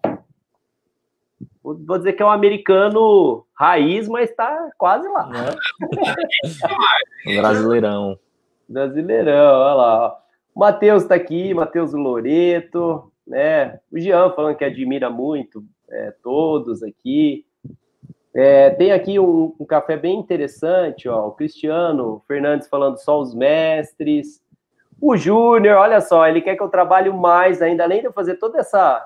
[1.62, 5.30] Vou dizer que é um americano raiz, mas tá quase lá.
[7.24, 7.38] É.
[7.40, 8.18] Brasileirão.
[8.68, 10.06] Brasileirão, olha lá.
[10.06, 10.16] Ó.
[10.54, 13.78] O Matheus tá aqui, Matheus Loreto, né?
[13.92, 17.46] O Jean falando que admira muito é, todos aqui.
[18.34, 21.28] É, tem aqui um, um, café bem interessante, ó.
[21.28, 24.42] O Cristiano Fernandes falando só os mestres.
[25.00, 28.36] O Júnior, olha só, ele quer que eu trabalhe mais ainda, além de eu fazer
[28.36, 29.04] toda essa,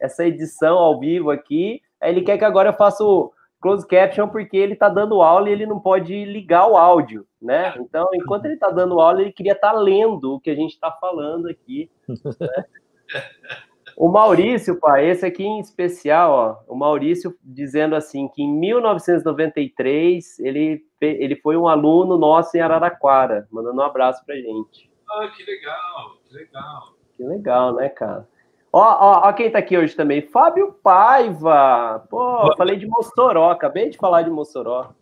[0.00, 4.56] essa edição ao vivo aqui, ele quer que agora eu faça o close caption porque
[4.56, 7.74] ele está dando aula e ele não pode ligar o áudio, né?
[7.78, 10.72] Então, enquanto ele está dando aula, ele queria estar tá lendo o que a gente
[10.72, 11.90] está falando aqui.
[12.08, 12.64] Né?
[13.96, 20.38] O Maurício, pai, esse aqui em especial, ó, o Maurício dizendo assim que em 1993
[20.40, 24.90] ele, ele foi um aluno nosso em Araraquara, mandando um abraço pra gente.
[25.08, 26.94] Ah, que legal, que legal.
[27.16, 28.28] Que legal, né, cara?
[28.72, 32.04] Ó, ó, ó quem tá aqui hoje também, Fábio Paiva.
[32.10, 34.92] Pô, falei de Mossoró, acabei de falar de Mossoró.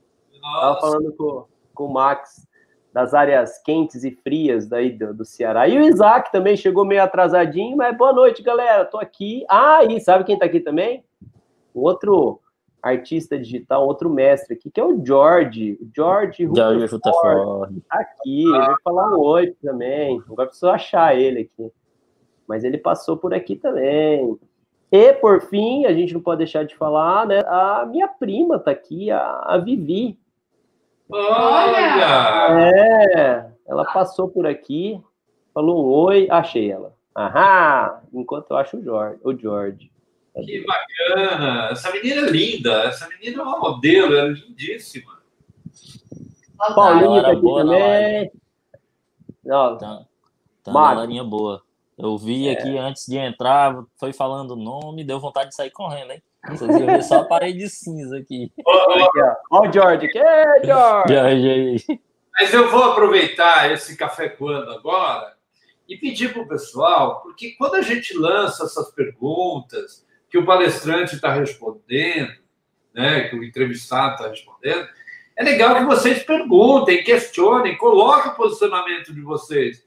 [0.43, 0.61] Nossa.
[0.61, 2.47] Tava falando com, com o Max
[2.93, 5.67] das áreas quentes e frias daí do, do, Ceará.
[5.67, 8.85] E o Isaac também chegou meio atrasadinho, mas boa noite, galera.
[8.85, 9.45] Tô aqui.
[9.49, 11.03] Ah, e sabe quem tá aqui também?
[11.73, 12.41] O outro
[12.83, 15.79] artista digital, outro mestre aqui, que é o George.
[15.97, 17.81] George George Rutherford.
[17.89, 20.21] Tá aqui, ele vai falar um oi também.
[20.29, 21.73] Agora preciso achar ele aqui.
[22.47, 24.37] Mas ele passou por aqui também.
[24.91, 27.41] E, por fim, a gente não pode deixar de falar, né?
[27.47, 30.19] A minha prima tá aqui, a, a Vivi.
[31.13, 32.73] Olha!
[32.75, 35.01] É, ela passou por aqui,
[35.53, 36.97] falou um oi, achei ela.
[37.15, 38.03] Ahá!
[38.13, 39.21] Enquanto eu acho o George.
[39.23, 39.93] O George.
[40.35, 41.69] Que bacana!
[41.71, 45.21] Essa menina é linda, essa menina é uma modelo, é lindíssima.
[46.75, 48.33] Paulinho tá aqui também.
[49.45, 50.07] Não, tá,
[50.63, 51.63] tá uma linha boa.
[51.99, 52.53] Eu vi é.
[52.53, 56.23] aqui antes de entrar, foi falando o nome, deu vontade de sair correndo, hein?
[56.49, 58.53] Vocês iam ver só a parede cinza aqui.
[58.67, 60.19] Olha o George aqui.
[60.19, 61.09] É, George!
[61.15, 62.01] George aí.
[62.35, 65.37] Mas eu vou aproveitar esse café quando agora
[65.89, 71.15] e pedir para o pessoal, porque quando a gente lança essas perguntas que o palestrante
[71.15, 72.33] está respondendo,
[72.95, 74.89] né, que o entrevistado está respondendo,
[75.37, 79.87] é legal que vocês perguntem, questionem, coloquem o posicionamento de vocês.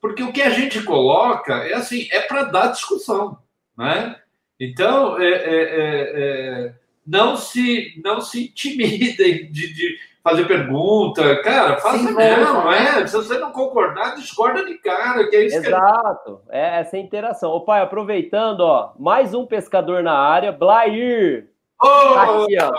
[0.00, 3.38] Porque o que a gente coloca é assim, é para dar discussão,
[3.76, 4.20] né?
[4.58, 6.74] Então, é, é, é, é,
[7.06, 13.06] não se não se intimidem de, de fazer pergunta, cara, faça Sim, mesmo, é.
[13.06, 16.56] Se você não concordar, discorda de cara, que é isso Exato, que...
[16.56, 17.52] é essa interação.
[17.52, 21.48] Ô pai, aproveitando, ó, mais um pescador na área, Blair.
[21.80, 22.14] Oh!
[22.14, 22.72] Tá aqui, ó.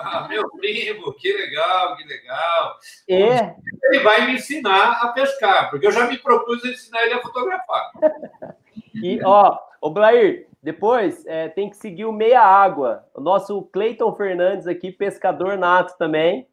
[0.00, 2.76] Ah, meu primo, que legal, que legal.
[3.08, 3.54] É.
[3.84, 7.22] Ele vai me ensinar a pescar, porque eu já me propus a ensinar ele a
[7.22, 7.92] fotografar.
[9.00, 13.04] E, ó, o Blair, depois é, tem que seguir o Meia Água.
[13.14, 16.48] O nosso Cleiton Fernandes aqui, pescador nato também.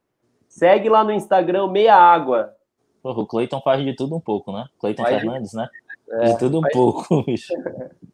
[0.47, 2.53] Segue lá no Instagram Meia Água.
[3.01, 4.65] Porra, o Cleiton faz de tudo um pouco, né?
[4.79, 5.67] Cleiton Fernandes, né?
[6.09, 7.51] É, de tudo um pouco, bicho.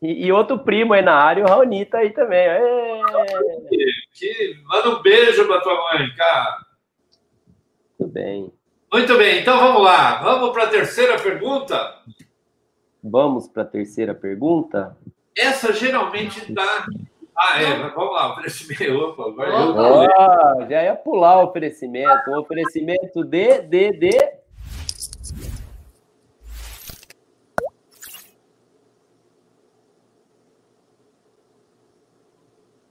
[0.02, 2.48] E, e, outro primo aí na área, o Raoni tá aí também.
[3.70, 6.58] Que, que, manda um beijo pra tua mãe, cara.
[8.00, 8.54] Muito bem.
[8.92, 10.22] Muito bem, então vamos lá.
[10.24, 11.96] Vamos para a terceira pergunta?
[13.04, 14.98] Vamos para a terceira pergunta?
[15.38, 16.86] Essa geralmente dá.
[17.38, 18.98] Ah, é, vamos lá, oferecimento.
[18.98, 19.76] Opa, agora eu...
[19.76, 22.30] oh, já ia pular o oferecimento.
[22.30, 24.42] O oferecimento de, de, de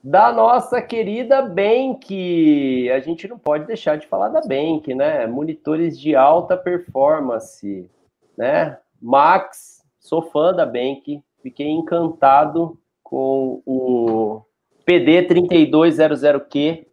[0.03, 2.91] da nossa querida Bank.
[2.91, 5.27] A gente não pode deixar de falar da Bank, né?
[5.27, 7.89] Monitores de alta performance,
[8.37, 8.79] né?
[9.01, 14.43] Max, sou fã da Bank, fiquei encantado com o
[14.87, 16.87] PD3200Q,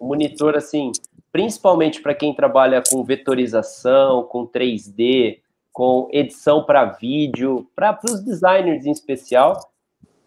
[0.00, 0.92] um monitor assim,
[1.32, 5.40] principalmente para quem trabalha com vetorização, com 3D,
[5.72, 9.60] com edição para vídeo, para os designers em especial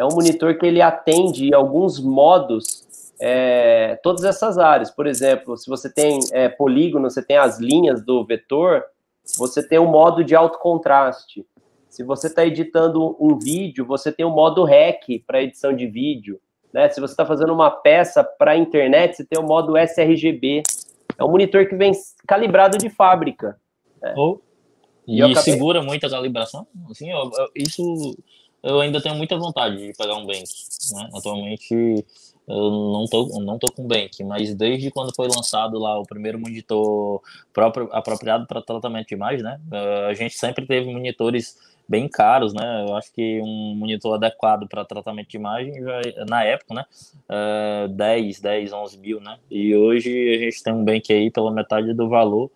[0.01, 4.89] é um monitor que ele atende alguns modos é, todas essas áreas.
[4.89, 8.83] Por exemplo, se você tem é, polígono, você tem as linhas do vetor,
[9.37, 11.45] você tem um modo de alto contraste.
[11.91, 15.85] Se você está editando um vídeo, você tem o um modo REC para edição de
[15.85, 16.39] vídeo.
[16.73, 16.87] Né?
[16.87, 20.63] Se você está fazendo uma peça para a internet, você tem o modo sRGB.
[21.17, 21.91] É um monitor que vem
[22.25, 23.59] calibrado de fábrica.
[24.01, 24.13] Né?
[24.15, 24.39] Oh.
[25.05, 25.43] E, e acabei...
[25.43, 26.65] segura muito a calibração?
[26.89, 27.09] Assim,
[27.53, 28.15] isso
[28.63, 30.45] eu ainda tenho muita vontade de pegar um Bank.
[30.93, 31.09] Né?
[31.13, 32.05] Atualmente
[32.47, 36.39] eu não tô, não tô com Bank, mas desde quando foi lançado lá o primeiro
[36.39, 37.21] monitor
[37.53, 39.59] próprio, apropriado para tratamento de imagem, né?
[39.71, 41.57] Eh, a gente sempre teve monitores
[41.87, 42.85] bem caros, né?
[42.87, 46.85] Eu acho que um monitor adequado para tratamento de imagem, já, na época, né?
[47.29, 49.37] Uh, 10, 10, 11 mil, né?
[49.49, 52.51] E hoje a gente tem um Bank aí pela metade do valor.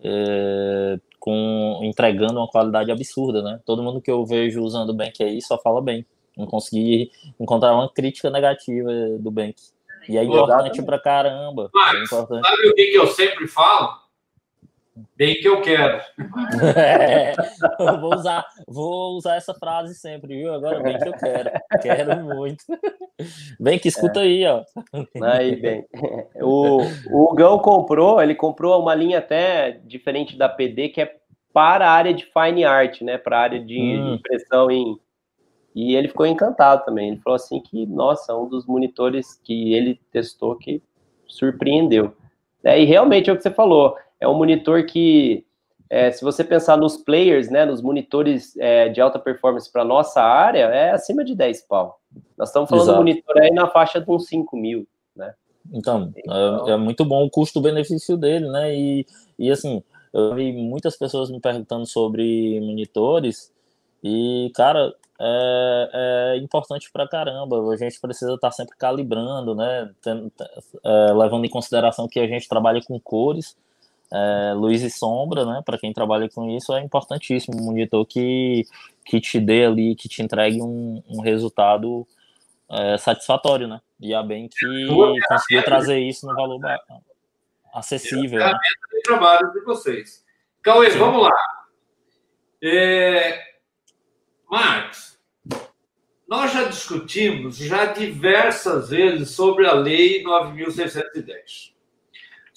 [0.00, 3.60] Uh, com entregando uma qualidade absurda, né?
[3.66, 6.04] Todo mundo que eu vejo usando o Bank aí só fala bem.
[6.36, 9.54] Não consegui encontrar uma crítica negativa do Bank.
[10.08, 11.68] E é importante pra caramba.
[11.74, 12.48] Mas, é importante.
[12.48, 13.92] Sabe o que, que eu sempre falo?
[15.16, 16.00] Bem que eu quero.
[16.76, 17.32] É,
[17.78, 20.54] eu vou usar, vou usar essa frase sempre, viu?
[20.54, 21.50] Agora bem que eu quero.
[21.82, 22.64] Quero muito.
[23.58, 24.22] Bem que escuta é.
[24.22, 24.64] aí, ó.
[25.22, 25.86] Aí, bem.
[26.36, 26.80] O,
[27.10, 31.16] o Gão comprou, ele comprou uma linha até diferente da PD, que é
[31.52, 33.18] para a área de fine art, né?
[33.18, 34.04] Para a área de, hum.
[34.04, 34.98] de impressão em.
[35.74, 37.08] E ele ficou encantado também.
[37.08, 40.82] Ele falou assim que, nossa, um dos monitores que ele testou que
[41.26, 42.16] surpreendeu.
[42.64, 45.44] É, e realmente é o que você falou é um monitor que,
[45.88, 50.22] é, se você pensar nos players, né, nos monitores é, de alta performance para nossa
[50.22, 51.98] área, é acima de 10 pau.
[52.36, 52.98] Nós estamos falando Exato.
[52.98, 55.34] de monitor aí na faixa de uns 5 mil, né?
[55.72, 56.68] Então, então...
[56.68, 58.74] É, é, muito bom o custo-benefício dele, né?
[58.74, 59.06] E,
[59.38, 63.52] e assim, eu vi muitas pessoas me perguntando sobre monitores
[64.02, 65.90] e, cara, é,
[66.34, 67.72] é importante pra caramba.
[67.72, 69.90] A gente precisa estar tá sempre calibrando, né?
[70.02, 70.32] Tem,
[70.84, 73.56] é, levando em consideração que a gente trabalha com cores
[74.12, 75.62] é, luz e sombra, né?
[75.64, 77.60] Para quem trabalha com isso é importantíssimo.
[77.60, 78.64] Um monitor que,
[79.04, 82.06] que te dê ali, que te entregue um, um resultado
[82.70, 83.80] é, satisfatório, né?
[84.00, 84.86] E a bem que
[85.28, 86.60] conseguiu trazer isso no valor
[87.72, 88.40] acessível.
[88.40, 88.58] É né?
[88.92, 90.24] de trabalho de vocês.
[90.62, 90.98] Cauê, Sim.
[90.98, 91.32] vamos lá.
[92.62, 93.50] É...
[94.50, 95.18] Marcos,
[96.28, 101.79] nós já discutimos já diversas vezes sobre a Lei 9.610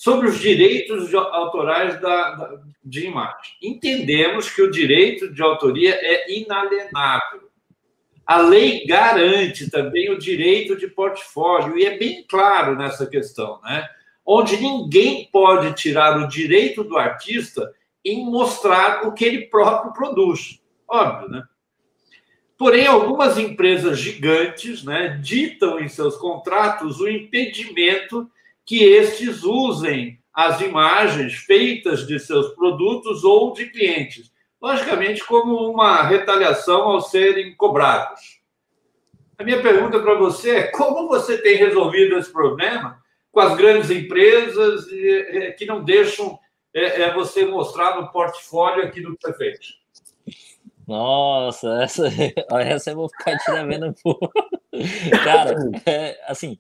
[0.04, 3.54] sobre os direitos autorais da, da, de imagem.
[3.62, 7.50] Entendemos que o direito de autoria é inalienável.
[8.28, 13.88] A lei garante também o direito de portfólio, e é bem claro nessa questão, né?
[14.26, 17.74] Onde ninguém pode tirar o direito do artista
[18.04, 20.62] em mostrar o que ele próprio produz.
[20.86, 21.44] Óbvio, né?
[22.58, 28.30] Porém, algumas empresas gigantes né, ditam em seus contratos o impedimento
[28.66, 36.04] que estes usem as imagens feitas de seus produtos ou de clientes, logicamente como uma
[36.04, 38.42] retaliação ao serem cobrados.
[39.38, 43.02] A minha pergunta para você é como você tem resolvido esse problema
[43.32, 44.86] com as grandes empresas
[45.58, 46.40] que não deixam
[46.74, 49.60] é, é, você mostrar no portfólio que você fez?
[50.88, 52.08] Nossa, essa,
[52.62, 54.32] essa eu vou ficar te devendo um pouco.
[55.24, 55.56] Cara,
[55.86, 56.58] é, assim,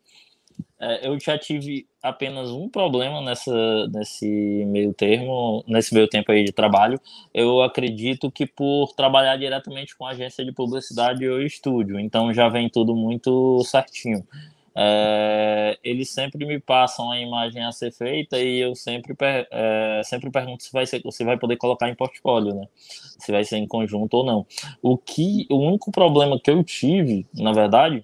[0.79, 4.27] é, eu já tive apenas um problema nessa, nesse
[4.65, 6.99] meio termo, nesse meio tempo aí de trabalho.
[7.33, 12.69] Eu acredito que por trabalhar diretamente com agência de publicidade ou estúdio, então já vem
[12.69, 14.27] tudo muito certinho.
[14.75, 20.31] É, eles sempre me passam a imagem a ser feita e eu sempre, é, sempre
[20.31, 22.67] pergunto se vai, ser, se vai poder colocar em portfólio, né?
[22.75, 24.45] Se vai ser em conjunto ou não.
[24.81, 28.03] O que o único problema que eu tive, na verdade,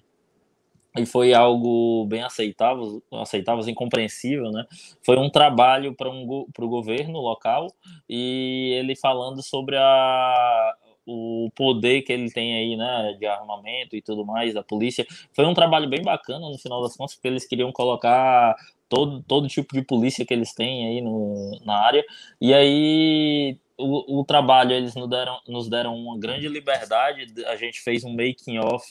[0.96, 4.64] e foi algo bem aceitável, aceitável, assim, compreensível, né?
[5.02, 7.68] Foi um trabalho para um, o governo local
[8.08, 10.74] e ele falando sobre a,
[11.06, 15.06] o poder que ele tem aí, né, de armamento e tudo mais, da polícia.
[15.32, 18.54] Foi um trabalho bem bacana no final das contas, porque eles queriam colocar
[18.88, 22.04] todo, todo tipo de polícia que eles têm aí no, na área.
[22.40, 27.32] E aí o, o trabalho eles nos deram, nos deram uma grande liberdade.
[27.46, 28.88] A gente fez um making off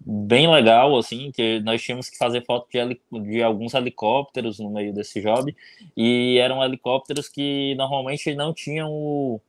[0.00, 4.92] bem legal, assim, que nós tínhamos que fazer foto de, de, alguns helicópteros no meio
[4.92, 5.54] desse job,
[5.96, 9.40] e eram helicópteros que normalmente não tinham o,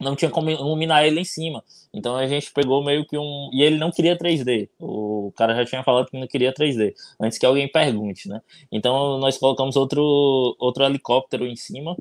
[0.00, 1.62] não tinha como iluminar ele em cima.
[1.92, 3.50] Então a gente pegou meio que um.
[3.52, 4.68] E ele não queria 3D.
[4.78, 8.40] O cara já tinha falado que não queria 3D, antes que alguém pergunte, né?
[8.72, 11.96] Então nós colocamos outro, outro helicóptero em cima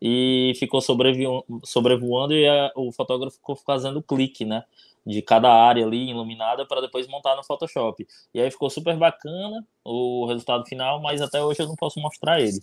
[0.00, 4.64] e ficou sobrevoando, sobrevoando e a, o fotógrafo ficou fazendo clique, né?
[5.06, 8.06] De cada área ali iluminada para depois montar no Photoshop.
[8.32, 12.40] E aí ficou super bacana o resultado final, mas até hoje eu não posso mostrar
[12.40, 12.58] ele.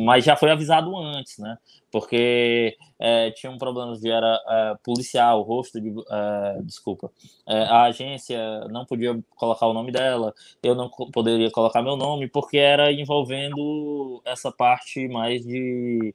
[0.00, 1.58] Mas já foi avisado antes, né?
[1.90, 5.92] Porque é, tinha um problema de era é, policial, o rosto de.
[6.10, 7.10] É, desculpa.
[7.46, 8.38] É, a agência
[8.68, 10.32] não podia colocar o nome dela,
[10.62, 16.14] eu não poderia colocar meu nome, porque era envolvendo essa parte mais de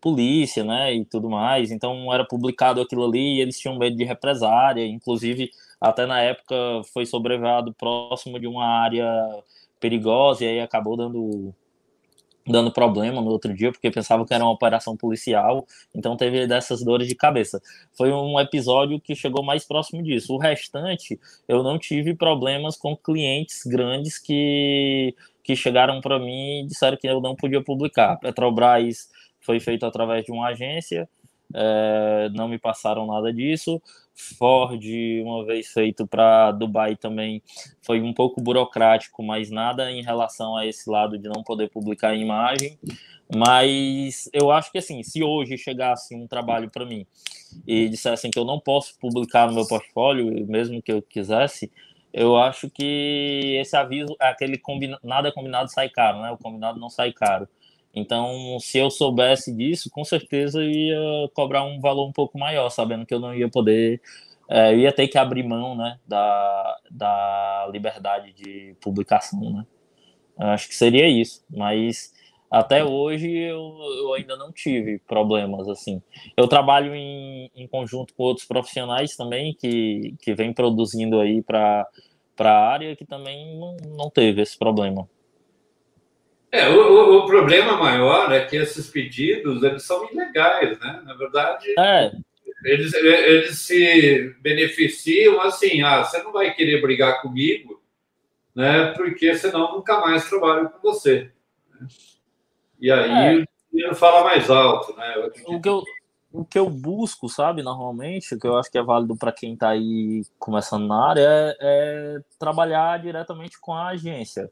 [0.00, 1.70] polícia, né, e tudo mais.
[1.70, 4.86] Então era publicado aquilo ali e eles tinham medo de represária.
[4.86, 6.54] Inclusive, até na época
[6.92, 9.06] foi sobrevado próximo de uma área
[9.80, 11.54] perigosa e aí acabou dando
[12.48, 15.66] dando problema no outro dia porque pensava que era uma operação policial.
[15.94, 17.60] Então teve dessas dores de cabeça.
[17.92, 20.34] Foi um episódio que chegou mais próximo disso.
[20.34, 26.66] O restante, eu não tive problemas com clientes grandes que que chegaram para mim e
[26.66, 28.16] disseram que eu não podia publicar.
[28.18, 29.08] Petrobras
[29.48, 31.08] foi feito através de uma agência,
[31.54, 33.80] é, não me passaram nada disso.
[34.14, 34.84] Ford,
[35.22, 37.42] uma vez feito para Dubai também,
[37.80, 42.14] foi um pouco burocrático, mas nada em relação a esse lado de não poder publicar
[42.14, 42.78] imagem.
[43.34, 47.06] Mas eu acho que assim, se hoje chegasse um trabalho para mim
[47.66, 51.72] e dissessem que eu não posso publicar no meu portfólio, mesmo que eu quisesse,
[52.12, 56.30] eu acho que esse aviso, aquele combina, nada combinado sai caro, né?
[56.32, 57.48] O combinado não sai caro.
[57.94, 62.68] Então, se eu soubesse disso, com certeza eu ia cobrar um valor um pouco maior,
[62.70, 64.00] sabendo que eu não ia poder,
[64.48, 69.66] é, ia ter que abrir mão, né, da, da liberdade de publicação, né.
[70.38, 72.12] Acho que seria isso, mas
[72.50, 76.00] até hoje eu, eu ainda não tive problemas assim.
[76.36, 81.86] Eu trabalho em, em conjunto com outros profissionais também que, que vem produzindo aí para
[82.38, 85.08] a área que também não, não teve esse problema.
[86.50, 91.02] É, o, o, problema maior é que esses pedidos eles são ilegais, né?
[91.04, 92.10] Na verdade, é.
[92.64, 97.82] eles, eles se beneficiam assim, ah, você não vai querer brigar comigo,
[98.54, 98.92] né?
[98.96, 101.30] Porque senão nunca mais trabalho com você.
[102.80, 103.42] E aí é.
[103.42, 105.16] o dinheiro fala mais alto, né?
[105.46, 105.82] O que eu,
[106.32, 109.52] o que eu busco, sabe, normalmente, o que eu acho que é válido para quem
[109.52, 114.50] está aí começando na área, é, é trabalhar diretamente com a agência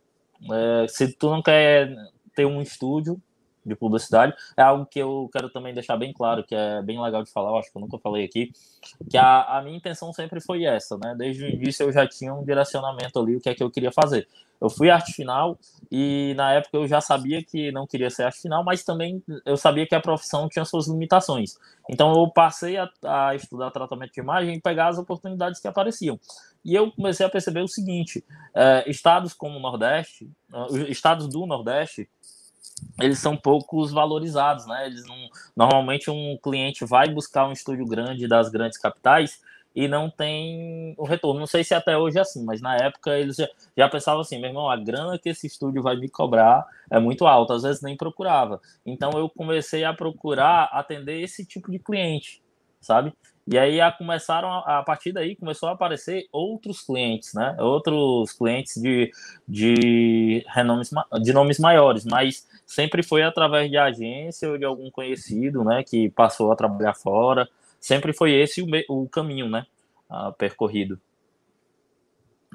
[0.53, 1.95] é, se tu não quer
[2.35, 3.21] ter um estúdio
[3.67, 7.25] de publicidade, é algo que eu quero também deixar bem claro, que é bem legal
[7.25, 8.53] de falar, acho que eu nunca falei aqui,
[9.11, 11.15] que a, a minha intenção sempre foi essa, né?
[11.19, 13.91] Desde o início eu já tinha um direcionamento ali, o que é que eu queria
[13.91, 14.29] fazer.
[14.61, 15.59] Eu fui arte final
[15.91, 19.57] e na época eu já sabia que não queria ser arte final, mas também eu
[19.57, 21.59] sabia que a profissão tinha suas limitações.
[21.91, 26.19] Então eu passei a, a estudar tratamento de imagem e pegar as oportunidades que apareciam.
[26.67, 31.47] E eu comecei a perceber o seguinte: é, estados como o Nordeste, uh, estados do
[31.47, 32.11] Nordeste,
[33.01, 34.87] eles são poucos valorizados, né?
[34.87, 35.17] Eles não,
[35.57, 39.41] normalmente um cliente vai buscar um estúdio grande das grandes capitais
[39.77, 41.39] e não tem o retorno.
[41.39, 44.41] Não sei se até hoje é assim, mas na época eles já, já pensavam assim,
[44.41, 47.81] meu irmão, a grana que esse estúdio vai me cobrar é muito alta, às vezes
[47.81, 48.61] nem procurava.
[48.85, 52.43] Então eu comecei a procurar atender esse tipo de cliente,
[52.81, 53.13] sabe?
[53.47, 57.57] E aí a começaram a, a partir daí começou a aparecer outros clientes, né?
[57.61, 59.13] Outros clientes de,
[59.47, 60.91] de renomes
[61.23, 66.11] de nomes maiores, mas sempre foi através de agência ou de algum conhecido, né, que
[66.11, 67.49] passou a trabalhar fora.
[67.79, 69.65] Sempre foi esse o, o caminho, né,
[70.37, 71.01] percorrido.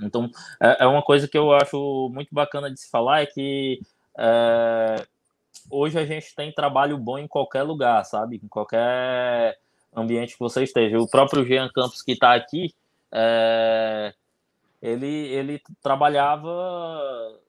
[0.02, 0.30] Então,
[0.60, 3.80] é, é uma coisa que eu acho muito bacana de se falar, é que
[4.18, 5.06] é,
[5.70, 8.42] hoje a gente tem trabalho bom em qualquer lugar, sabe?
[8.44, 9.58] Em qualquer
[9.96, 11.00] ambiente que você esteja.
[11.00, 12.74] O próprio Jean Campos que está aqui,
[13.12, 14.14] é,
[14.82, 16.50] ele, ele trabalhava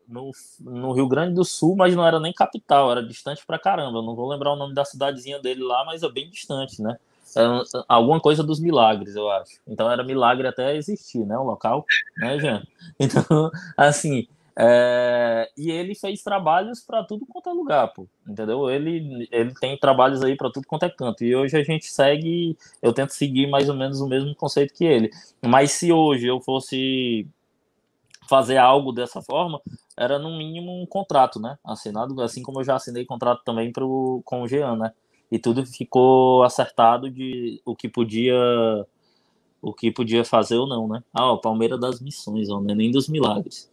[0.08, 0.30] no,
[0.60, 3.98] no Rio Grande do Sul, mas não era nem capital, era distante pra caramba.
[3.98, 6.96] Eu não vou lembrar o nome da cidadezinha dele lá, mas é bem distante, né?
[7.34, 7.42] É
[7.88, 9.58] alguma coisa dos milagres, eu acho.
[9.66, 11.36] Então era milagre até existir, né?
[11.38, 11.84] O local,
[12.18, 12.62] né, Jean?
[13.00, 18.68] Então, assim, é, e ele fez trabalhos para tudo quanto é lugar, pô, entendeu?
[18.70, 21.24] Ele, ele tem trabalhos aí para tudo quanto é canto.
[21.24, 24.84] E hoje a gente segue, eu tento seguir mais ou menos o mesmo conceito que
[24.84, 25.10] ele.
[25.42, 27.26] Mas se hoje eu fosse
[28.28, 29.60] fazer algo dessa forma,
[29.96, 31.58] era no mínimo um contrato, né?
[31.64, 34.92] Assinado, assim como eu já assinei contrato também pro, com o Jean, né?
[35.30, 38.34] E tudo ficou acertado de o que podia
[39.62, 41.02] o que podia fazer ou não, né?
[41.12, 43.71] Ah, o Palmeiras das missões, ó, é nem dos milagres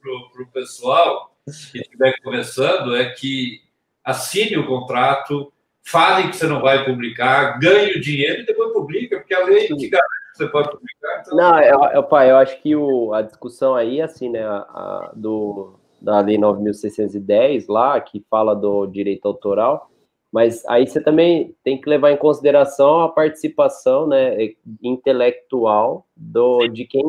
[0.00, 3.60] para o pessoal que estiver começando é que
[4.04, 9.18] assine o contrato, fale que você não vai publicar, ganhe o dinheiro e depois publica,
[9.18, 11.20] porque a lei te garante que você pode publicar.
[11.20, 11.36] Então...
[11.36, 15.12] Não, eu, eu, pai, eu acho que o, a discussão aí, assim, né, a, a,
[15.14, 19.90] do, da Lei 9.610 lá, que fala do direito autoral,
[20.32, 24.36] mas aí você também tem que levar em consideração a participação né,
[24.82, 27.02] intelectual do, de quem.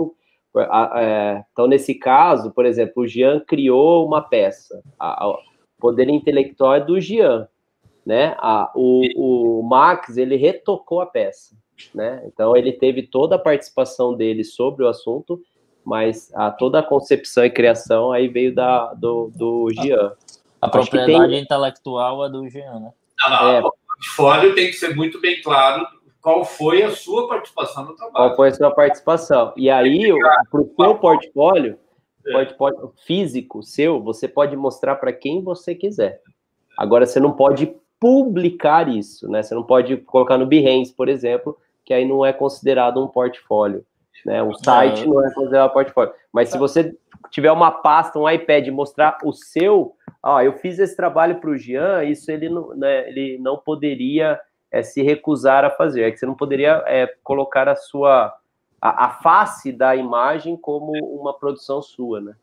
[0.95, 4.81] É, então, nesse caso, por exemplo, o Jean criou uma peça.
[4.99, 5.37] o
[5.79, 7.47] poder intelectual é do Jean.
[8.03, 8.35] Né?
[8.39, 11.55] A, o, o Max ele retocou a peça.
[11.93, 12.23] Né?
[12.25, 15.39] Então, ele teve toda a participação dele sobre o assunto,
[15.85, 20.13] mas a, toda a concepção e criação aí veio da, do, do Jean.
[20.59, 21.41] A propriedade tem...
[21.41, 22.93] intelectual é do Jean, né?
[23.29, 23.59] Não, é.
[23.61, 25.85] O portfólio tem que ser muito bem claro
[26.21, 28.29] qual foi a sua participação no trabalho.
[28.29, 29.53] Qual foi a sua participação?
[29.57, 30.13] E aí,
[30.51, 31.79] para o seu portfólio,
[32.25, 32.31] é.
[32.31, 36.21] portfólio físico seu, você pode mostrar para quem você quiser.
[36.77, 39.43] Agora, você não pode publicar isso, né?
[39.43, 43.85] Você não pode colocar no Behance, por exemplo, que aí não é considerado um portfólio.
[44.25, 44.41] Né?
[44.43, 46.13] Um site não é considerado portfólio.
[46.31, 46.95] Mas se você
[47.29, 51.57] tiver uma pasta, um iPad, mostrar o seu ó, eu fiz esse trabalho para o
[51.57, 54.39] Jean, isso ele não, né, ele não poderia
[54.71, 58.33] é, se recusar a fazer, é que você não poderia é, colocar a sua
[58.81, 62.35] a, a, face da imagem como uma produção sua, né?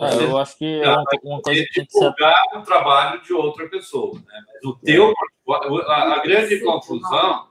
[0.00, 3.32] É, eu acho que é uma, uma coisa que tem que ser o trabalho de
[3.32, 4.40] outra pessoa, né?
[4.46, 5.12] Mas o teu
[5.48, 7.46] a, a grande confusão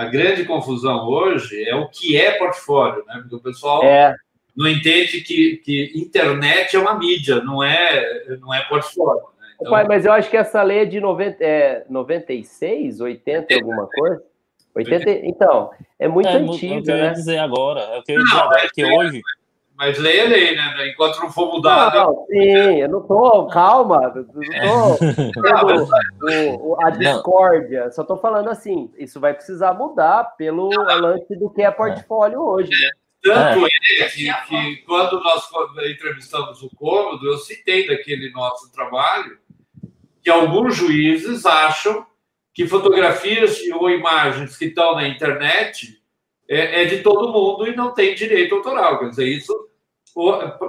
[0.00, 3.18] a grande confusão hoje é o que é portfólio, né?
[3.20, 4.16] Porque o pessoal é
[4.56, 9.22] não entende que, que internet é uma mídia, não é, não é portfólio.
[9.38, 9.48] Né?
[9.60, 13.86] Então, Pai, mas eu acho que essa lei é de 90, é 96, 80, alguma
[13.86, 14.22] coisa.
[14.74, 17.12] 80, então, é muito é, antiga, é o que eu ia né?
[17.12, 17.80] dizer agora.
[17.80, 19.20] É o que eu ia dizer agora, que hoje...
[19.80, 20.90] Mas lei é lei, né?
[20.90, 21.96] Enquanto não for mudado...
[21.96, 23.46] Não, sim, eu não tô...
[23.46, 24.94] Calma, eu não
[25.32, 27.84] tô tendo o, a discórdia.
[27.84, 27.90] Não.
[27.90, 32.68] Só tô falando assim, isso vai precisar mudar pelo lance do que é portfólio hoje,
[32.68, 32.90] né?
[33.22, 35.48] Tanto é, é que, que, quando nós
[35.90, 39.38] entrevistamos o Cômodo, eu citei daquele nosso trabalho
[40.22, 42.04] que alguns juízes acham
[42.52, 46.02] que fotografias ou imagens que estão na internet
[46.46, 48.98] é, é de todo mundo e não tem direito autoral.
[48.98, 49.69] Quer dizer, isso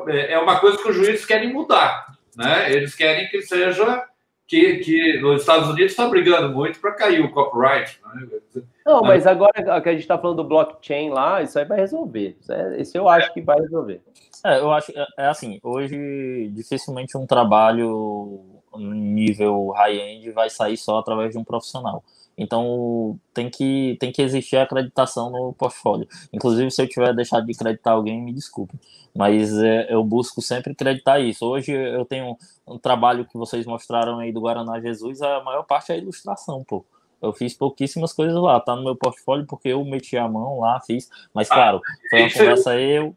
[0.08, 2.08] é uma coisa que os juízes querem mudar.
[2.36, 2.72] Né?
[2.72, 4.06] Eles querem que seja
[4.48, 8.00] que, que nos Estados Unidos está brigando muito para cair o copyright.
[8.04, 8.64] Né?
[8.86, 12.38] Não, mas agora que a gente está falando do blockchain lá, isso aí vai resolver.
[12.78, 14.02] Isso eu acho que vai resolver.
[14.44, 18.42] É, eu acho é, é assim, hoje dificilmente um trabalho
[18.76, 22.04] nível high-end vai sair só através de um profissional.
[22.38, 26.08] Então tem que, tem que existir a acreditação no portfólio.
[26.34, 28.74] Inclusive, se eu tiver deixado de acreditar alguém, me desculpe.
[29.14, 31.46] Mas é, eu busco sempre acreditar isso.
[31.46, 35.92] Hoje eu tenho um trabalho que vocês mostraram aí do Guaraná Jesus, a maior parte
[35.92, 36.86] é ilustração, pô.
[37.22, 40.80] Eu fiz pouquíssimas coisas lá, tá no meu portfólio porque eu meti a mão lá,
[40.82, 41.08] fiz.
[41.34, 43.16] Mas, ah, claro, foi uma conversa eu,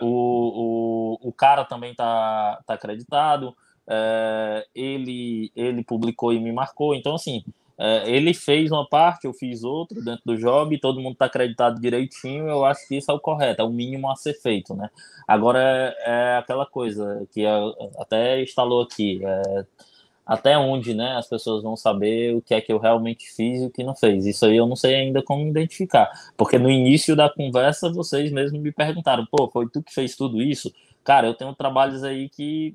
[0.00, 3.54] o, o, o cara também tá, tá acreditado,
[3.86, 6.94] é, ele, ele publicou e me marcou.
[6.94, 7.44] Então, assim,
[7.78, 11.80] é, ele fez uma parte, eu fiz outra dentro do job, todo mundo está acreditado
[11.80, 14.90] direitinho, eu acho que isso é o correto, é o mínimo a ser feito, né?
[15.26, 17.44] Agora é, é aquela coisa que
[17.98, 19.64] até instalou aqui, é,
[20.26, 23.66] até onde, né, as pessoas vão saber o que é que eu realmente fiz e
[23.66, 24.24] o que não fez.
[24.24, 28.60] Isso aí eu não sei ainda como identificar, porque no início da conversa vocês mesmos
[28.60, 30.72] me perguntaram, pô, foi tu que fez tudo isso?
[31.02, 32.74] Cara, eu tenho trabalhos aí que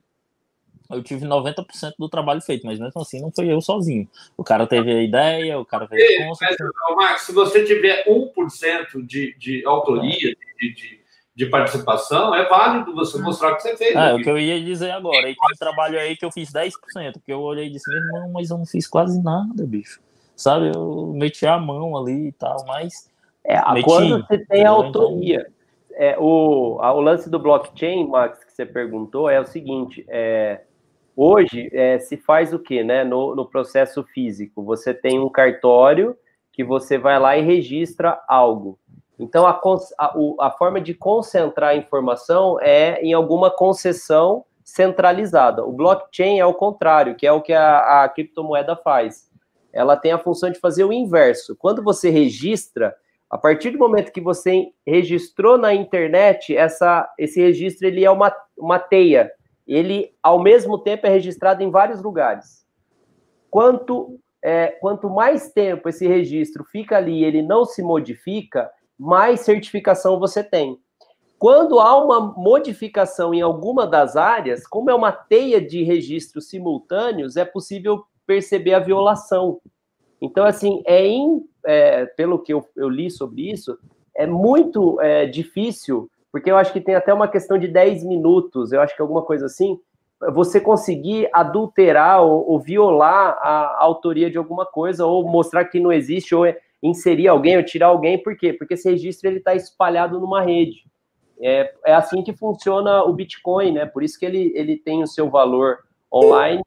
[0.90, 4.07] eu tive 90% do trabalho feito, mas mesmo assim não foi eu sozinho.
[4.36, 6.28] O cara teve a ideia, o cara fez.
[6.41, 6.56] Mas,
[6.95, 10.99] Marcos, se você tiver 1% de, de autoria, de, de,
[11.36, 13.95] de, participação, é válido você mostrar o que você fez.
[13.95, 15.30] É, o que eu ia dizer agora.
[15.30, 16.72] E tem trabalho aí que eu fiz 10%,
[17.14, 20.02] porque eu olhei e disse, meu irmão, mas eu não fiz quase nada, bicho.
[20.36, 23.10] Sabe, eu meti a mão ali e tal, mas.
[23.44, 25.48] É, meti, quando você tem a autoria.
[25.94, 30.61] É, o, a, o lance do blockchain, Max, que você perguntou, é o seguinte: é,
[31.22, 33.04] Hoje é, se faz o que, né?
[33.04, 36.16] No, no processo físico, você tem um cartório
[36.54, 38.80] que você vai lá e registra algo.
[39.20, 39.60] Então, a,
[39.98, 45.66] a, a, forma de concentrar a informação é em alguma concessão centralizada.
[45.66, 49.30] O blockchain é o contrário, que é o que a, a, criptomoeda faz.
[49.74, 51.54] Ela tem a função de fazer o inverso.
[51.54, 52.96] Quando você registra,
[53.30, 58.34] a partir do momento que você registrou na internet, essa, esse registro ele é uma,
[58.58, 59.30] uma teia
[59.76, 62.66] ele, ao mesmo tempo, é registrado em vários lugares.
[63.50, 70.20] Quanto, é, quanto mais tempo esse registro fica ali ele não se modifica, mais certificação
[70.20, 70.80] você tem.
[71.38, 77.38] Quando há uma modificação em alguma das áreas, como é uma teia de registros simultâneos,
[77.38, 79.62] é possível perceber a violação.
[80.22, 83.78] Então, assim, é, in, é pelo que eu, eu, li sobre isso,
[84.14, 88.72] é muito é, difícil porque eu acho que tem até uma questão de 10 minutos,
[88.72, 89.80] eu acho que alguma coisa assim,
[90.34, 95.80] você conseguir adulterar ou, ou violar a, a, autoria de alguma coisa, ou mostrar que
[95.80, 96.45] não existe, ou
[96.84, 98.53] inserir alguém, ou tirar alguém, por quê?
[98.53, 100.84] Porque esse registro está espalhado numa rede.
[101.41, 103.85] É, é assim que funciona o Bitcoin, né?
[103.85, 105.80] Por isso que ele, ele tem o seu valor
[106.14, 106.61] online,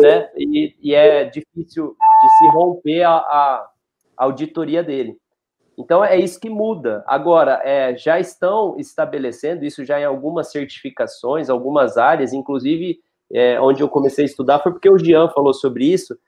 [0.00, 0.28] né?
[0.36, 3.70] E, e é difícil de se romper a, a
[4.16, 5.16] auditoria dele.
[5.78, 7.04] Então é isso que muda.
[7.06, 12.98] Agora, é, já estão estabelecendo isso já em algumas certificações, algumas áreas, inclusive
[13.32, 16.18] é, onde eu comecei a estudar foi porque o Jean falou sobre isso,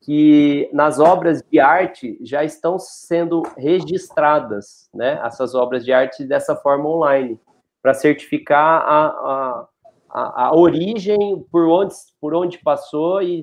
[0.00, 5.20] que nas obras de arte já estão sendo registradas, né?
[5.24, 7.40] Essas obras de arte dessa forma online,
[7.80, 9.68] para certificar a,
[10.10, 13.42] a, a, origem por onde, por onde passou e,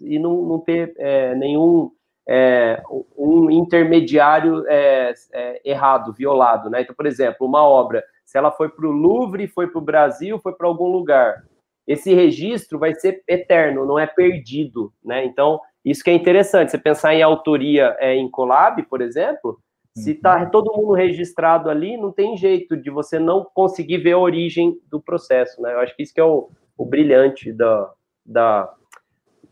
[0.00, 1.92] e não, não ter é, nenhum
[2.28, 2.82] é,
[3.16, 6.82] um intermediário é, é, errado, violado, né?
[6.82, 10.38] Então, por exemplo, uma obra, se ela foi para o Louvre, foi para o Brasil,
[10.40, 11.44] foi para algum lugar,
[11.86, 15.24] esse registro vai ser eterno, não é perdido, né?
[15.24, 19.60] Então, isso que é interessante, você pensar em autoria é, em Colab, por exemplo,
[19.94, 20.50] se está uhum.
[20.50, 25.00] todo mundo registrado ali, não tem jeito de você não conseguir ver a origem do
[25.00, 25.72] processo, né?
[25.72, 27.90] Eu acho que isso que é o, o brilhante da,
[28.24, 28.74] da,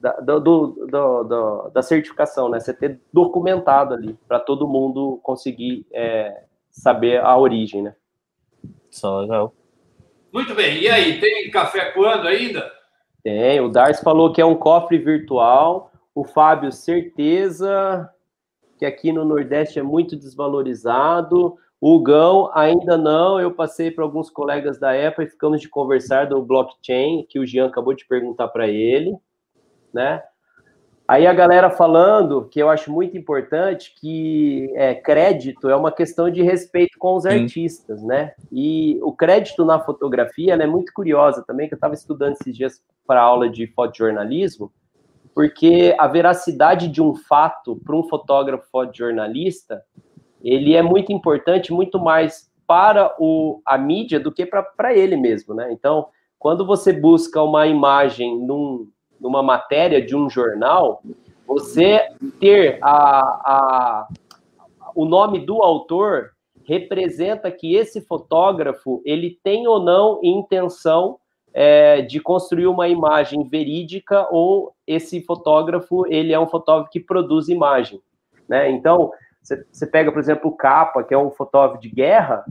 [0.04, 2.60] da, do, do, do, da certificação, né?
[2.60, 7.94] Você ter documentado ali para todo mundo conseguir é, saber a origem, né?
[8.90, 9.54] Só legal.
[10.30, 10.82] Muito bem.
[10.82, 12.70] E aí, tem café quando ainda?
[13.22, 13.60] Tem.
[13.60, 15.90] O Darcy falou que é um cofre virtual.
[16.14, 18.10] O Fábio, certeza
[18.78, 21.56] que aqui no Nordeste é muito desvalorizado.
[21.80, 23.40] O Gão, ainda não.
[23.40, 27.46] Eu passei para alguns colegas da Apple e ficamos de conversar do blockchain, que o
[27.46, 29.16] Jean acabou de perguntar para ele
[29.94, 30.22] né?
[31.06, 36.30] Aí a galera falando, que eu acho muito importante, que é, crédito é uma questão
[36.30, 37.42] de respeito com os Sim.
[37.42, 38.32] artistas, né?
[38.50, 42.82] E o crédito na fotografia é muito curiosa também, que eu estava estudando esses dias
[43.06, 44.72] para aula de fotojornalismo,
[45.34, 49.82] porque a veracidade de um fato para um fotógrafo fotojornalista,
[50.42, 55.54] ele é muito importante, muito mais para o, a mídia do que para ele mesmo,
[55.54, 55.70] né?
[55.70, 56.06] Então,
[56.38, 58.88] quando você busca uma imagem num,
[59.20, 61.02] numa matéria de um jornal,
[61.46, 62.08] você
[62.40, 64.08] ter a, a,
[64.94, 66.30] o nome do autor
[66.66, 71.18] representa que esse fotógrafo ele tem ou não intenção
[71.52, 77.48] é, de construir uma imagem verídica ou esse fotógrafo ele é um fotógrafo que produz
[77.48, 78.00] imagem,
[78.48, 78.70] né?
[78.70, 79.12] Então
[79.70, 82.44] você pega por exemplo o Capa que é um fotógrafo de guerra,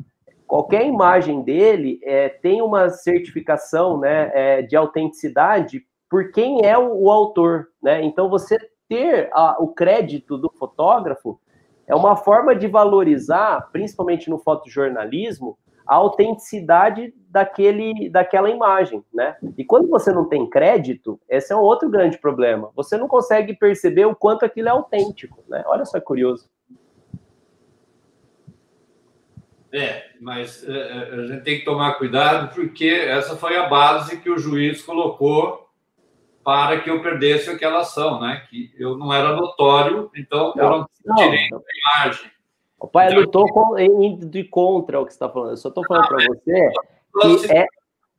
[0.46, 5.84] qualquer imagem dele é, tem uma certificação né, é, de autenticidade
[6.14, 8.04] por quem é o, o autor, né?
[8.04, 11.40] Então você ter a, o crédito do fotógrafo
[11.88, 15.58] é uma forma de valorizar, principalmente no fotojornalismo,
[15.88, 19.36] a autenticidade daquele, daquela imagem, né?
[19.58, 22.70] E quando você não tem crédito, esse é um outro grande problema.
[22.76, 25.64] Você não consegue perceber o quanto aquilo é autêntico, né?
[25.66, 26.48] Olha só que curioso.
[29.72, 34.22] É, mas é, é a gente tem que tomar cuidado porque essa foi a base
[34.22, 35.64] que o juiz colocou
[36.44, 38.46] para que eu perdesse aquela ação, né?
[38.50, 42.32] Que eu não era notório, então não, eu não tinha direito à imagem.
[42.80, 45.52] O pai então, lutou com, indo de contra o que você está falando.
[45.52, 46.72] Eu só estou falando para você
[47.22, 47.66] que é,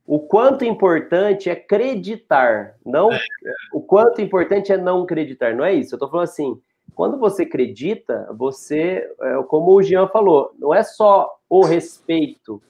[0.06, 3.20] o quanto importante é acreditar, não é.
[3.72, 5.94] o quanto importante é não acreditar, não é isso.
[5.94, 6.60] Eu estou falando assim,
[6.94, 12.62] quando você acredita, você, é, como o Jean falou, não é só o respeito,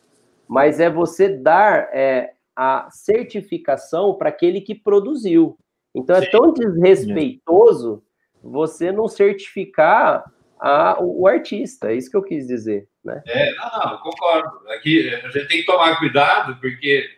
[0.49, 5.59] mas é você dar é, a certificação para aquele que produziu.
[5.95, 8.03] Então é tão desrespeitoso
[8.43, 10.25] você não certificar
[10.61, 12.89] a, o artista, é isso que eu quis dizer.
[13.05, 13.23] Né?
[13.27, 14.69] É, não, não, concordo.
[14.71, 17.09] Aqui a gente tem que tomar cuidado, porque,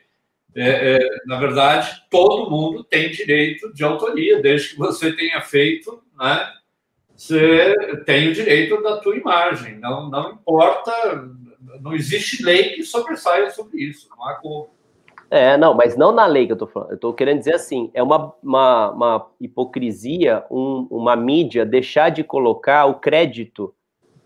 [0.54, 6.02] é, é, na verdade, todo mundo tem direito de autoria, desde que você tenha feito,
[6.18, 6.52] né?
[7.16, 9.78] Você tem o direito da tua imagem.
[9.78, 10.92] Não, não importa,
[11.80, 14.75] não existe lei que sobressaia sobre isso, não há como.
[15.30, 16.92] É, não, mas não na lei que eu tô falando.
[16.92, 22.22] Eu tô querendo dizer assim, é uma, uma, uma hipocrisia, um, uma mídia deixar de
[22.22, 23.74] colocar o crédito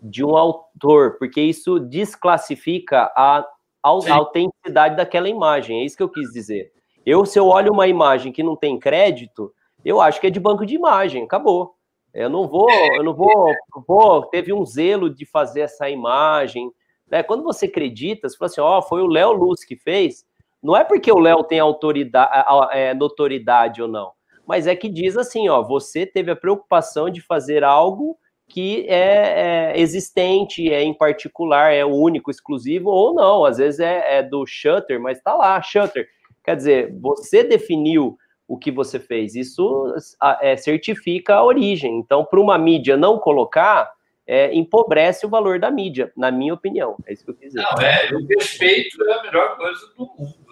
[0.01, 3.45] de um autor, porque isso desclassifica a,
[3.83, 5.81] a autenticidade daquela imagem.
[5.81, 6.71] É isso que eu quis dizer.
[7.05, 9.51] Eu, se eu olho uma imagem que não tem crédito,
[9.83, 11.75] eu acho que é de banco de imagem, acabou.
[12.13, 13.53] Eu não vou, eu não vou,
[13.87, 16.69] vou teve um zelo de fazer essa imagem.
[17.09, 17.23] Né?
[17.23, 20.25] Quando você acredita, você fala assim, ó, oh, foi o Léo Luz que fez,
[20.61, 22.31] não é porque o Léo tem autoridade,
[22.71, 24.11] é, notoriedade ou não,
[24.45, 28.17] mas é que diz assim, ó, você teve a preocupação de fazer algo
[28.47, 34.17] que é, é existente, é em particular, é único, exclusivo, ou não, às vezes é,
[34.17, 36.07] é do Shutter, mas tá lá, Shutter.
[36.43, 38.17] Quer dizer, você definiu
[38.47, 39.95] o que você fez, isso
[40.41, 41.97] é, certifica a origem.
[41.99, 43.89] Então, para uma mídia não colocar,
[44.27, 46.97] é, empobrece o valor da mídia, na minha opinião.
[47.05, 47.61] É isso que eu quis dizer.
[47.61, 50.50] Não, é, o respeito é a melhor coisa do mundo.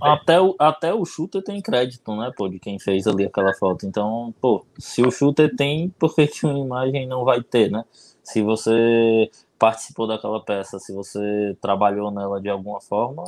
[0.00, 3.86] Até o, até o shooter tem crédito, né, pô, de quem fez ali aquela foto.
[3.86, 7.84] Então, pô, se o shooter tem, por que uma imagem não vai ter, né?
[8.22, 13.24] Se você participou daquela peça, se você trabalhou nela de alguma forma,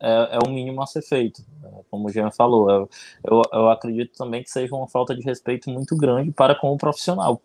[0.00, 1.42] é, é o mínimo a ser feito.
[1.64, 2.88] É, como o Jean falou, eu,
[3.24, 6.78] eu, eu acredito também que seja uma falta de respeito muito grande para com o
[6.78, 7.40] profissional,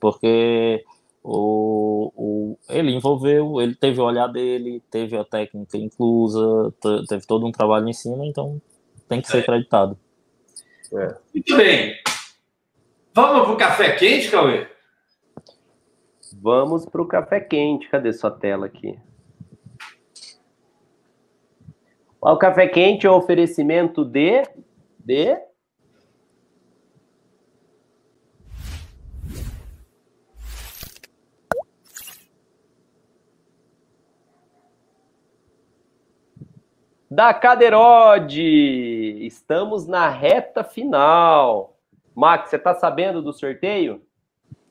[0.00, 0.84] porque
[1.30, 6.72] o, o, ele envolveu, ele teve o olhar dele, teve a técnica inclusa,
[7.06, 8.58] teve todo um trabalho em cima, então
[9.06, 9.40] tem que ser é.
[9.40, 9.98] acreditado.
[10.90, 11.16] É.
[11.34, 11.94] Muito bem.
[13.12, 14.66] Vamos para o café quente, Cauê?
[16.40, 17.88] Vamos para o café quente.
[17.90, 18.98] Cadê sua tela aqui?
[22.20, 24.44] O café quente é um oferecimento de.
[24.98, 25.36] de
[37.10, 39.26] da Caderode.
[39.26, 41.76] Estamos na reta final.
[42.14, 44.02] Max, você está sabendo do sorteio?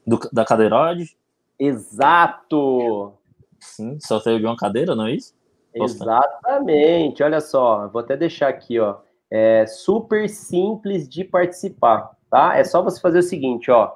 [0.05, 1.17] Do, da Caderode?
[1.59, 3.13] Exato.
[3.59, 5.33] Sim, sorteio de uma cadeira, não é isso?
[5.73, 7.23] Exatamente.
[7.23, 8.97] Olha só, vou até deixar aqui, ó.
[9.29, 12.55] É super simples de participar, tá?
[12.55, 13.93] É só você fazer o seguinte, ó.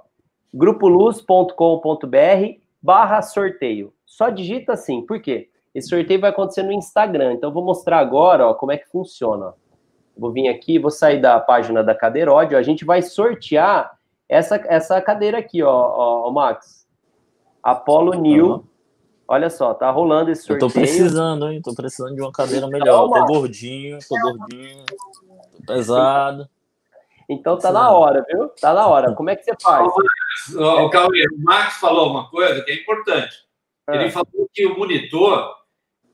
[0.54, 1.56] grupoluz.com.br
[2.82, 3.94] barra sorteio.
[4.06, 5.51] Só digita assim, por quê?
[5.74, 7.34] Esse sorteio vai acontecer no Instagram.
[7.34, 9.54] Então, vou mostrar agora ó, como é que funciona.
[10.18, 12.56] Vou vir aqui, vou sair da página da Cadeirode.
[12.56, 16.88] A gente vai sortear essa, essa cadeira aqui, ó, ó, ó Max.
[17.64, 18.48] Apollo New.
[18.48, 18.64] Uhum.
[19.28, 20.68] Olha só, tá rolando esse sorteio.
[20.68, 21.62] Eu tô precisando, hein?
[21.62, 23.10] Tô precisando de uma cadeira melhor.
[23.10, 24.86] Tô gordinho, tô gordinho,
[25.58, 26.50] tô pesado.
[27.30, 28.50] Então tá na hora, viu?
[28.60, 29.14] Tá na hora.
[29.14, 29.88] Como é que você faz?
[30.54, 33.38] O, Cauê, o Max falou uma coisa que é importante.
[33.90, 34.12] Ele é.
[34.12, 35.56] falou que o monitor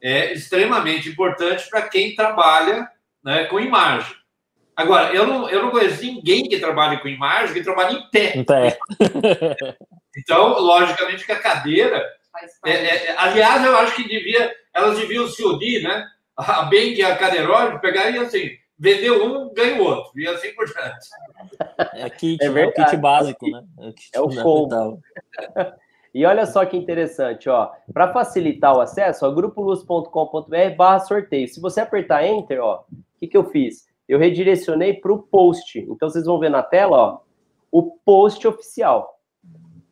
[0.02, 2.88] é extremamente importante para quem trabalha
[3.24, 4.15] né, com imagem.
[4.76, 8.38] Agora, eu não, eu não conheço ninguém que trabalhe com imagem que trabalhe em pé.
[8.38, 8.78] Em pé.
[10.15, 12.06] então, logicamente que a cadeira.
[12.64, 16.06] É, é, aliás, eu acho que devia, elas deviam se unir, né?
[16.38, 20.53] A bem que a cadeiróide pegar e assim, vender um, ganha o outro, e assim
[20.53, 21.07] por diante.
[21.95, 22.65] É, kit, é, né?
[22.68, 23.64] o kit básico, né?
[23.80, 24.99] É o, kit é o.
[26.18, 27.69] E olha só que interessante, ó.
[27.94, 31.48] Para facilitar o acesso, grupoluz.com.br barra sorteio.
[31.48, 33.88] Se você apertar Enter, ó, o que, que eu fiz?
[34.10, 35.77] Eu redirecionei para o post.
[35.77, 37.19] Então, vocês vão ver na tela, ó,
[37.72, 39.19] o post oficial.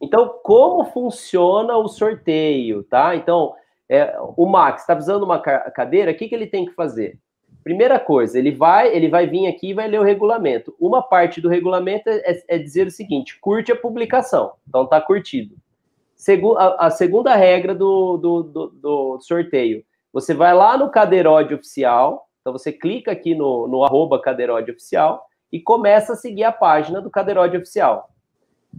[0.02, 3.16] Então, como funciona o sorteio, tá?
[3.16, 3.54] Então,
[3.88, 7.20] é, o Max está precisando de uma cadeira, o que, que ele tem que fazer?
[7.64, 10.76] Primeira coisa, ele vai, ele vai vir aqui e vai ler o regulamento.
[10.80, 14.54] Uma parte do regulamento é, é dizer o seguinte: curte a publicação.
[14.68, 15.56] Então tá curtido.
[16.78, 19.84] A, segunda regra do, do, do, do, sorteio.
[20.14, 25.26] Você vai lá no Cadeirode Oficial, então você clica aqui no, no arroba Cadeirode Oficial
[25.52, 28.10] e começa a seguir a página do Cadeirode Oficial.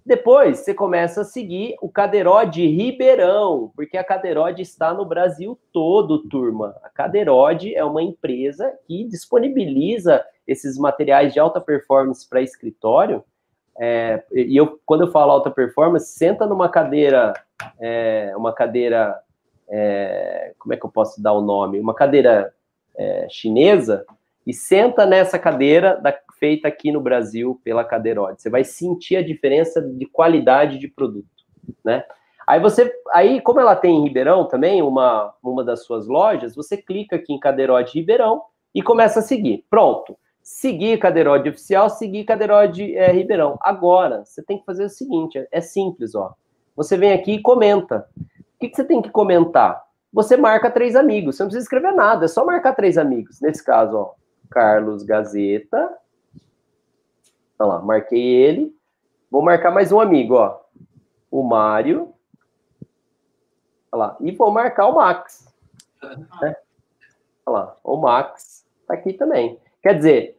[0.05, 6.29] Depois você começa a seguir o Cadeirode Ribeirão, porque a Cadeirode está no Brasil todo,
[6.29, 6.77] turma.
[6.83, 13.25] A Cadeirode é uma empresa que disponibiliza esses materiais de alta performance para escritório.
[13.79, 17.33] É, e eu, quando eu falo alta performance, senta numa cadeira,
[17.79, 19.21] é, uma cadeira,
[19.69, 21.79] é, como é que eu posso dar o nome?
[21.79, 22.53] Uma cadeira
[22.97, 24.05] é, chinesa
[24.47, 28.41] e senta nessa cadeira da, feita aqui no Brasil pela Cadeirode.
[28.41, 31.27] Você vai sentir a diferença de qualidade de produto,
[31.85, 32.05] né?
[32.47, 36.77] Aí você, aí como ela tem em Ribeirão também, uma, uma das suas lojas, você
[36.77, 38.41] clica aqui em Cadeirode Ribeirão
[38.73, 39.65] e começa a seguir.
[39.69, 40.17] Pronto.
[40.47, 43.59] Seguir Cadeirode Oficial, seguir Cadeirode é, Ribeirão.
[43.61, 46.35] Agora, você tem que fazer o seguinte, é simples, ó.
[46.77, 48.09] Você vem aqui e comenta.
[48.17, 49.83] O que, que você tem que comentar?
[50.13, 51.35] Você marca três amigos.
[51.35, 53.41] Você não precisa escrever nada, é só marcar três amigos.
[53.41, 54.15] Nesse caso, ó,
[54.49, 55.99] Carlos Gazeta,
[57.59, 58.77] Olha lá, marquei ele.
[59.29, 60.61] Vou marcar mais um amigo, ó.
[61.29, 62.15] O Mário.
[63.91, 64.17] Olha lá.
[64.21, 65.53] E vou marcar o Max.
[66.41, 66.57] Né?
[67.45, 69.59] Olha lá, o Max tá aqui também.
[69.83, 70.39] Quer dizer,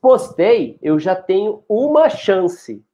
[0.00, 2.84] postei, eu já tenho uma chance.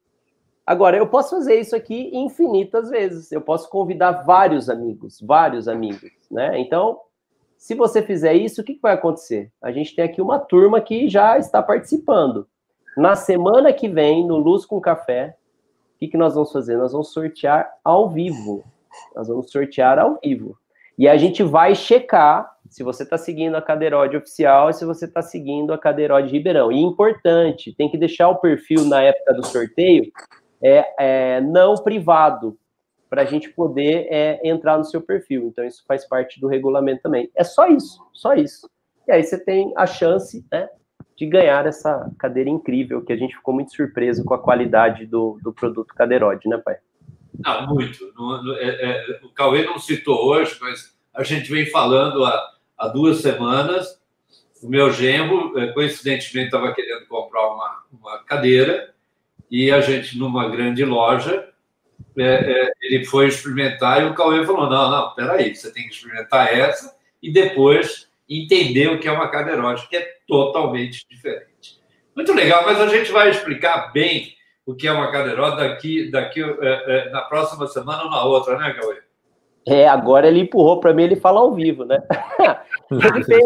[0.65, 3.31] Agora, eu posso fazer isso aqui infinitas vezes.
[3.31, 6.57] Eu posso convidar vários amigos, vários amigos, né?
[6.59, 6.99] Então,
[7.57, 9.51] se você fizer isso, o que vai acontecer?
[9.61, 12.47] A gente tem aqui uma turma que já está participando.
[12.97, 15.35] Na semana que vem, no Luz com Café,
[15.95, 16.77] o que, que nós vamos fazer?
[16.77, 18.63] Nós vamos sortear ao vivo.
[19.15, 20.57] Nós vamos sortear ao vivo.
[20.97, 25.05] E a gente vai checar se você está seguindo a Cadeirode oficial e se você
[25.05, 26.71] está seguindo a Cadeirode Ribeirão.
[26.71, 30.11] E importante, tem que deixar o perfil na época do sorteio
[30.61, 32.57] é, é não privado,
[33.13, 35.45] para a gente poder é, entrar no seu perfil.
[35.45, 37.29] Então, isso faz parte do regulamento também.
[37.35, 38.67] É só isso, só isso.
[39.07, 40.67] E aí você tem a chance, né,
[41.15, 45.37] de ganhar essa cadeira incrível, que a gente ficou muito surpreso com a qualidade do,
[45.43, 46.77] do produto Cadeirode, né, pai?
[47.39, 48.03] Não, muito.
[48.59, 53.17] é, é, o Cauê não citou hoje, mas a gente vem falando há, há duas
[53.21, 54.01] semanas.
[54.61, 58.93] O meu genro, é, coincidentemente, estava querendo comprar uma, uma cadeira
[59.51, 61.49] e a gente, numa grande loja,
[62.17, 65.93] é, é, ele foi experimentar e o Cauê falou: não, não, peraí, você tem que
[65.93, 71.79] experimentar essa e depois entender o que é uma cadeirote, que é totalmente diferente.
[72.15, 74.33] Muito legal, mas a gente vai explicar bem
[74.65, 78.57] o que é uma cadeirote daqui, daqui é, é, na próxima semana ou na outra,
[78.57, 79.01] né, Cauê?
[79.65, 82.01] É, agora ele empurrou para mim, ele fala ao vivo, né?
[82.91, 83.45] ele fez,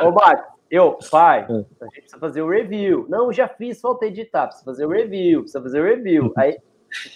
[0.00, 3.06] ô Marcos, eu, pai, a gente precisa fazer o review.
[3.08, 6.32] Não, já fiz, falta editar, precisa fazer o review, precisa fazer o review.
[6.36, 6.58] Aí,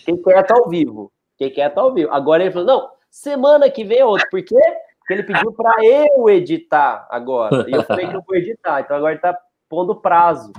[0.04, 2.12] quem quer tá ao vivo, quem quer tá ao vivo.
[2.12, 4.60] Agora ele falou, não, semana que vem é outro, por quê?
[4.98, 7.64] Porque ele pediu para eu editar agora.
[7.68, 8.80] E eu falei que eu vou editar.
[8.80, 10.52] Então agora ele tá pondo prazo.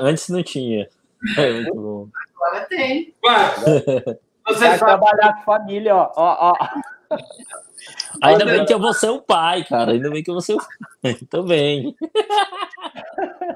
[0.00, 0.88] Antes não tinha.
[1.36, 2.08] É muito bom.
[2.34, 3.14] Agora tem.
[4.46, 6.10] Você vai trabalhar com família, ó.
[6.16, 7.18] ó, ó.
[8.22, 9.92] Ainda bem que eu vou ser o pai, cara.
[9.92, 11.14] Ainda bem que eu vou ser o pai.
[11.30, 11.96] Também.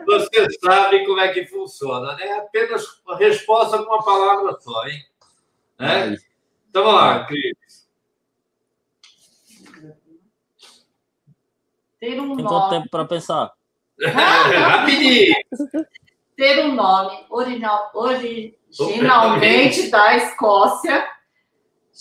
[0.06, 2.32] Você sabe como é que funciona, né?
[2.32, 5.04] Apenas uma resposta com uma palavra só, hein?
[5.78, 6.16] Né?
[6.68, 7.88] Então vamos lá, Cris.
[12.00, 12.44] Ter um Tem nome.
[12.44, 13.52] quanto tempo para pensar?
[14.04, 15.34] Rapidinho!
[16.36, 21.06] Ter um nome original, originalmente da Escócia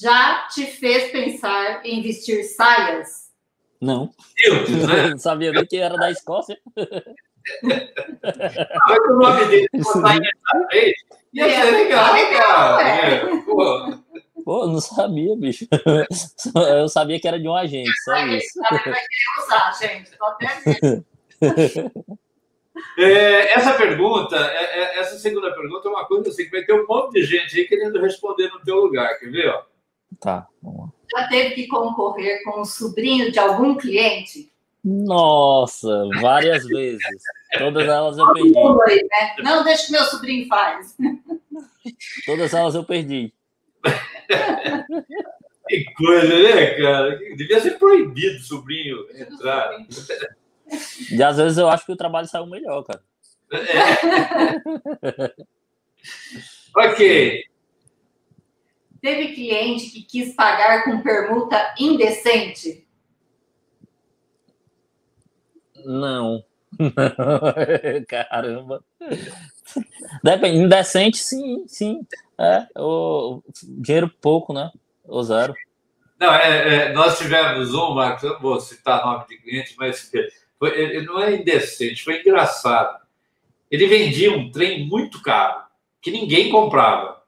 [0.02, 3.32] já te fez pensar em vestir saias?
[3.80, 4.10] Não.
[4.36, 5.10] Deus, né?
[5.10, 6.58] Não sabia nem que era da Escócia.
[7.62, 9.68] Mas o nome dele
[10.72, 10.94] vez
[11.34, 12.90] ia ser legal, cara.
[12.90, 14.04] É, pô.
[14.46, 15.68] Pô, não sabia, bicho.
[16.56, 18.60] Eu sabia que era de um agente, só isso.
[18.70, 19.00] vai querer
[19.42, 20.12] usar, gente.
[20.18, 21.04] Tô até.
[22.98, 26.74] É, essa pergunta, é, é, essa segunda pergunta é uma coisa assim que vai ter
[26.74, 29.50] um monte de gente aí querendo responder no teu lugar, quer ver?
[29.50, 29.64] Ó?
[30.20, 30.94] Tá, vamos lá.
[31.12, 34.52] Já teve que concorrer com o sobrinho de algum cliente?
[34.84, 37.02] Nossa, várias vezes.
[37.58, 38.54] Todas elas eu perdi.
[38.54, 39.36] né?
[39.40, 40.96] Não, deixa que meu sobrinho faz.
[42.26, 43.34] Todas elas eu perdi.
[45.70, 47.18] Que coisa, né, cara?
[47.36, 49.72] Devia ser proibido o sobrinho entrar.
[51.12, 53.02] E às vezes eu acho que o trabalho saiu melhor, cara.
[56.76, 57.44] Ok.
[59.02, 62.88] Teve cliente que quis pagar com permuta indecente?
[65.86, 66.44] Não.
[68.08, 68.84] Caramba.
[70.24, 72.08] Depende, indecente, sim, sim.
[72.40, 74.72] É, o dinheiro pouco, né?
[75.04, 75.54] Ou zero.
[76.20, 80.10] Não, é, é, nós tivemos um, Marcos, eu não vou citar nome de cliente, mas
[80.64, 83.02] foi, ele não é indecente, foi engraçado.
[83.70, 85.64] Ele vendia um trem muito caro,
[86.02, 87.22] que ninguém comprava.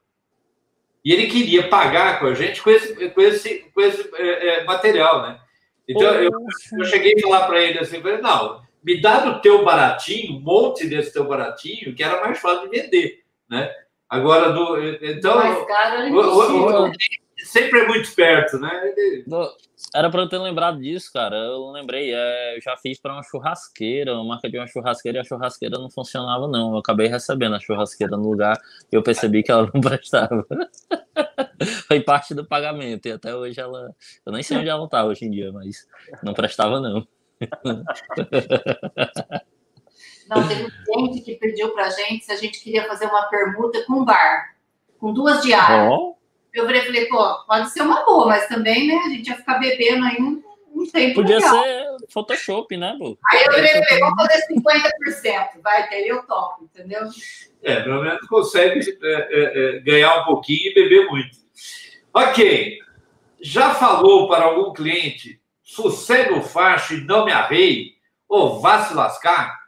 [1.03, 4.63] E ele queria pagar com a gente com esse, com esse, com esse é, é,
[4.63, 5.39] material, né?
[5.87, 6.31] Então, eu,
[6.79, 10.39] eu, cheguei a falar para ele assim, falei, não, me dá do teu baratinho, um
[10.39, 13.69] monte desse teu baratinho, que era mais fácil de vender, né?
[14.09, 16.91] Agora, do, então, mais caro, é o, o,
[17.45, 18.93] sempre é muito esperto, né?
[19.93, 21.35] Era para eu ter lembrado disso, cara.
[21.35, 25.21] Eu lembrei, é, eu já fiz para uma churrasqueira, uma marca de uma churrasqueira, e
[25.21, 26.73] a churrasqueira não funcionava, não.
[26.73, 28.57] Eu acabei recebendo a churrasqueira no lugar
[28.91, 30.45] e eu percebi que ela não prestava.
[31.87, 33.95] Foi parte do pagamento, e até hoje ela.
[34.25, 35.87] Eu nem sei onde ela está hoje em dia, mas
[36.23, 37.07] não prestava, não.
[40.27, 43.29] Não, teve um cliente que pediu para a gente se a gente queria fazer uma
[43.29, 44.55] permuta com bar,
[44.99, 45.87] com duas diárias.
[45.91, 46.15] Oh.
[46.55, 50.05] Eu falei, pô, pode ser uma boa, mas também, né, a gente ia ficar bebendo
[50.05, 50.41] aí um,
[50.73, 51.63] um tempo Podia legal.
[51.63, 53.17] ser Photoshop, né, pô?
[53.29, 57.01] Aí eu falei, vamos fazer 50%, vai ter eu topo, entendeu?
[57.61, 61.37] É, pelo menos consegue é, é, é, ganhar um pouquinho e beber muito.
[62.13, 62.79] Ok.
[63.41, 67.95] Já falou para algum cliente, sossega o facho e não me arrei,
[68.29, 69.59] ou vá se lascar?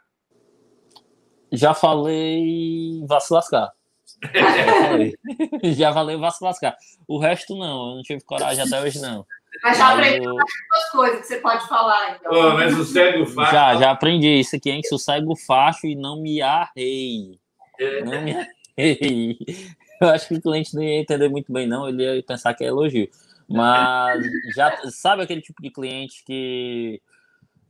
[1.52, 3.77] Já falei, vá se lascar.
[5.76, 6.76] já valeu vá se lascar.
[7.06, 9.24] O resto não, eu não tive coragem até hoje, não.
[9.62, 10.34] Mas já aprendi eu...
[10.34, 12.32] duas coisas que você pode falar, então.
[12.32, 13.52] Oh, mas o facho.
[13.52, 14.82] Já, já aprendi isso aqui, hein?
[14.84, 17.38] Sossega o facho e não me arrei.
[17.78, 18.04] É.
[18.04, 19.38] Não me arrei.
[20.00, 21.88] Eu acho que o cliente não ia entender muito bem, não.
[21.88, 23.08] Ele ia pensar que é elogio.
[23.48, 24.22] Mas
[24.54, 27.00] já sabe aquele tipo de cliente que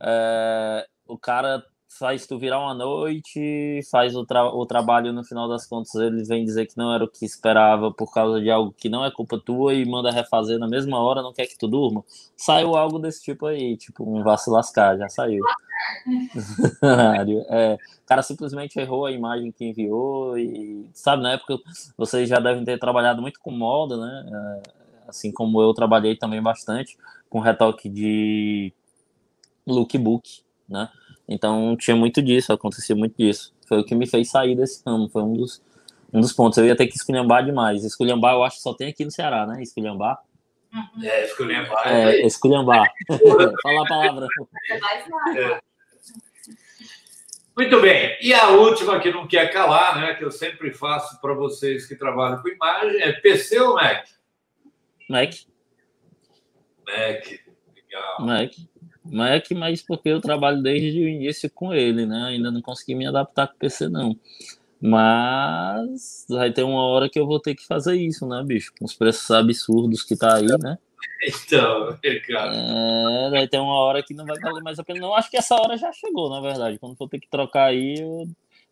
[0.01, 5.49] é, o cara faz tu virar uma noite, faz o, tra o trabalho no final
[5.49, 8.73] das contas, ele vem dizer que não era o que esperava por causa de algo
[8.77, 11.67] que não é culpa tua e manda refazer na mesma hora, não quer que tu
[11.67, 12.03] durma.
[12.37, 15.43] Saiu algo desse tipo aí, tipo um vá se lascar, já saiu.
[17.49, 21.57] é, o cara simplesmente errou a imagem que enviou e, sabe, na época
[21.97, 24.25] vocês já devem ter trabalhado muito com moda, né?
[24.31, 24.61] É,
[25.07, 26.97] assim como eu trabalhei também bastante
[27.29, 28.71] com retoque de
[29.65, 30.89] lookbook, né?
[31.29, 33.53] Então tinha muito disso, acontecia muito disso.
[33.67, 35.61] Foi o que me fez sair desse ramo, foi um dos,
[36.11, 36.57] um dos pontos.
[36.57, 37.85] Eu ia ter que esculhambar demais.
[37.85, 39.61] Esculhambar eu acho que só tem aqui no Ceará, né?
[39.61, 40.17] Esculhambar.
[40.73, 41.03] Uhum.
[41.03, 41.87] É, esculhambar.
[41.87, 42.91] É, esculhambar.
[43.61, 44.27] Fala a palavra.
[45.37, 45.61] É.
[47.55, 48.17] Muito bem.
[48.21, 50.15] E a última que não quer calar, né?
[50.15, 54.07] Que eu sempre faço para vocês que trabalham com imagem, é PC ou Mac?
[55.09, 55.33] Mac.
[56.87, 57.27] Mac.
[57.75, 58.25] Legal.
[58.25, 58.51] Mac.
[59.11, 62.25] Mac, mas porque eu trabalho desde o início com ele, né?
[62.27, 64.15] Ainda não consegui me adaptar com o PC, não.
[64.81, 68.71] Mas vai ter uma hora que eu vou ter que fazer isso, né, bicho?
[68.79, 70.77] Com os preços absurdos que tá aí, né?
[71.27, 72.55] Então, cara.
[72.55, 75.01] É, vai ter uma hora que não vai valer mais a pena.
[75.01, 76.79] Não, acho que essa hora já chegou, na verdade.
[76.79, 78.25] Quando for ter que trocar aí, eu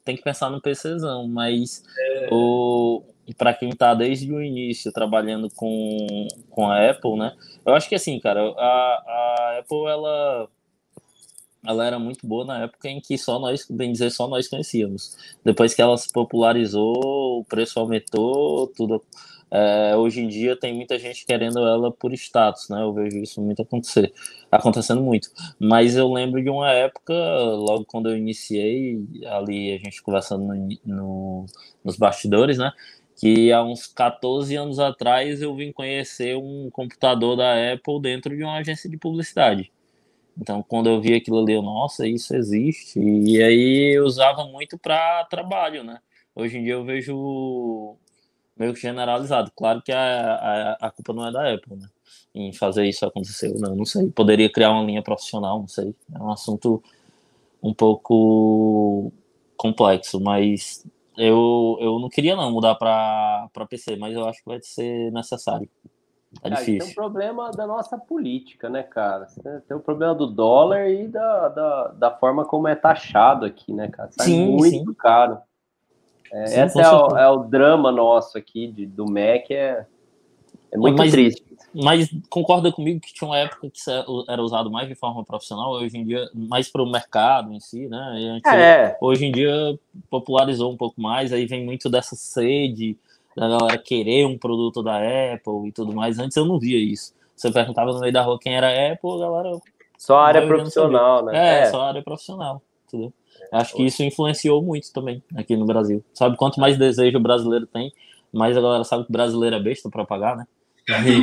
[0.06, 1.28] tenho que pensar no PCzão.
[1.28, 2.30] Mas é...
[2.32, 3.04] o
[3.34, 7.36] para quem está desde o início trabalhando com, com a Apple, né?
[7.66, 10.50] Eu acho que assim, cara, a, a Apple ela
[11.66, 15.18] ela era muito boa na época em que só nós, bem dizer, só nós conhecíamos.
[15.44, 19.04] Depois que ela se popularizou, o preço aumentou, tudo.
[19.50, 22.82] É, hoje em dia tem muita gente querendo ela por status, né?
[22.82, 24.14] Eu vejo isso muito acontecer,
[24.52, 25.30] acontecendo muito.
[25.60, 30.78] Mas eu lembro de uma época, logo quando eu iniciei, ali a gente conversando no,
[30.86, 31.46] no,
[31.84, 32.72] nos bastidores, né?
[33.18, 38.44] Que há uns 14 anos atrás eu vim conhecer um computador da Apple dentro de
[38.44, 39.72] uma agência de publicidade.
[40.40, 43.00] Então, quando eu vi aquilo ali, eu, nossa, isso existe.
[43.00, 46.00] E aí eu usava muito para trabalho, né?
[46.36, 47.96] Hoje em dia eu vejo
[48.56, 49.52] meio que generalizado.
[49.56, 51.88] Claro que a, a, a culpa não é da Apple, né?
[52.36, 53.52] Em fazer isso acontecer.
[53.60, 54.12] Não, não sei.
[54.12, 55.96] Poderia criar uma linha profissional, não sei.
[56.14, 56.84] É um assunto
[57.64, 59.12] um pouco
[59.58, 60.86] complexo, mas
[61.18, 65.68] eu, eu não queria não mudar para PC, mas eu acho que vai ser necessário.
[66.42, 66.80] Tá difícil.
[66.80, 69.26] Tem um problema da nossa política, né, cara?
[69.68, 73.74] Tem o um problema do dólar e da, da, da, forma como é taxado aqui,
[73.74, 74.10] né, cara?
[74.12, 74.94] Sai sim, muito sim.
[74.94, 75.40] caro.
[76.32, 79.86] É, sim, esse é o, é o, drama nosso aqui de, do Mac, é,
[80.72, 81.44] é muito mas, triste.
[81.74, 83.80] Mas concorda comigo que tinha uma época que
[84.28, 87.88] era usado mais de forma profissional, hoje em dia, mais para o mercado em si,
[87.88, 88.40] né?
[88.46, 88.98] É.
[89.02, 89.78] Hoje em dia
[90.10, 92.98] popularizou um pouco mais, aí vem muito dessa sede
[93.36, 96.18] da galera querer um produto da Apple e tudo mais.
[96.18, 97.14] Antes eu não via isso.
[97.36, 99.60] Você perguntava no meio da rua quem era Apple, a galera.
[99.96, 101.38] Só área profissional, né?
[101.38, 103.14] É, é, só área profissional, entendeu?
[103.52, 106.04] Acho que isso influenciou muito também aqui no Brasil.
[106.14, 107.94] Sabe quanto mais desejo o brasileiro tem,
[108.34, 110.46] mais a galera sabe que o brasileiro é besta para pagar, né?
[110.88, 111.22] E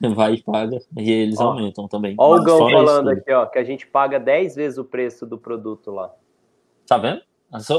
[0.10, 0.78] vai, vai e paga.
[0.96, 2.14] E eles ó, aumentam também.
[2.18, 5.38] Ó o Gão falando aqui, ó, que a gente paga 10 vezes o preço do
[5.38, 6.12] produto lá.
[6.86, 7.22] Tá vendo?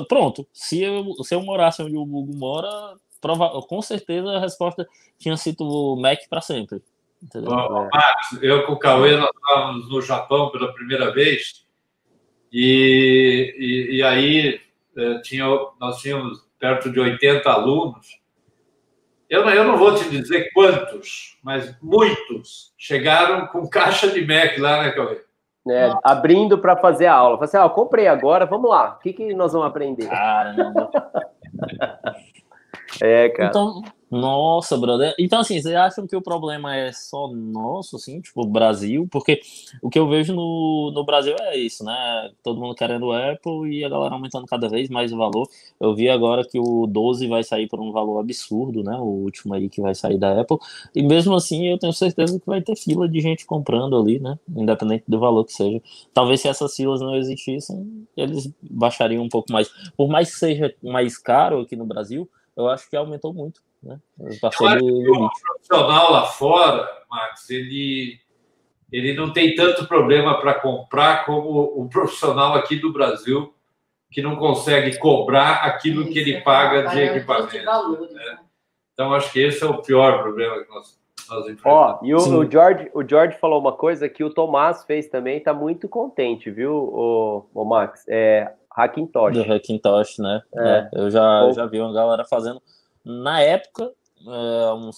[0.08, 0.48] Pronto.
[0.52, 4.88] Se eu, se eu morasse onde o Google mora, prova com certeza a resposta
[5.18, 6.82] tinha sido o Mac para sempre.
[7.36, 11.68] Bom, Marcos, eu com o Cauê, nós estávamos no Japão pela primeira vez,
[12.52, 13.56] e,
[13.92, 14.60] e, e aí
[14.98, 15.46] eh, tinha,
[15.80, 18.21] nós tínhamos perto de 80 alunos.
[19.32, 24.84] Eu, eu não vou te dizer quantos, mas muitos chegaram com caixa de Mac lá,
[24.84, 25.22] né, Cauê?
[25.70, 27.38] É, abrindo para fazer a aula.
[27.38, 28.96] Falei assim, ó, comprei agora, vamos lá.
[28.96, 30.10] O que, que nós vamos aprender?
[30.10, 30.92] Caramba.
[33.02, 33.50] é, cara.
[33.50, 33.82] Então,
[34.12, 35.16] nossa, brother.
[35.18, 39.08] Então, assim, vocês acham que o problema é só nosso, assim, tipo, Brasil?
[39.10, 39.40] Porque
[39.82, 42.30] o que eu vejo no, no Brasil é isso, né?
[42.44, 45.48] Todo mundo querendo Apple e a galera aumentando cada vez mais o valor.
[45.80, 48.98] Eu vi agora que o 12 vai sair por um valor absurdo, né?
[48.98, 50.58] O último aí que vai sair da Apple.
[50.94, 54.38] E mesmo assim, eu tenho certeza que vai ter fila de gente comprando ali, né?
[54.58, 55.82] Independente do valor que seja.
[56.14, 59.70] Talvez se essas filas não existissem, eles baixariam um pouco mais.
[59.96, 63.62] Por mais que seja mais caro aqui no Brasil, eu acho que aumentou muito.
[63.84, 64.00] Né?
[64.40, 68.20] Passou acho que o profissional lá fora, Max, ele,
[68.92, 73.54] ele não tem tanto problema para comprar como o profissional aqui do Brasil,
[74.12, 77.50] que não consegue cobrar aquilo que ele paga de equipamento.
[77.50, 78.40] De né?
[78.94, 81.00] Então, acho que esse é o pior problema que nós,
[81.30, 81.66] nós enfrentamos.
[81.66, 85.38] Ó, e o, o, George, o George falou uma coisa que o Tomás fez também,
[85.38, 88.06] está muito contente, viu, o, o Max?
[88.08, 89.34] É, Hackintosh.
[89.34, 90.42] Do Hackintosh, né?
[90.56, 90.70] É.
[90.70, 92.62] É, eu já, eu já vi uma galera fazendo
[93.04, 93.92] na época,
[94.28, 94.98] é, uns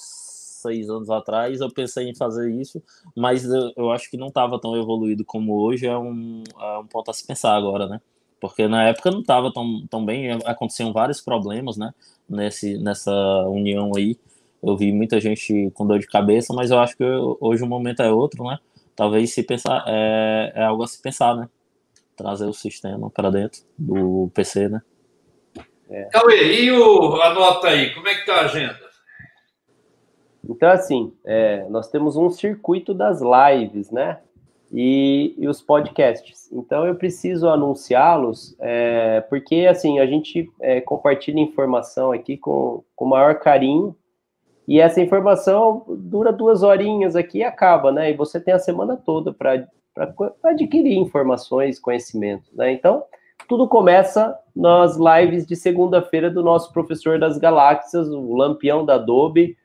[0.64, 2.82] seis anos atrás, eu pensei em fazer isso,
[3.16, 6.88] mas eu, eu acho que não estava tão evoluído como hoje, é um, é um
[6.88, 8.02] ponto a se pensar agora, né?
[8.40, 11.94] Porque na época não estava tão, tão bem, aconteciam vários problemas, né?
[12.28, 13.12] Nesse, nessa
[13.48, 14.18] união aí.
[14.62, 17.04] Eu vi muita gente com dor de cabeça, mas eu acho que
[17.40, 18.58] hoje o momento é outro, né?
[18.96, 21.50] Talvez se pensar, é, é algo a se pensar, né?
[22.16, 24.82] Trazer o sistema para dentro do PC, né?
[26.12, 27.94] Cauê, e o, a nota aí?
[27.94, 28.80] Como é que está a agenda?
[30.50, 34.20] Então, assim, é, nós temos um circuito das lives, né?
[34.72, 36.52] E, e os podcasts.
[36.52, 43.06] Então, eu preciso anunciá-los, é, porque, assim, a gente é, compartilha informação aqui com o
[43.06, 43.96] maior carinho,
[44.68, 48.12] e essa informação dura duas horinhas aqui e acaba, né?
[48.12, 49.68] E você tem a semana toda para
[50.44, 52.72] adquirir informações, conhecimento, né?
[52.72, 53.04] Então,
[53.48, 59.58] tudo começa nas lives de segunda-feira do nosso professor das galáxias, o lampião da Adobe,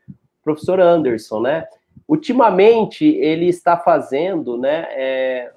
[0.43, 1.67] professor Anderson, né?
[2.07, 5.51] Ultimamente, ele está fazendo, né, é,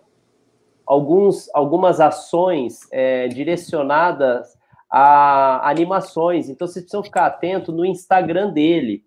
[0.87, 4.55] alguns, algumas ações é, direcionadas
[4.91, 6.51] a animações.
[6.51, 9.03] Então, vocês precisam ficar atento no Instagram dele.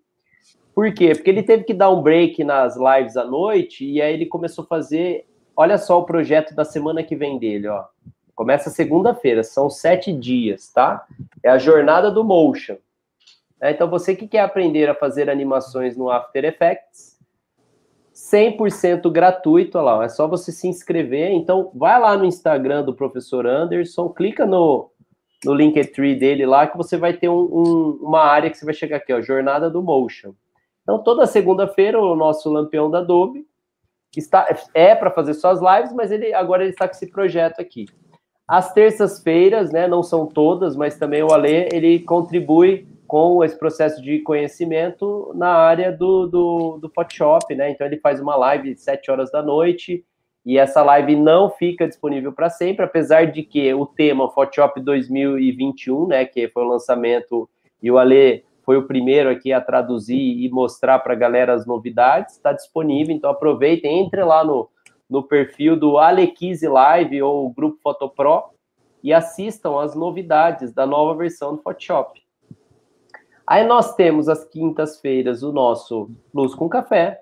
[0.74, 1.14] Por quê?
[1.14, 4.64] Porque ele teve que dar um break nas lives à noite e aí ele começou
[4.64, 5.28] a fazer.
[5.56, 7.86] Olha só o projeto da semana que vem dele, ó.
[8.36, 11.06] Começa segunda-feira, são sete dias, tá?
[11.42, 12.76] É a jornada do motion.
[13.62, 17.18] É, então, você que quer aprender a fazer animações no After Effects,
[18.14, 21.32] 100% gratuito, olha lá, é só você se inscrever.
[21.32, 24.92] Então, vai lá no Instagram do professor Anderson, clica no,
[25.44, 28.74] no Linktree dele lá, que você vai ter um, um, uma área que você vai
[28.74, 30.34] chegar aqui, ó, Jornada do Motion.
[30.84, 33.46] Então, toda segunda-feira, o nosso lampião da Adobe
[34.16, 37.86] está, é para fazer suas lives, mas ele agora ele está com esse projeto aqui.
[38.48, 44.02] As terças-feiras, né, não são todas, mas também o Ale, ele contribui com esse processo
[44.02, 47.72] de conhecimento na área do, do, do Photoshop, né?
[47.72, 50.04] Então ele faz uma live sete horas da noite
[50.46, 56.08] e essa live não fica disponível para sempre, apesar de que o tema Photoshop 2021,
[56.08, 57.50] né, que foi o lançamento
[57.82, 61.66] e o Ale foi o primeiro aqui a traduzir e mostrar para a galera as
[61.66, 64.70] novidades, está disponível, então aproveitem, entre lá no
[65.10, 68.56] no perfil do Alequise Live ou Grupo Fotopro
[69.04, 72.26] e assistam as novidades da nova versão do Photoshop.
[73.46, 77.22] Aí nós temos as quintas-feiras o nosso Luz com Café.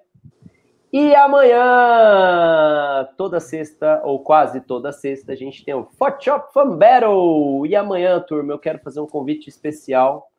[0.94, 7.66] E amanhã, toda sexta, ou quase toda sexta, a gente tem o Photoshop Fan Battle.
[7.66, 10.30] E amanhã, turma, eu quero fazer um convite especial,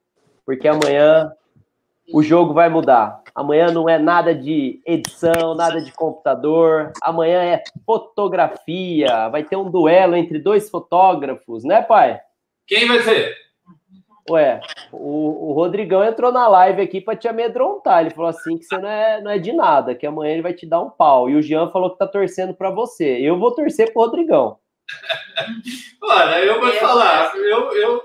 [0.47, 1.31] porque amanhã
[2.13, 3.23] o jogo vai mudar.
[3.35, 6.93] Amanhã não é nada de edição, nada de computador.
[7.03, 9.29] Amanhã é fotografia.
[9.29, 12.21] Vai ter um duelo entre dois fotógrafos, né, pai?
[12.67, 13.35] Quem vai ser?
[14.31, 14.61] Ué,
[14.91, 18.01] o, o Rodrigão entrou na live aqui para te amedrontar.
[18.01, 20.55] Ele falou assim que você não é, não é de nada, que amanhã ele vai
[20.55, 21.29] te dar um pau.
[21.29, 23.19] E o Jean falou que tá torcendo para você.
[23.21, 24.59] Eu vou torcer pro Rodrigão.
[26.03, 28.03] Olha, eu vou falar, eu, eu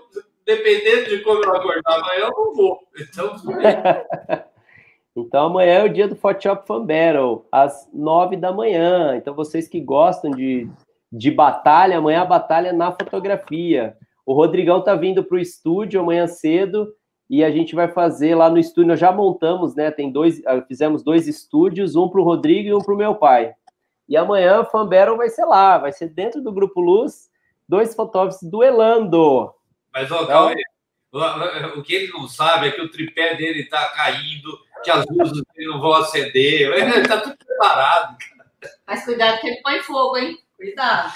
[0.49, 2.79] dependendo de como eu acordar amanhã, eu não vou.
[2.99, 3.35] Então,
[5.15, 9.15] então amanhã é o dia do Photoshop Fan Battle, às nove da manhã.
[9.15, 10.67] Então, vocês que gostam de,
[11.11, 13.95] de batalha, amanhã a batalha é na fotografia.
[14.25, 16.91] O Rodrigão tá vindo para o estúdio amanhã cedo
[17.29, 18.89] e a gente vai fazer lá no estúdio.
[18.89, 19.91] Nós já montamos, né?
[19.91, 23.13] Tem dois, ah, fizemos dois estúdios, um para o Rodrigo e um para o meu
[23.13, 23.53] pai.
[24.07, 27.29] E amanhã a Fanbero vai ser lá, vai ser dentro do Grupo Luz,
[27.67, 29.53] dois fotógrafos duelando.
[29.93, 30.53] Mas, ó, então,
[31.77, 35.43] o que ele não sabe é que o tripé dele está caindo, que as luzes
[35.53, 38.17] dele não vão acender, ele está tudo preparado.
[38.85, 40.37] Mas cuidado que ele põe fogo, hein?
[40.55, 41.13] Cuidado.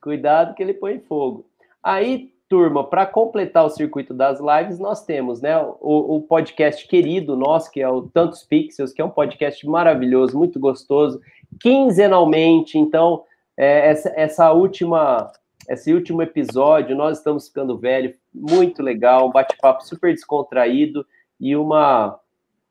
[0.00, 1.48] Cuidado que ele põe fogo.
[1.82, 7.36] Aí turma, para completar o circuito das lives, nós temos né, o, o, podcast querido
[7.36, 11.20] nosso, que é o Tantos Pixels, que é um podcast maravilhoso, muito gostoso,
[11.60, 12.78] quinzenalmente.
[12.78, 13.24] Então,
[13.56, 15.30] é, essa, essa última,
[15.68, 21.06] esse último episódio, nós estamos ficando velho, muito legal, um bate-papo super descontraído
[21.40, 22.18] e uma,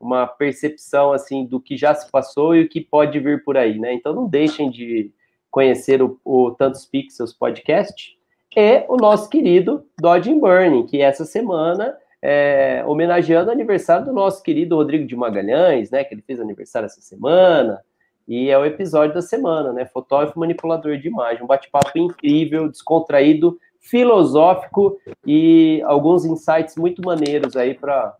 [0.00, 3.78] uma percepção assim do que já se passou e o que pode vir por aí,
[3.78, 3.92] né?
[3.92, 5.12] Então, não deixem de
[5.50, 8.16] conhecer o, o Tantos Pixels podcast
[8.56, 14.42] e o nosso querido Dodge Burning, que essa semana, é, homenageando o aniversário do nosso
[14.42, 17.82] querido Rodrigo de Magalhães, né, que ele fez aniversário essa semana,
[18.26, 23.58] e é o episódio da semana, né, fotógrafo manipulador de imagem, um bate-papo incrível, descontraído,
[23.80, 28.16] filosófico e alguns insights muito maneiros aí para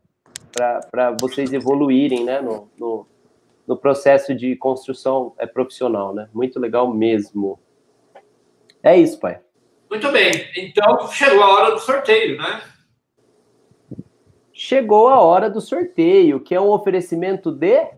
[1.20, 3.07] vocês evoluírem, né, no, no,
[3.66, 7.59] no processo de construção é, profissional, né, muito legal mesmo.
[8.83, 9.41] É isso, pai.
[9.91, 10.31] Muito bem.
[10.57, 12.62] Então, chegou a hora do sorteio, né?
[14.53, 17.91] Chegou a hora do sorteio, que é um oferecimento de.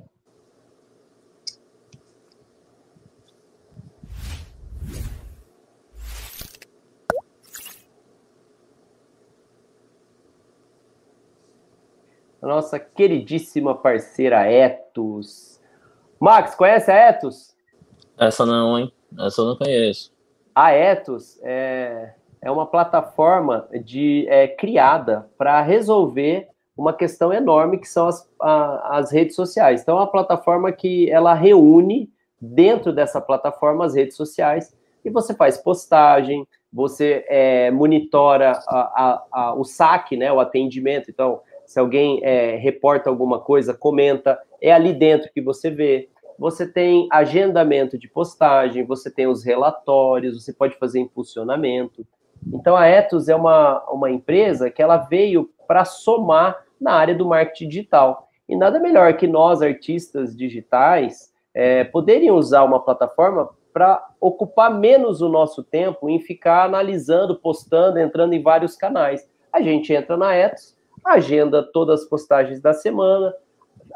[12.48, 15.60] Nossa queridíssima parceira Etos.
[16.18, 17.54] Max, conhece a Etos?
[18.18, 18.92] Essa não, hein?
[19.18, 20.12] Essa eu não conheço.
[20.54, 27.88] A Ethos é, é uma plataforma de, é, criada para resolver uma questão enorme que
[27.88, 29.82] são as, a, as redes sociais.
[29.82, 32.10] Então, é uma plataforma que ela reúne
[32.40, 39.24] dentro dessa plataforma as redes sociais e você faz postagem, você é, monitora a, a,
[39.32, 41.10] a, o saque, né, o atendimento.
[41.10, 46.08] Então, se alguém é, reporta alguma coisa, comenta, é ali dentro que você vê
[46.38, 52.06] você tem agendamento de postagem, você tem os relatórios, você pode fazer impulsionamento.
[52.52, 57.26] Então a Ethos é uma, uma empresa que ela veio para somar na área do
[57.26, 58.28] marketing digital.
[58.48, 65.20] E nada melhor que nós, artistas digitais, é, poderem usar uma plataforma para ocupar menos
[65.20, 69.28] o nosso tempo em ficar analisando, postando, entrando em vários canais.
[69.52, 73.34] A gente entra na Ethos, agenda todas as postagens da semana,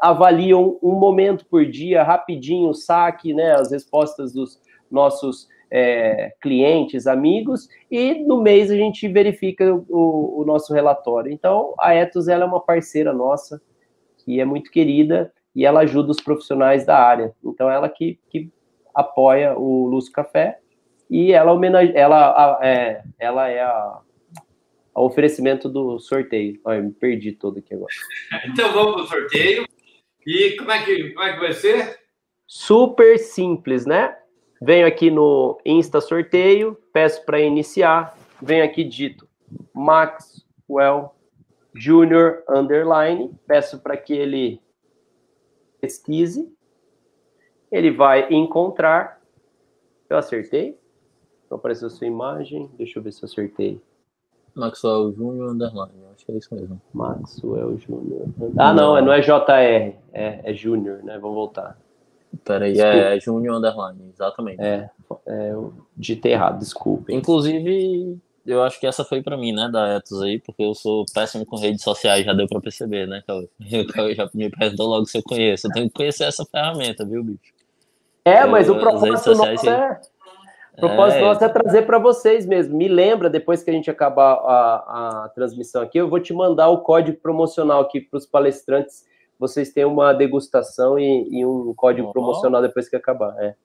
[0.01, 4.59] avaliam um momento por dia, rapidinho, o saque, né, as respostas dos
[4.89, 11.31] nossos é, clientes, amigos, e no mês a gente verifica o, o nosso relatório.
[11.31, 13.61] Então, a Etos ela é uma parceira nossa,
[14.17, 17.33] que é muito querida, e ela ajuda os profissionais da área.
[17.43, 18.49] Então, ela que, que
[18.93, 20.59] apoia o Lúcio Café,
[21.09, 21.91] e ela, homenage...
[21.95, 23.99] ela, é, ela é a,
[24.93, 26.59] a oferecimento do sorteio.
[26.63, 27.93] Olha, me perdi todo aqui agora.
[28.45, 29.67] Então vamos para o sorteio.
[30.25, 31.99] E como é que, como é que vai ser?
[32.47, 34.17] Super simples, né?
[34.61, 39.27] Venho aqui no Insta sorteio, peço para iniciar, venho aqui dito
[39.73, 41.13] Maxwell
[41.75, 44.61] Junior Underline, peço para que ele
[45.81, 46.49] pesquise,
[47.71, 49.21] ele vai encontrar.
[50.09, 50.79] Eu acertei?
[51.49, 53.81] Não apareceu sua imagem, deixa eu ver se eu acertei.
[54.55, 56.81] Maxwell Júnior Underline, acho que é isso mesmo.
[56.93, 58.27] Maxwell Júnior.
[58.57, 61.17] Ah, não, não é JR, é, é Júnior, né?
[61.19, 61.77] Vamos voltar.
[62.43, 64.61] Peraí, é, é Júnior Underline, exatamente.
[64.61, 64.89] É,
[65.27, 67.13] é, eu digitei errado, desculpe.
[67.13, 71.05] Inclusive, eu acho que essa foi para mim, né, da Etos aí, porque eu sou
[71.13, 73.47] péssimo com redes sociais, já deu para perceber, né, Cauê?
[73.81, 75.67] O Cauê já me perguntou logo se eu conheço.
[75.67, 77.53] Eu tenho que conhecer essa ferramenta, viu, bicho?
[78.25, 80.01] É, mas eu, o propósito nosso é...
[80.73, 81.21] O propósito é...
[81.21, 82.75] nosso é trazer para vocês mesmo.
[82.75, 86.69] Me lembra, depois que a gente acabar a, a transmissão aqui, eu vou te mandar
[86.69, 89.05] o código promocional aqui para os palestrantes.
[89.39, 92.11] Vocês têm uma degustação e, e um código oh.
[92.11, 93.35] promocional depois que acabar.
[93.39, 93.55] É.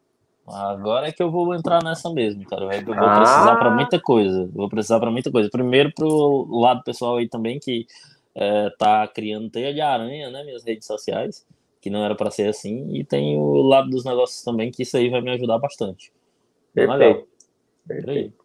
[0.46, 2.64] Agora é que eu vou entrar nessa mesmo, cara.
[2.74, 3.16] Eu vou ah.
[3.16, 4.50] precisar para muita coisa.
[4.52, 5.48] Vou precisar para muita coisa.
[5.50, 7.86] Primeiro, para o lado pessoal aí também, que
[8.34, 10.42] é, tá criando teia de aranha, né?
[10.44, 11.46] Minhas redes sociais,
[11.80, 12.88] que não era para ser assim.
[12.92, 16.12] E tem o lado dos negócios também, que isso aí vai me ajudar bastante.
[16.86, 17.28] Perfeito.
[17.86, 18.44] Perfeito.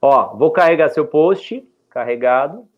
[0.00, 2.68] Ó, vou carregar seu post, carregado.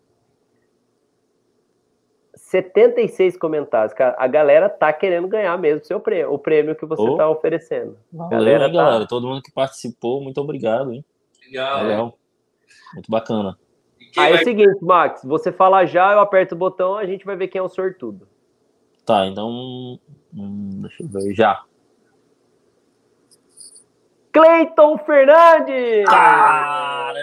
[2.35, 3.93] 76 comentários.
[4.17, 7.17] A galera tá querendo ganhar mesmo seu prêmio, o prêmio que você oh.
[7.17, 7.99] tá oferecendo.
[8.13, 8.73] Valeu, galera, tá...
[8.73, 11.05] galera, todo mundo que participou, muito obrigado, hein?
[11.47, 11.83] Legal.
[11.83, 12.19] Legal.
[12.95, 13.59] Muito bacana.
[14.17, 14.39] Aí vai...
[14.39, 17.49] é o seguinte, Max, você fala já, eu aperto o botão, a gente vai ver
[17.49, 18.29] quem é o sortudo.
[19.05, 19.99] Tá, então.
[20.33, 21.65] Hum, deixa eu ver já.
[24.37, 26.05] Cleiton Fernandes!
[26.05, 27.21] Caramba,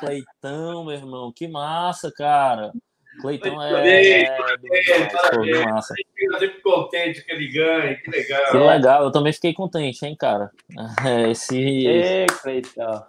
[0.00, 2.72] Cleitão, meu irmão, que massa, cara.
[3.20, 3.86] Cleitão é.
[3.86, 5.94] é, é massa.
[6.16, 8.50] Fica sempre contente que ele ganhe, que legal.
[8.50, 10.50] Que legal, eu também fiquei contente, hein, cara.
[11.30, 11.58] Esse.
[11.58, 13.04] Ei, Cleitão.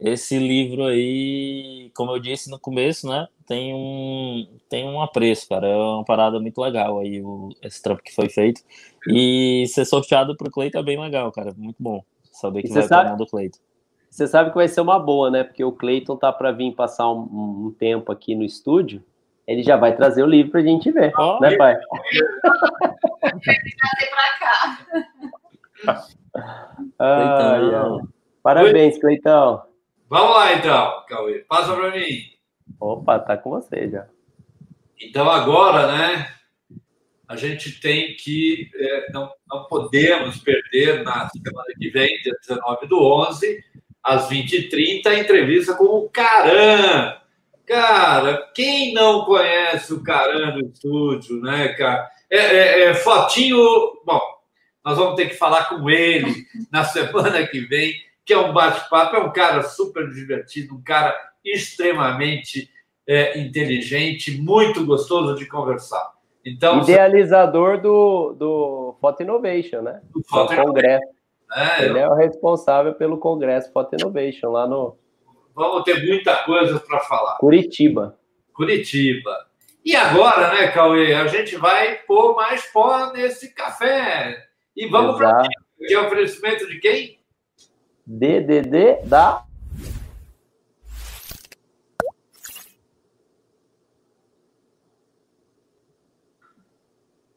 [0.00, 3.28] Esse livro aí, como eu disse no começo, né?
[3.46, 5.68] Tem um, tem um apreço, cara.
[5.68, 8.62] É uma parada muito legal aí, o, esse trampo que foi feito.
[9.06, 11.52] E ser sorteado pro Cleiton é bem legal, cara.
[11.54, 12.02] Muito bom
[12.42, 13.58] saber que vai sabe, mão do Cleiton.
[14.10, 15.44] Você sabe que vai ser uma boa, né?
[15.44, 19.02] Porque o Cleiton tá para vir passar um, um, tempo aqui no estúdio.
[19.46, 21.74] Ele já vai trazer o livro pra gente ver, oh, né, pai?
[26.98, 27.98] ah,
[28.42, 29.62] Parabéns, Cleitão.
[30.08, 31.44] Vamos lá, então, Cauê.
[31.48, 32.22] Passa para mim.
[32.78, 34.06] Opa, tá com você já.
[35.00, 36.28] Então, agora, né?
[37.32, 42.86] A gente tem que, é, não, não podemos perder na semana que vem, dia 19
[42.86, 43.64] do 11,
[44.04, 47.16] às 20h30, a entrevista com o Caran.
[47.66, 52.06] Cara, quem não conhece o Caran no estúdio, né, cara?
[52.28, 53.56] É, é, é, fotinho.
[54.04, 54.20] Bom,
[54.84, 57.94] nós vamos ter que falar com ele na semana que vem,
[58.26, 59.16] que é um bate-papo.
[59.16, 62.68] É um cara super divertido, um cara extremamente
[63.08, 66.12] é, inteligente, muito gostoso de conversar.
[66.44, 70.00] Então, Idealizador do, do Photo Innovation, né?
[70.12, 71.06] Do Photo Congresso.
[71.54, 72.04] É, Ele eu...
[72.04, 74.96] é o responsável pelo Congresso Photo Innovation lá no.
[75.54, 77.36] Vamos ter muita coisa para falar.
[77.36, 78.18] Curitiba.
[78.52, 79.46] Curitiba.
[79.84, 81.14] E agora, né, Cauê?
[81.14, 84.46] A gente vai pôr mais pó nesse café.
[84.76, 85.46] E vamos para
[85.86, 87.18] que é o oferecimento de quem?
[88.06, 89.44] DDD da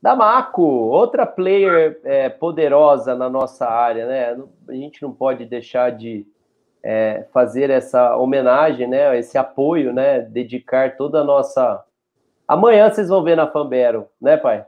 [0.06, 4.44] Da Maco, outra player é, poderosa na nossa área, né?
[4.70, 6.28] A gente não pode deixar de
[6.84, 9.18] é, fazer essa homenagem, né?
[9.18, 10.22] Esse apoio, né?
[10.22, 11.84] Dedicar toda a nossa.
[12.48, 14.64] Amanhã vocês vão ver na Fambero, né, pai?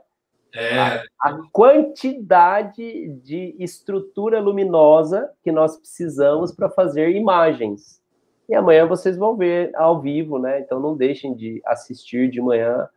[0.52, 0.76] É.
[0.76, 8.02] A, a quantidade de estrutura luminosa que nós precisamos para fazer imagens.
[8.48, 10.58] E amanhã vocês vão ver ao vivo, né?
[10.58, 12.88] Então não deixem de assistir de manhã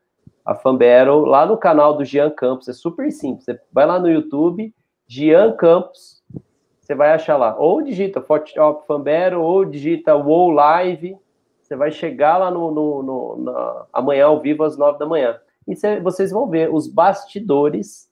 [0.45, 2.67] a Fanbattle lá no canal do Jean Campos.
[2.67, 3.45] É super simples.
[3.45, 4.73] Você vai lá no YouTube,
[5.07, 6.21] Jean Campos,
[6.79, 7.55] você vai achar lá.
[7.57, 11.17] Ou digita Photoshop Fanbattle, ou digita WoW Live.
[11.61, 15.39] Você vai chegar lá no, no, no na, amanhã ao vivo às nove da manhã.
[15.67, 18.09] E cê, vocês vão ver os bastidores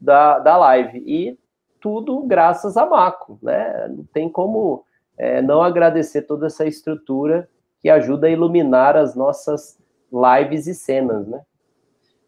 [0.00, 1.04] da, da live.
[1.06, 1.38] E
[1.80, 3.88] tudo graças a Maco, né?
[3.88, 4.84] Não tem como
[5.16, 7.48] é, não agradecer toda essa estrutura
[7.80, 9.78] que ajuda a iluminar as nossas
[10.12, 11.40] lives e cenas, né?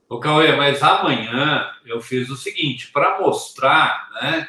[0.09, 4.49] Ô, Cauê, mas amanhã eu fiz o seguinte, para mostrar, né?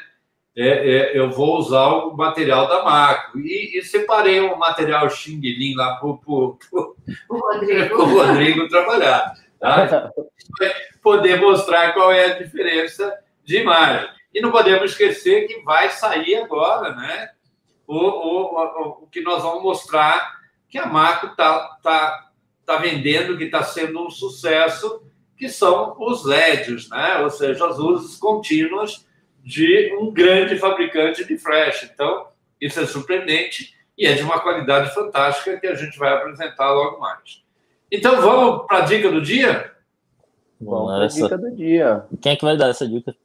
[0.56, 3.40] É, é, eu vou usar o material da Macro.
[3.40, 6.58] E, e separei um material Xing Ling lá para o
[7.28, 8.04] Rodrigo.
[8.04, 9.34] Rodrigo trabalhar.
[9.60, 10.10] Tá?
[11.02, 13.12] poder mostrar qual é a diferença
[13.44, 14.08] de imagem.
[14.34, 17.30] E não podemos esquecer que vai sair agora, né?
[17.86, 22.30] O, o, o, o que nós vamos mostrar que a Macro está tá,
[22.64, 25.02] tá vendendo, que está sendo um sucesso
[25.40, 27.16] que são os LEDs, né?
[27.20, 29.06] ou seja, as luzes contínuas
[29.42, 31.88] de um grande fabricante de flash.
[31.90, 32.26] Então,
[32.60, 37.00] isso é surpreendente e é de uma qualidade fantástica que a gente vai apresentar logo
[37.00, 37.42] mais.
[37.90, 39.72] Então, vamos para a dica do dia?
[40.60, 42.04] Vamos para a dica do dia.
[42.20, 43.16] Quem é que vai dar essa dica?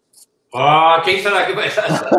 [0.54, 2.10] Ah, quem será que vai dar essa?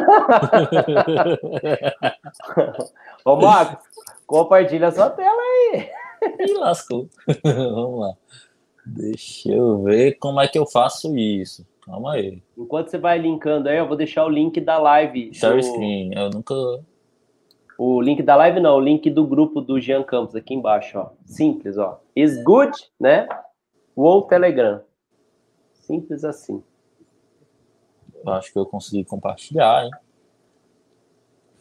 [3.24, 3.82] Ô, Marcos,
[4.26, 5.88] compartilha a sua tela aí.
[6.40, 7.08] E lascou.
[7.42, 8.12] Vamos lá.
[8.86, 11.66] Deixa eu ver como é que eu faço isso.
[11.84, 12.42] Calma aí.
[12.56, 15.34] Enquanto você vai linkando aí, eu vou deixar o link da live.
[15.34, 15.62] Share do...
[15.62, 16.54] screen, eu nunca.
[17.78, 21.10] O link da live não, o link do grupo do Jean Campos aqui embaixo, ó.
[21.24, 22.00] Simples, ó.
[22.14, 23.28] Is good, né?
[23.94, 24.80] Ou Telegram.
[25.74, 26.62] Simples assim.
[28.24, 29.90] Eu acho que eu consegui compartilhar, hein?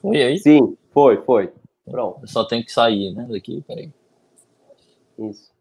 [0.02, 0.38] Foi aí?
[0.38, 1.54] Sim, foi, foi.
[1.86, 2.22] Pronto.
[2.22, 3.28] Eu só tenho que sair, né?
[3.30, 3.92] Daqui, peraí.
[5.20, 5.55] Isso.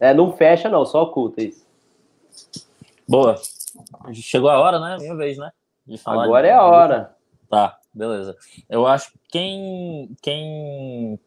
[0.00, 1.66] É, não fecha, não, só oculta isso.
[3.06, 3.36] Boa.
[4.14, 4.96] Chegou a hora, né?
[4.98, 5.52] Minha vez, né?
[6.06, 6.48] Agora de...
[6.48, 7.16] é a hora.
[7.48, 8.36] Tá, beleza.
[8.68, 11.20] Eu acho que quem, quem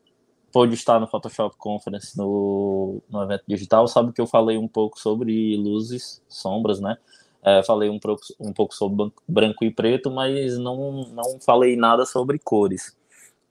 [0.51, 4.99] pôde estar no Photoshop Conference no, no evento digital sabe que eu falei um pouco
[4.99, 6.97] sobre luzes, sombras, né?
[7.43, 12.05] É, falei um pouco, um pouco sobre branco e preto, mas não, não falei nada
[12.05, 12.95] sobre cores.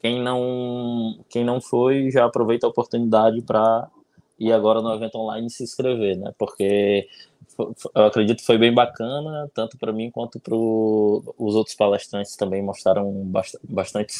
[0.00, 3.90] quem não, quem não foi, já aproveita a oportunidade para
[4.42, 6.32] ir agora no evento online e se inscrever, né?
[6.38, 7.08] Porque
[7.94, 12.62] eu acredito que foi bem bacana, tanto para mim quanto para os outros palestrantes também
[12.62, 13.30] mostraram
[13.64, 14.14] bastante,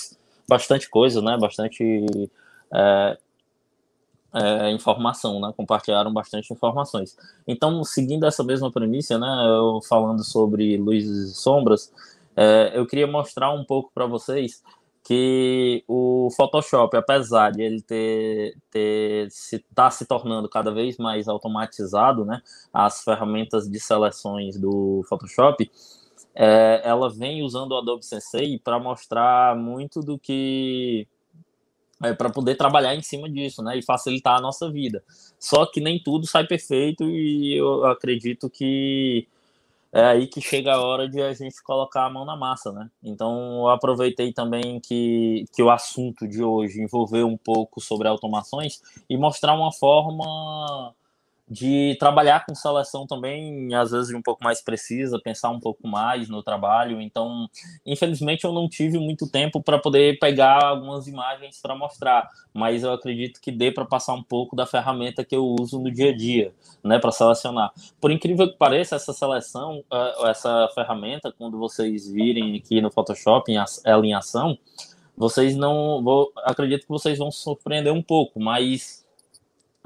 [0.49, 1.36] bastante coisa, né?
[1.39, 2.31] Bastante
[2.73, 3.19] é,
[4.35, 5.53] é, informação, né?
[5.57, 7.16] Compartilharam bastante informações.
[7.47, 9.27] Então, seguindo essa mesma premissa, né?
[9.47, 11.93] Eu falando sobre luzes e sombras,
[12.36, 14.62] é, eu queria mostrar um pouco para vocês
[15.04, 21.26] que o Photoshop, apesar de ele ter, ter se tá se tornando cada vez mais
[21.26, 22.40] automatizado, né,
[22.72, 25.68] as ferramentas de seleções do Photoshop,
[26.34, 31.06] é, ela vem usando o Adobe Sensei para mostrar muito do que
[32.02, 35.02] é, para poder trabalhar em cima disso, né, e facilitar a nossa vida.
[35.38, 39.26] Só que nem tudo sai perfeito e eu acredito que
[39.93, 42.89] é aí que chega a hora de a gente colocar a mão na massa, né?
[43.02, 48.81] Então, eu aproveitei também que, que o assunto de hoje envolveu um pouco sobre automações
[49.09, 50.94] e mostrar uma forma
[51.52, 56.26] de trabalhar com seleção também, às vezes um pouco mais precisa, pensar um pouco mais
[56.26, 56.98] no trabalho.
[56.98, 57.46] Então,
[57.84, 62.92] infelizmente, eu não tive muito tempo para poder pegar algumas imagens para mostrar, mas eu
[62.94, 66.16] acredito que dê para passar um pouco da ferramenta que eu uso no dia a
[66.16, 67.70] dia, né, para selecionar.
[68.00, 73.52] Por incrível que pareça, essa seleção, eh, essa ferramenta, quando vocês virem aqui no Photoshop,
[73.84, 74.56] ela em ação,
[75.14, 79.01] vocês não, vou, acredito que vocês vão se surpreender um pouco, mas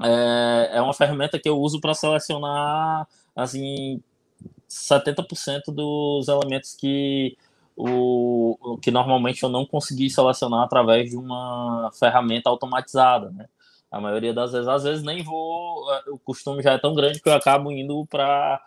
[0.03, 4.01] é, é uma ferramenta que eu uso para selecionar assim
[4.69, 7.37] 70% dos elementos que
[7.75, 13.47] o que normalmente eu não consegui selecionar através de uma ferramenta automatizada, né?
[13.91, 17.21] A maioria das vezes, às vezes nem vou, é, o costume já é tão grande
[17.21, 18.61] que eu acabo indo para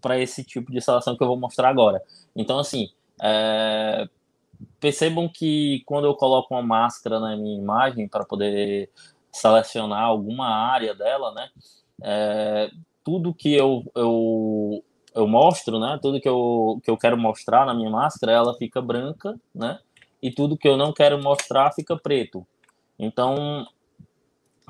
[0.00, 2.00] para esse tipo de seleção que eu vou mostrar agora.
[2.36, 2.90] Então, assim,
[3.20, 4.08] é,
[4.80, 8.90] percebam que quando eu coloco uma máscara na minha imagem para poder
[9.32, 11.48] selecionar alguma área dela, né?
[12.02, 12.70] É,
[13.04, 14.84] tudo que eu, eu,
[15.14, 15.98] eu mostro, né?
[16.00, 19.78] Tudo que eu, que eu quero mostrar na minha máscara, ela fica branca, né?
[20.22, 22.46] E tudo que eu não quero mostrar fica preto.
[22.98, 23.66] Então,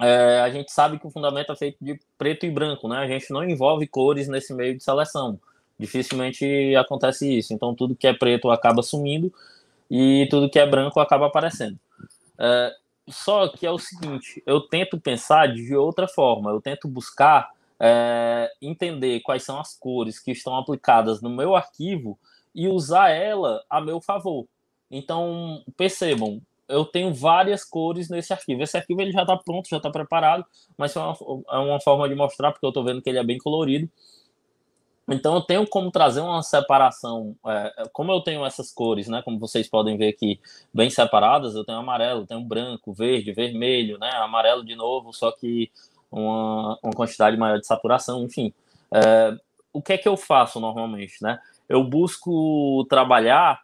[0.01, 2.99] é, a gente sabe que o fundamento é feito de preto e branco, né?
[2.99, 5.39] A gente não envolve cores nesse meio de seleção.
[5.79, 7.53] Dificilmente acontece isso.
[7.53, 9.33] Então, tudo que é preto acaba sumindo
[9.91, 11.79] e tudo que é branco acaba aparecendo.
[12.39, 12.75] É,
[13.09, 17.51] só que é o seguinte, eu tento pensar de outra forma, eu tento buscar
[17.81, 22.19] é, entender quais são as cores que estão aplicadas no meu arquivo
[22.55, 24.47] e usar ela a meu favor.
[24.91, 28.63] Então, percebam, eu tenho várias cores nesse arquivo.
[28.63, 30.45] Esse arquivo ele já está pronto, já está preparado,
[30.77, 31.17] mas é uma,
[31.51, 33.91] é uma forma de mostrar, porque eu estou vendo que ele é bem colorido.
[35.09, 39.21] Então eu tenho como trazer uma separação, é, é, como eu tenho essas cores, né?
[39.23, 40.41] Como vocês podem ver aqui,
[40.73, 44.11] bem separadas, eu tenho amarelo, tenho branco, verde, vermelho, né?
[44.17, 45.71] Amarelo de novo, só que
[46.11, 48.53] uma, uma quantidade maior de saturação, enfim.
[48.95, 49.37] É,
[49.73, 51.39] o que é que eu faço normalmente, né?
[51.69, 53.61] Eu busco trabalhar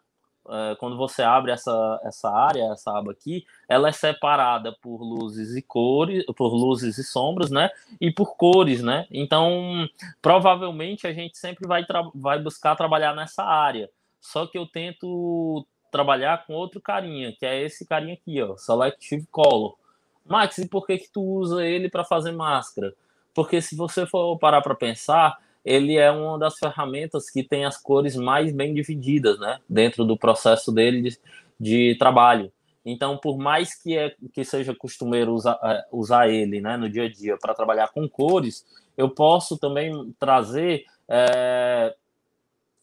[0.50, 5.56] é, quando você abre essa, essa área, essa aba aqui, ela é separada por luzes
[5.56, 7.70] e cores, por luzes e sombras, né?
[8.00, 9.06] E por cores, né?
[9.10, 9.88] Então,
[10.22, 11.84] provavelmente a gente sempre vai,
[12.14, 13.90] vai buscar trabalhar nessa área.
[14.20, 19.26] Só que eu tento trabalhar com outro carinha, que é esse carinha aqui, ó, Selective
[19.30, 19.76] Color.
[20.24, 22.94] Max, e por que que tu usa ele para fazer máscara?
[23.34, 27.76] Porque se você for parar para pensar, ele é uma das ferramentas que tem as
[27.76, 31.18] cores mais bem divididas, né, dentro do processo dele de,
[31.58, 32.52] de trabalho.
[32.84, 37.04] Então, por mais que, é, que seja costumeiro usar, é, usar ele né, no dia
[37.04, 38.64] a dia para trabalhar com cores,
[38.96, 41.94] eu posso também trazer é,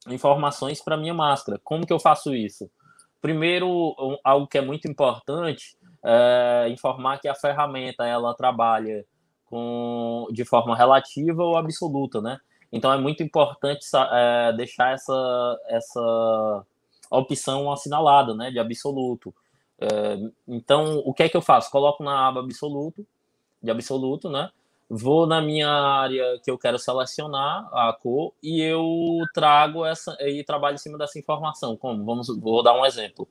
[0.07, 1.59] informações para minha máscara.
[1.63, 2.69] Como que eu faço isso?
[3.21, 9.03] Primeiro, algo que é muito importante é informar que a ferramenta ela trabalha
[9.45, 12.39] com, de forma relativa ou absoluta, né?
[12.75, 16.65] Então é muito importante é, deixar essa, essa
[17.09, 19.33] opção assinalada, né, de absoluto.
[19.79, 21.71] É, então, o que é que eu faço?
[21.71, 23.07] Coloco na aba absoluto,
[23.63, 24.51] de absoluto, né?
[24.89, 28.85] Vou na minha área que eu quero selecionar a cor e eu
[29.33, 31.77] trago essa e trabalho em cima dessa informação.
[31.77, 32.03] Como?
[32.03, 33.25] Vamos, vou dar um exemplo.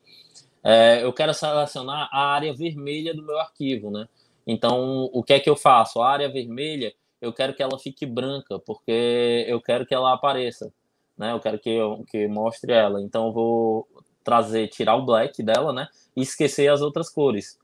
[0.63, 4.09] É, eu quero selecionar a área vermelha do meu arquivo, né?
[4.47, 6.01] Então, o que é que eu faço?
[6.01, 6.95] A área vermelha
[7.25, 10.73] eu quero que ela fique branca, porque eu quero que ela apareça,
[11.17, 11.33] né?
[11.33, 11.79] Eu quero que
[12.11, 13.01] que mostre ela.
[13.01, 13.89] Então eu vou
[14.23, 15.89] trazer, tirar o black dela, né?
[16.17, 17.59] E esquecer as outras cores.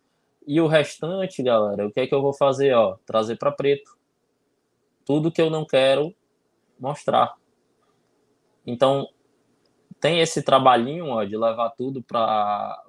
[0.47, 2.97] E o restante, galera, o que é que eu vou fazer, ó?
[3.07, 3.97] Trazer para preto.
[5.05, 6.15] Tudo que eu não quero
[6.79, 7.35] mostrar.
[8.67, 9.09] Então,
[10.01, 12.83] tem esse trabalhinho ó, de levar tudo para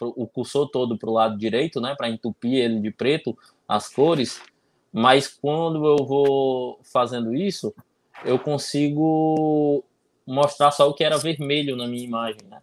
[0.00, 3.36] o cursor todo para o lado direito, né, para entupir ele de preto,
[3.66, 4.40] as cores,
[4.92, 7.74] mas quando eu vou fazendo isso,
[8.24, 9.82] eu consigo
[10.26, 12.60] mostrar só o que era vermelho na minha imagem, né?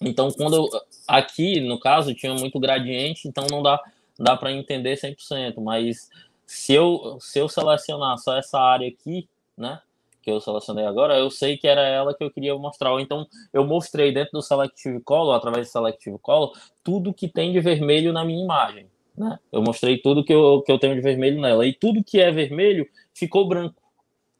[0.00, 0.68] Então, quando eu,
[1.06, 3.80] aqui, no caso, tinha muito gradiente, então não dá,
[4.18, 6.10] dá para entender 100%, mas
[6.44, 9.80] se eu, se eu selecionar só essa área aqui, né,
[10.20, 12.98] que eu selecionei agora, eu sei que era ela que eu queria mostrar.
[13.00, 17.60] Então, eu mostrei dentro do Selective Color, através do Selective Color, tudo que tem de
[17.60, 18.86] vermelho na minha imagem.
[19.22, 19.38] Né?
[19.50, 21.66] Eu mostrei tudo que eu, que eu tenho de vermelho nela.
[21.66, 23.80] E tudo que é vermelho ficou branco.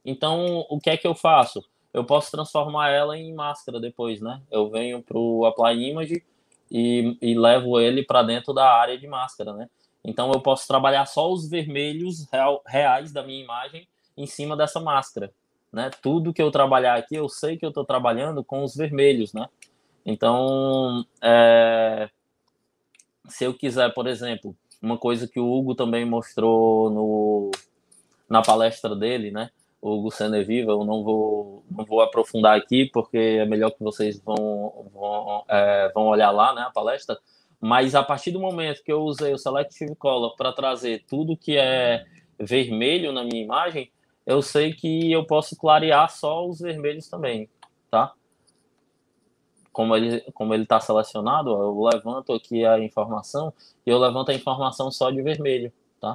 [0.05, 1.65] Então, o que é que eu faço?
[1.93, 4.41] Eu posso transformar ela em máscara depois, né?
[4.51, 6.23] Eu venho para o Apply Image
[6.71, 9.69] e, e levo ele para dentro da área de máscara, né?
[10.05, 13.87] Então, eu posso trabalhar só os vermelhos real, reais da minha imagem
[14.17, 15.33] em cima dessa máscara
[15.73, 15.91] né?
[16.03, 19.49] Tudo que eu trabalhar aqui, eu sei que eu estou trabalhando com os vermelhos, né?
[20.05, 22.11] Então, é,
[23.29, 27.51] se eu quiser, por exemplo, uma coisa que o Hugo também mostrou no,
[28.29, 29.51] na palestra dele, né?
[29.81, 34.21] O Hugo Seneviva, eu não vou, não vou aprofundar aqui, porque é melhor que vocês
[34.21, 37.19] vão, vão, é, vão olhar lá, né, a palestra.
[37.61, 41.57] Mas a partir do momento que eu usei o Selective Color para trazer tudo que
[41.57, 42.05] é
[42.39, 43.91] vermelho na minha imagem,
[44.27, 47.49] eu sei que eu posso clarear só os vermelhos também,
[47.91, 48.13] tá?
[49.73, 53.53] Como ele como ele está selecionado, eu levanto aqui a informação
[53.87, 56.15] e eu levanto a informação só de vermelho, tá?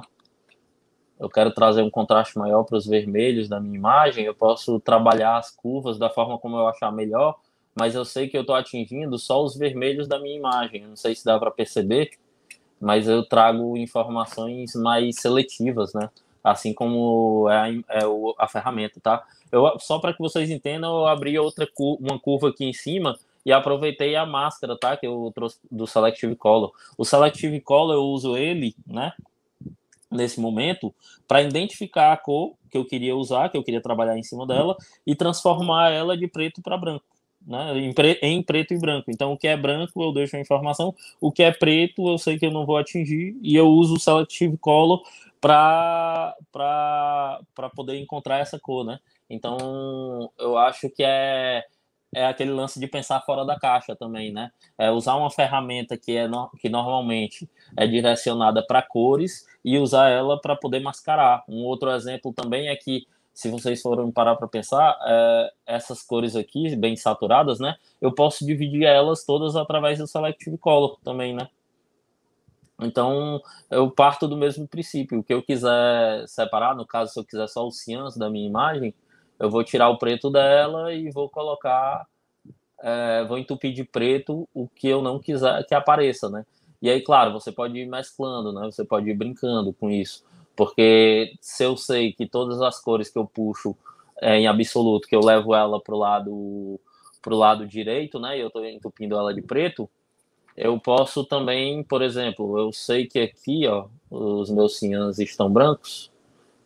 [1.18, 5.36] Eu quero trazer um contraste maior para os vermelhos da minha imagem, eu posso trabalhar
[5.36, 7.36] as curvas da forma como eu achar melhor,
[7.74, 10.86] mas eu sei que eu estou atingindo só os vermelhos da minha imagem.
[10.86, 12.12] não sei se dá para perceber,
[12.80, 16.08] mas eu trago informações mais seletivas, né?
[16.42, 18.00] assim como é, a, é
[18.38, 19.24] a ferramenta, tá?
[19.50, 23.18] Eu, só para que vocês entendam, eu abri outra uma curva aqui em cima
[23.48, 24.94] e aproveitei a máscara, tá?
[24.94, 26.70] Que eu trouxe do Selective Color.
[26.98, 29.14] O Selective Color eu uso ele, né?
[30.10, 30.94] Nesse momento,
[31.26, 34.76] para identificar a cor que eu queria usar, que eu queria trabalhar em cima dela,
[35.06, 37.06] e transformar ela de preto para branco.
[37.46, 39.10] Né, em, pre, em, preto e branco.
[39.10, 42.38] Então, o que é branco eu deixo a informação, o que é preto eu sei
[42.38, 45.00] que eu não vou atingir e eu uso o Selective Color
[45.40, 46.36] para
[47.74, 48.98] poder encontrar essa cor, né?
[49.30, 51.64] Então, eu acho que é,
[52.14, 54.50] é aquele lance de pensar fora da caixa também, né?
[54.78, 60.08] É usar uma ferramenta que, é no, que normalmente é direcionada para cores e usar
[60.08, 61.44] ela para poder mascarar.
[61.48, 66.34] Um outro exemplo também é que, se vocês forem parar para pensar, é, essas cores
[66.34, 67.76] aqui, bem saturadas, né?
[68.00, 71.48] Eu posso dividir elas todas através do Selective Color também, né?
[72.80, 75.18] Então, eu parto do mesmo princípio.
[75.18, 78.46] O que eu quiser separar, no caso, se eu quiser só os ciãs da minha
[78.46, 78.94] imagem,
[79.38, 82.06] eu vou tirar o preto dela e vou colocar,
[82.80, 86.44] é, vou entupir de preto o que eu não quiser que apareça, né?
[86.80, 88.64] E aí, claro, você pode ir mesclando, né?
[88.66, 90.24] Você pode ir brincando com isso.
[90.54, 93.76] Porque se eu sei que todas as cores que eu puxo
[94.20, 96.80] é, em absoluto, que eu levo ela para o lado,
[97.22, 98.36] pro lado direito, né?
[98.36, 99.88] E eu estou entupindo ela de preto,
[100.56, 106.10] eu posso também, por exemplo, eu sei que aqui, ó, os meus ciãs estão brancos,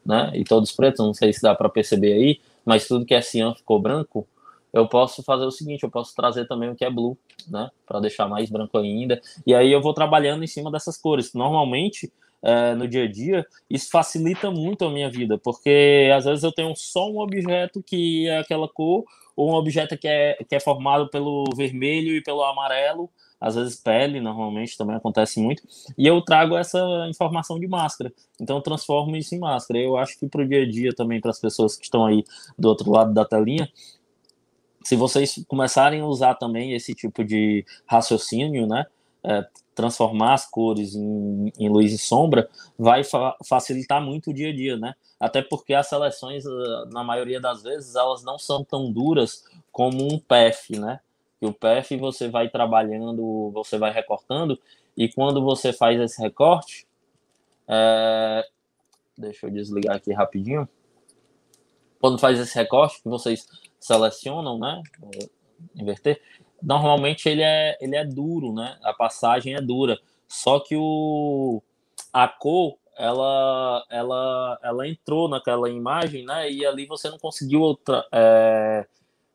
[0.04, 0.30] né?
[0.34, 3.54] E todos pretos, não sei se dá para perceber aí, mas tudo que é cian
[3.54, 4.26] ficou branco.
[4.72, 7.16] Eu posso fazer o seguinte, eu posso trazer também o que é blue,
[7.48, 7.70] né?
[7.86, 9.20] Para deixar mais branco ainda.
[9.46, 11.34] E aí eu vou trabalhando em cima dessas cores.
[11.34, 12.10] Normalmente,
[12.42, 16.52] é, no dia a dia, isso facilita muito a minha vida, porque às vezes eu
[16.52, 19.04] tenho só um objeto que é aquela cor,
[19.36, 23.08] ou um objeto que é, que é formado pelo vermelho e pelo amarelo,
[23.42, 25.64] às vezes pele, normalmente também acontece muito,
[25.98, 26.78] e eu trago essa
[27.08, 28.12] informação de máscara.
[28.40, 29.80] Então eu transformo isso em máscara.
[29.80, 32.24] Eu acho que para o dia a dia também, para as pessoas que estão aí
[32.56, 33.68] do outro lado da telinha,
[34.84, 38.86] se vocês começarem a usar também esse tipo de raciocínio, né?
[39.24, 39.44] É,
[39.74, 44.52] transformar as cores em, em, luz e sombra vai fa facilitar muito o dia a
[44.54, 44.94] dia, né?
[45.18, 50.12] Até porque as seleções, ah, na maioria das vezes, elas não são tão duras como
[50.12, 51.00] um PF, né?
[51.42, 54.56] E o PF você vai trabalhando, você vai recortando,
[54.96, 56.86] e quando você faz esse recorte,
[57.66, 58.46] é...
[59.18, 60.68] deixa eu desligar aqui rapidinho.
[62.00, 63.48] Quando faz esse recorte, que vocês
[63.80, 64.80] selecionam, né?
[65.74, 66.22] Inverter,
[66.62, 68.78] normalmente ele é, ele é duro, né?
[68.82, 69.98] A passagem é dura.
[70.28, 71.60] Só que o,
[72.12, 76.50] a cor ela, ela, ela entrou naquela imagem, né?
[76.50, 78.86] E ali você não conseguiu outra, é,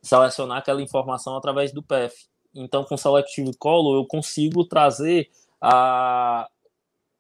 [0.02, 2.28] selecionar aquela informação através do PF.
[2.54, 5.30] Então, com Selective Color, eu consigo trazer
[5.62, 6.48] a,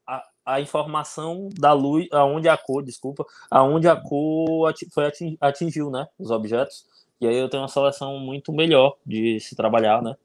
[0.08, 6.08] a, a informação da luz, aonde a cor, desculpa, aonde a cor foi atingiu, né,
[6.18, 6.86] os objetos.
[7.20, 10.16] E aí eu tenho uma seleção muito melhor de se trabalhar, né?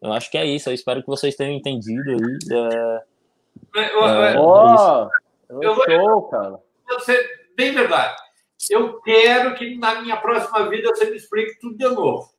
[0.00, 0.68] Eu acho que é isso.
[0.68, 2.38] Eu espero que vocês tenham entendido aí.
[2.52, 3.02] É,
[3.76, 5.08] é, é, oh,
[5.62, 6.58] eu, show, cara.
[6.88, 8.16] Vou ser bem verdade.
[8.70, 12.30] Eu quero que na minha próxima vida você me explique tudo de novo.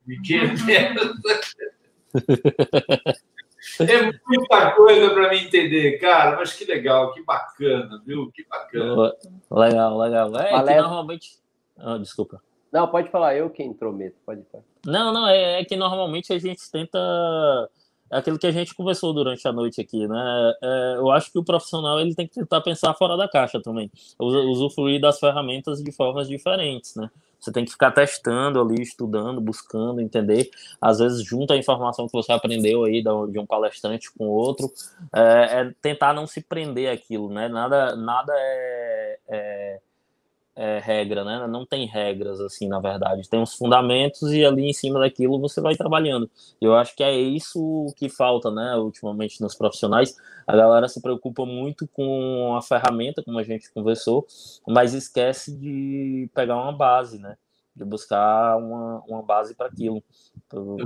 [3.78, 6.36] É muita coisa para me entender, cara.
[6.36, 8.30] Mas que legal, que bacana, viu?
[8.32, 9.14] Que bacana.
[9.50, 10.38] Legal, legal.
[10.38, 10.74] É, Valeu.
[10.74, 11.38] que normalmente.
[11.76, 12.42] Oh, desculpa.
[12.72, 14.64] Não, pode falar, eu que intrometo, pode falar.
[14.86, 16.98] Não, não, é, é, que normalmente a gente tenta.
[18.10, 20.52] É aquilo que a gente conversou durante a noite aqui, né?
[20.62, 23.90] É, eu acho que o profissional ele tem que tentar pensar fora da caixa também,
[24.18, 27.08] usufruir das ferramentas de formas diferentes, né?
[27.38, 30.50] Você tem que ficar testando ali, estudando, buscando, entender.
[30.80, 34.70] Às vezes, junta a informação que você aprendeu aí de um palestrante com outro,
[35.14, 37.48] é, é tentar não se prender aquilo, né?
[37.48, 39.80] Nada, nada é, é
[40.60, 41.46] é, regra, né?
[41.46, 43.26] Não tem regras, assim, na verdade.
[43.30, 46.30] Tem uns fundamentos e ali em cima daquilo você vai trabalhando.
[46.60, 50.14] Eu acho que é isso que falta, né, ultimamente nos profissionais.
[50.46, 54.26] A galera se preocupa muito com a ferramenta, como a gente conversou,
[54.68, 57.38] mas esquece de pegar uma base, né?
[57.74, 60.04] De buscar uma, uma base para aquilo.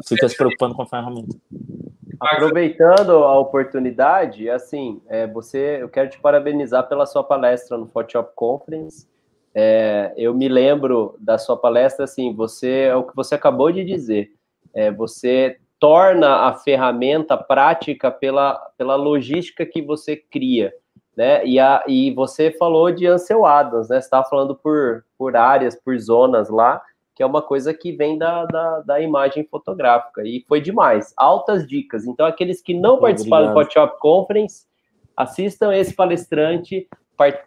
[0.06, 1.36] Fica se preocupando com a ferramenta.
[2.20, 8.30] Aproveitando a oportunidade, assim, é, você, eu quero te parabenizar pela sua palestra no Photoshop
[8.36, 9.12] Conference.
[9.54, 13.84] É, eu me lembro da sua palestra, assim, você é o que você acabou de
[13.84, 14.32] dizer.
[14.74, 20.72] É, você torna a ferramenta prática pela, pela logística que você cria,
[21.16, 21.46] né?
[21.46, 24.00] E, a, e você falou de Ansel Adams, né?
[24.00, 26.82] Você estava falando por, por áreas, por zonas lá,
[27.14, 30.22] que é uma coisa que vem da, da, da imagem fotográfica.
[30.24, 31.12] E foi demais.
[31.16, 32.06] Altas dicas.
[32.06, 34.66] Então, aqueles que não participaram do Photoshop Conference,
[35.16, 36.88] assistam esse palestrante,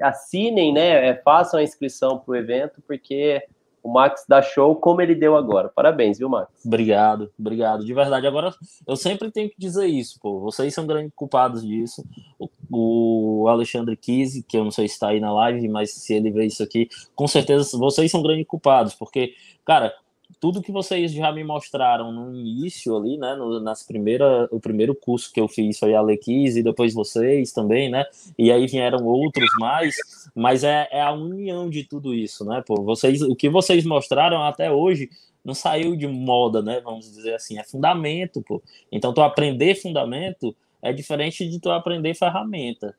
[0.01, 1.09] assinem, né?
[1.09, 3.43] É, façam a inscrição para o evento, porque
[3.87, 5.69] o Max dá show como ele deu agora.
[5.69, 6.49] Parabéns, viu, Max?
[6.65, 7.85] Obrigado, obrigado.
[7.85, 8.53] De verdade, agora
[8.85, 10.41] eu sempre tenho que dizer isso, pô.
[10.41, 12.03] Vocês são grandes culpados disso.
[12.37, 16.13] O, o Alexandre Kise, que eu não sei se está aí na live, mas se
[16.13, 19.33] ele vê isso aqui, com certeza vocês são grandes culpados, porque,
[19.63, 19.93] cara,
[20.39, 24.93] tudo que vocês já me mostraram no início ali, né, no, nas primeira, o primeiro
[24.93, 28.05] curso que eu fiz foi a Lequis e depois vocês também, né,
[28.37, 29.95] e aí vieram outros mais,
[30.35, 34.43] mas é, é a união de tudo isso, né, pô, vocês, o que vocês mostraram
[34.43, 35.09] até hoje
[35.43, 40.55] não saiu de moda, né, vamos dizer assim, é fundamento, pô, então tu aprender fundamento
[40.81, 42.95] é diferente de tu aprender ferramenta,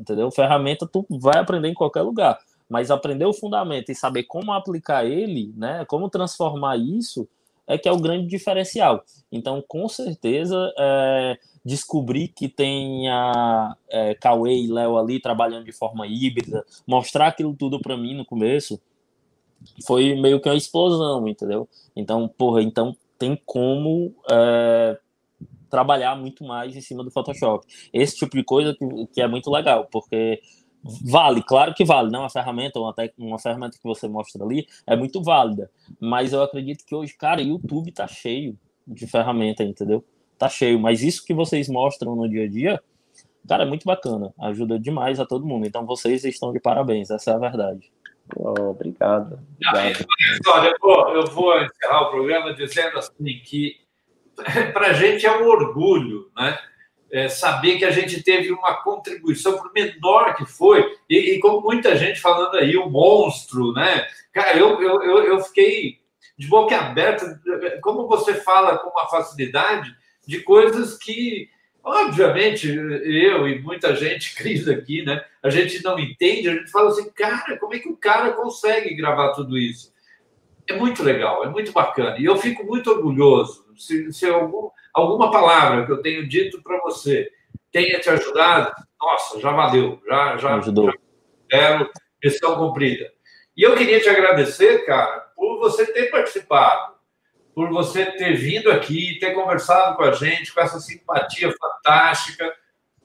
[0.00, 2.38] entendeu, ferramenta tu vai aprender em qualquer lugar,
[2.68, 7.28] mas aprender o fundamento e saber como aplicar ele, né, como transformar isso,
[7.66, 9.04] é que é o grande diferencial.
[9.30, 15.72] Então, com certeza, é, descobrir que tem a é, Cauê e Léo ali trabalhando de
[15.72, 18.80] forma híbrida, mostrar aquilo tudo para mim no começo,
[19.86, 21.68] foi meio que uma explosão, entendeu?
[21.94, 24.98] Então, porra, então tem como é,
[25.68, 27.66] trabalhar muito mais em cima do Photoshop.
[27.92, 30.40] Esse tipo de coisa que, que é muito legal, porque
[30.82, 32.20] Vale, claro que vale, não?
[32.20, 32.26] Né?
[32.26, 35.70] A ferramenta, uma, uma ferramenta que você mostra ali é muito válida.
[36.00, 38.56] Mas eu acredito que hoje, cara, YouTube tá cheio
[38.86, 40.04] de ferramenta, entendeu?
[40.38, 40.78] Tá cheio.
[40.78, 42.82] Mas isso que vocês mostram no dia a dia,
[43.46, 44.32] cara, é muito bacana.
[44.40, 45.66] Ajuda demais a todo mundo.
[45.66, 47.90] Então vocês estão de parabéns, essa é a verdade.
[48.36, 49.38] Oh, obrigado.
[49.72, 50.06] obrigado.
[50.46, 53.76] Olha, eu vou, eu vou encerrar o programa dizendo assim que
[54.72, 56.58] para a gente é um orgulho, né?
[57.10, 61.60] É, saber que a gente teve uma contribuição, por menor que foi, e, e como
[61.60, 64.06] muita gente falando aí, o monstro, né?
[64.32, 65.98] Cara, eu, eu, eu, eu fiquei
[66.36, 67.40] de boca aberta,
[67.82, 69.92] como você fala com uma facilidade
[70.26, 71.48] de coisas que,
[71.82, 75.24] obviamente, eu e muita gente, Cris aqui, né?
[75.42, 78.94] A gente não entende, a gente fala assim, cara, como é que o cara consegue
[78.94, 79.92] gravar tudo isso?
[80.68, 82.18] É muito legal, é muito bacana.
[82.18, 83.64] E eu fico muito orgulhoso.
[83.78, 87.30] Se, se algum, alguma palavra que eu tenho dito para você
[87.70, 90.86] tenha te ajudado, nossa, já valeu, já, já, ajudou.
[90.86, 90.98] Já
[91.48, 91.90] quero
[92.22, 93.10] missão cumprida.
[93.56, 96.94] E eu queria te agradecer, cara, por você ter participado,
[97.54, 102.52] por você ter vindo aqui, ter conversado com a gente, com essa simpatia fantástica.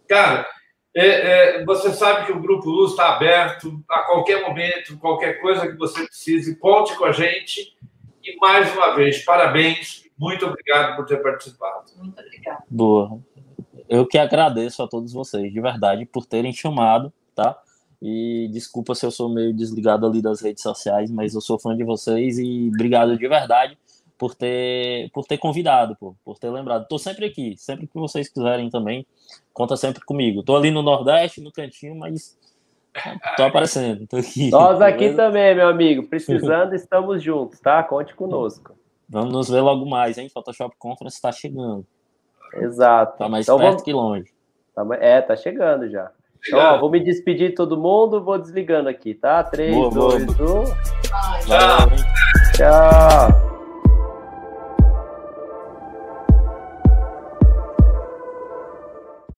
[0.07, 0.47] Cara,
[0.95, 5.67] é, é, você sabe que o Grupo Luz está aberto a qualquer momento, qualquer coisa
[5.67, 7.75] que você precise, conte com a gente.
[8.23, 11.83] E mais uma vez, parabéns muito obrigado por ter participado.
[11.97, 12.63] Muito obrigado.
[12.69, 13.19] Boa.
[13.89, 17.57] Eu que agradeço a todos vocês, de verdade, por terem chamado, tá?
[18.01, 21.75] E desculpa se eu sou meio desligado ali das redes sociais, mas eu sou fã
[21.75, 23.77] de vocês e obrigado de verdade
[24.17, 26.83] por ter, por ter convidado, por, por ter lembrado.
[26.83, 29.05] Estou sempre aqui, sempre que vocês quiserem também,
[29.53, 30.39] conta sempre comigo.
[30.39, 32.37] Estou ali no Nordeste, no cantinho, mas
[33.35, 34.49] Tô aparecendo, tô aqui.
[34.51, 36.07] Nós aqui também, meu amigo.
[36.07, 37.81] Precisando, estamos juntos, tá?
[37.83, 38.75] Conte conosco.
[39.13, 40.27] Vamos nos ver logo mais, hein?
[40.27, 41.85] Photoshop Conference está chegando.
[42.55, 43.19] Exato.
[43.19, 43.83] Tá mais então, perto vamos...
[43.83, 44.33] que longe.
[44.75, 46.11] Tá, é, tá chegando já.
[46.45, 49.43] Então, ó, vou me despedir de todo mundo, vou desligando aqui, tá?
[49.43, 50.61] 3, boa, 2, boa.
[50.61, 50.65] 1.
[51.45, 51.89] Tchau.
[52.57, 53.52] Tchau.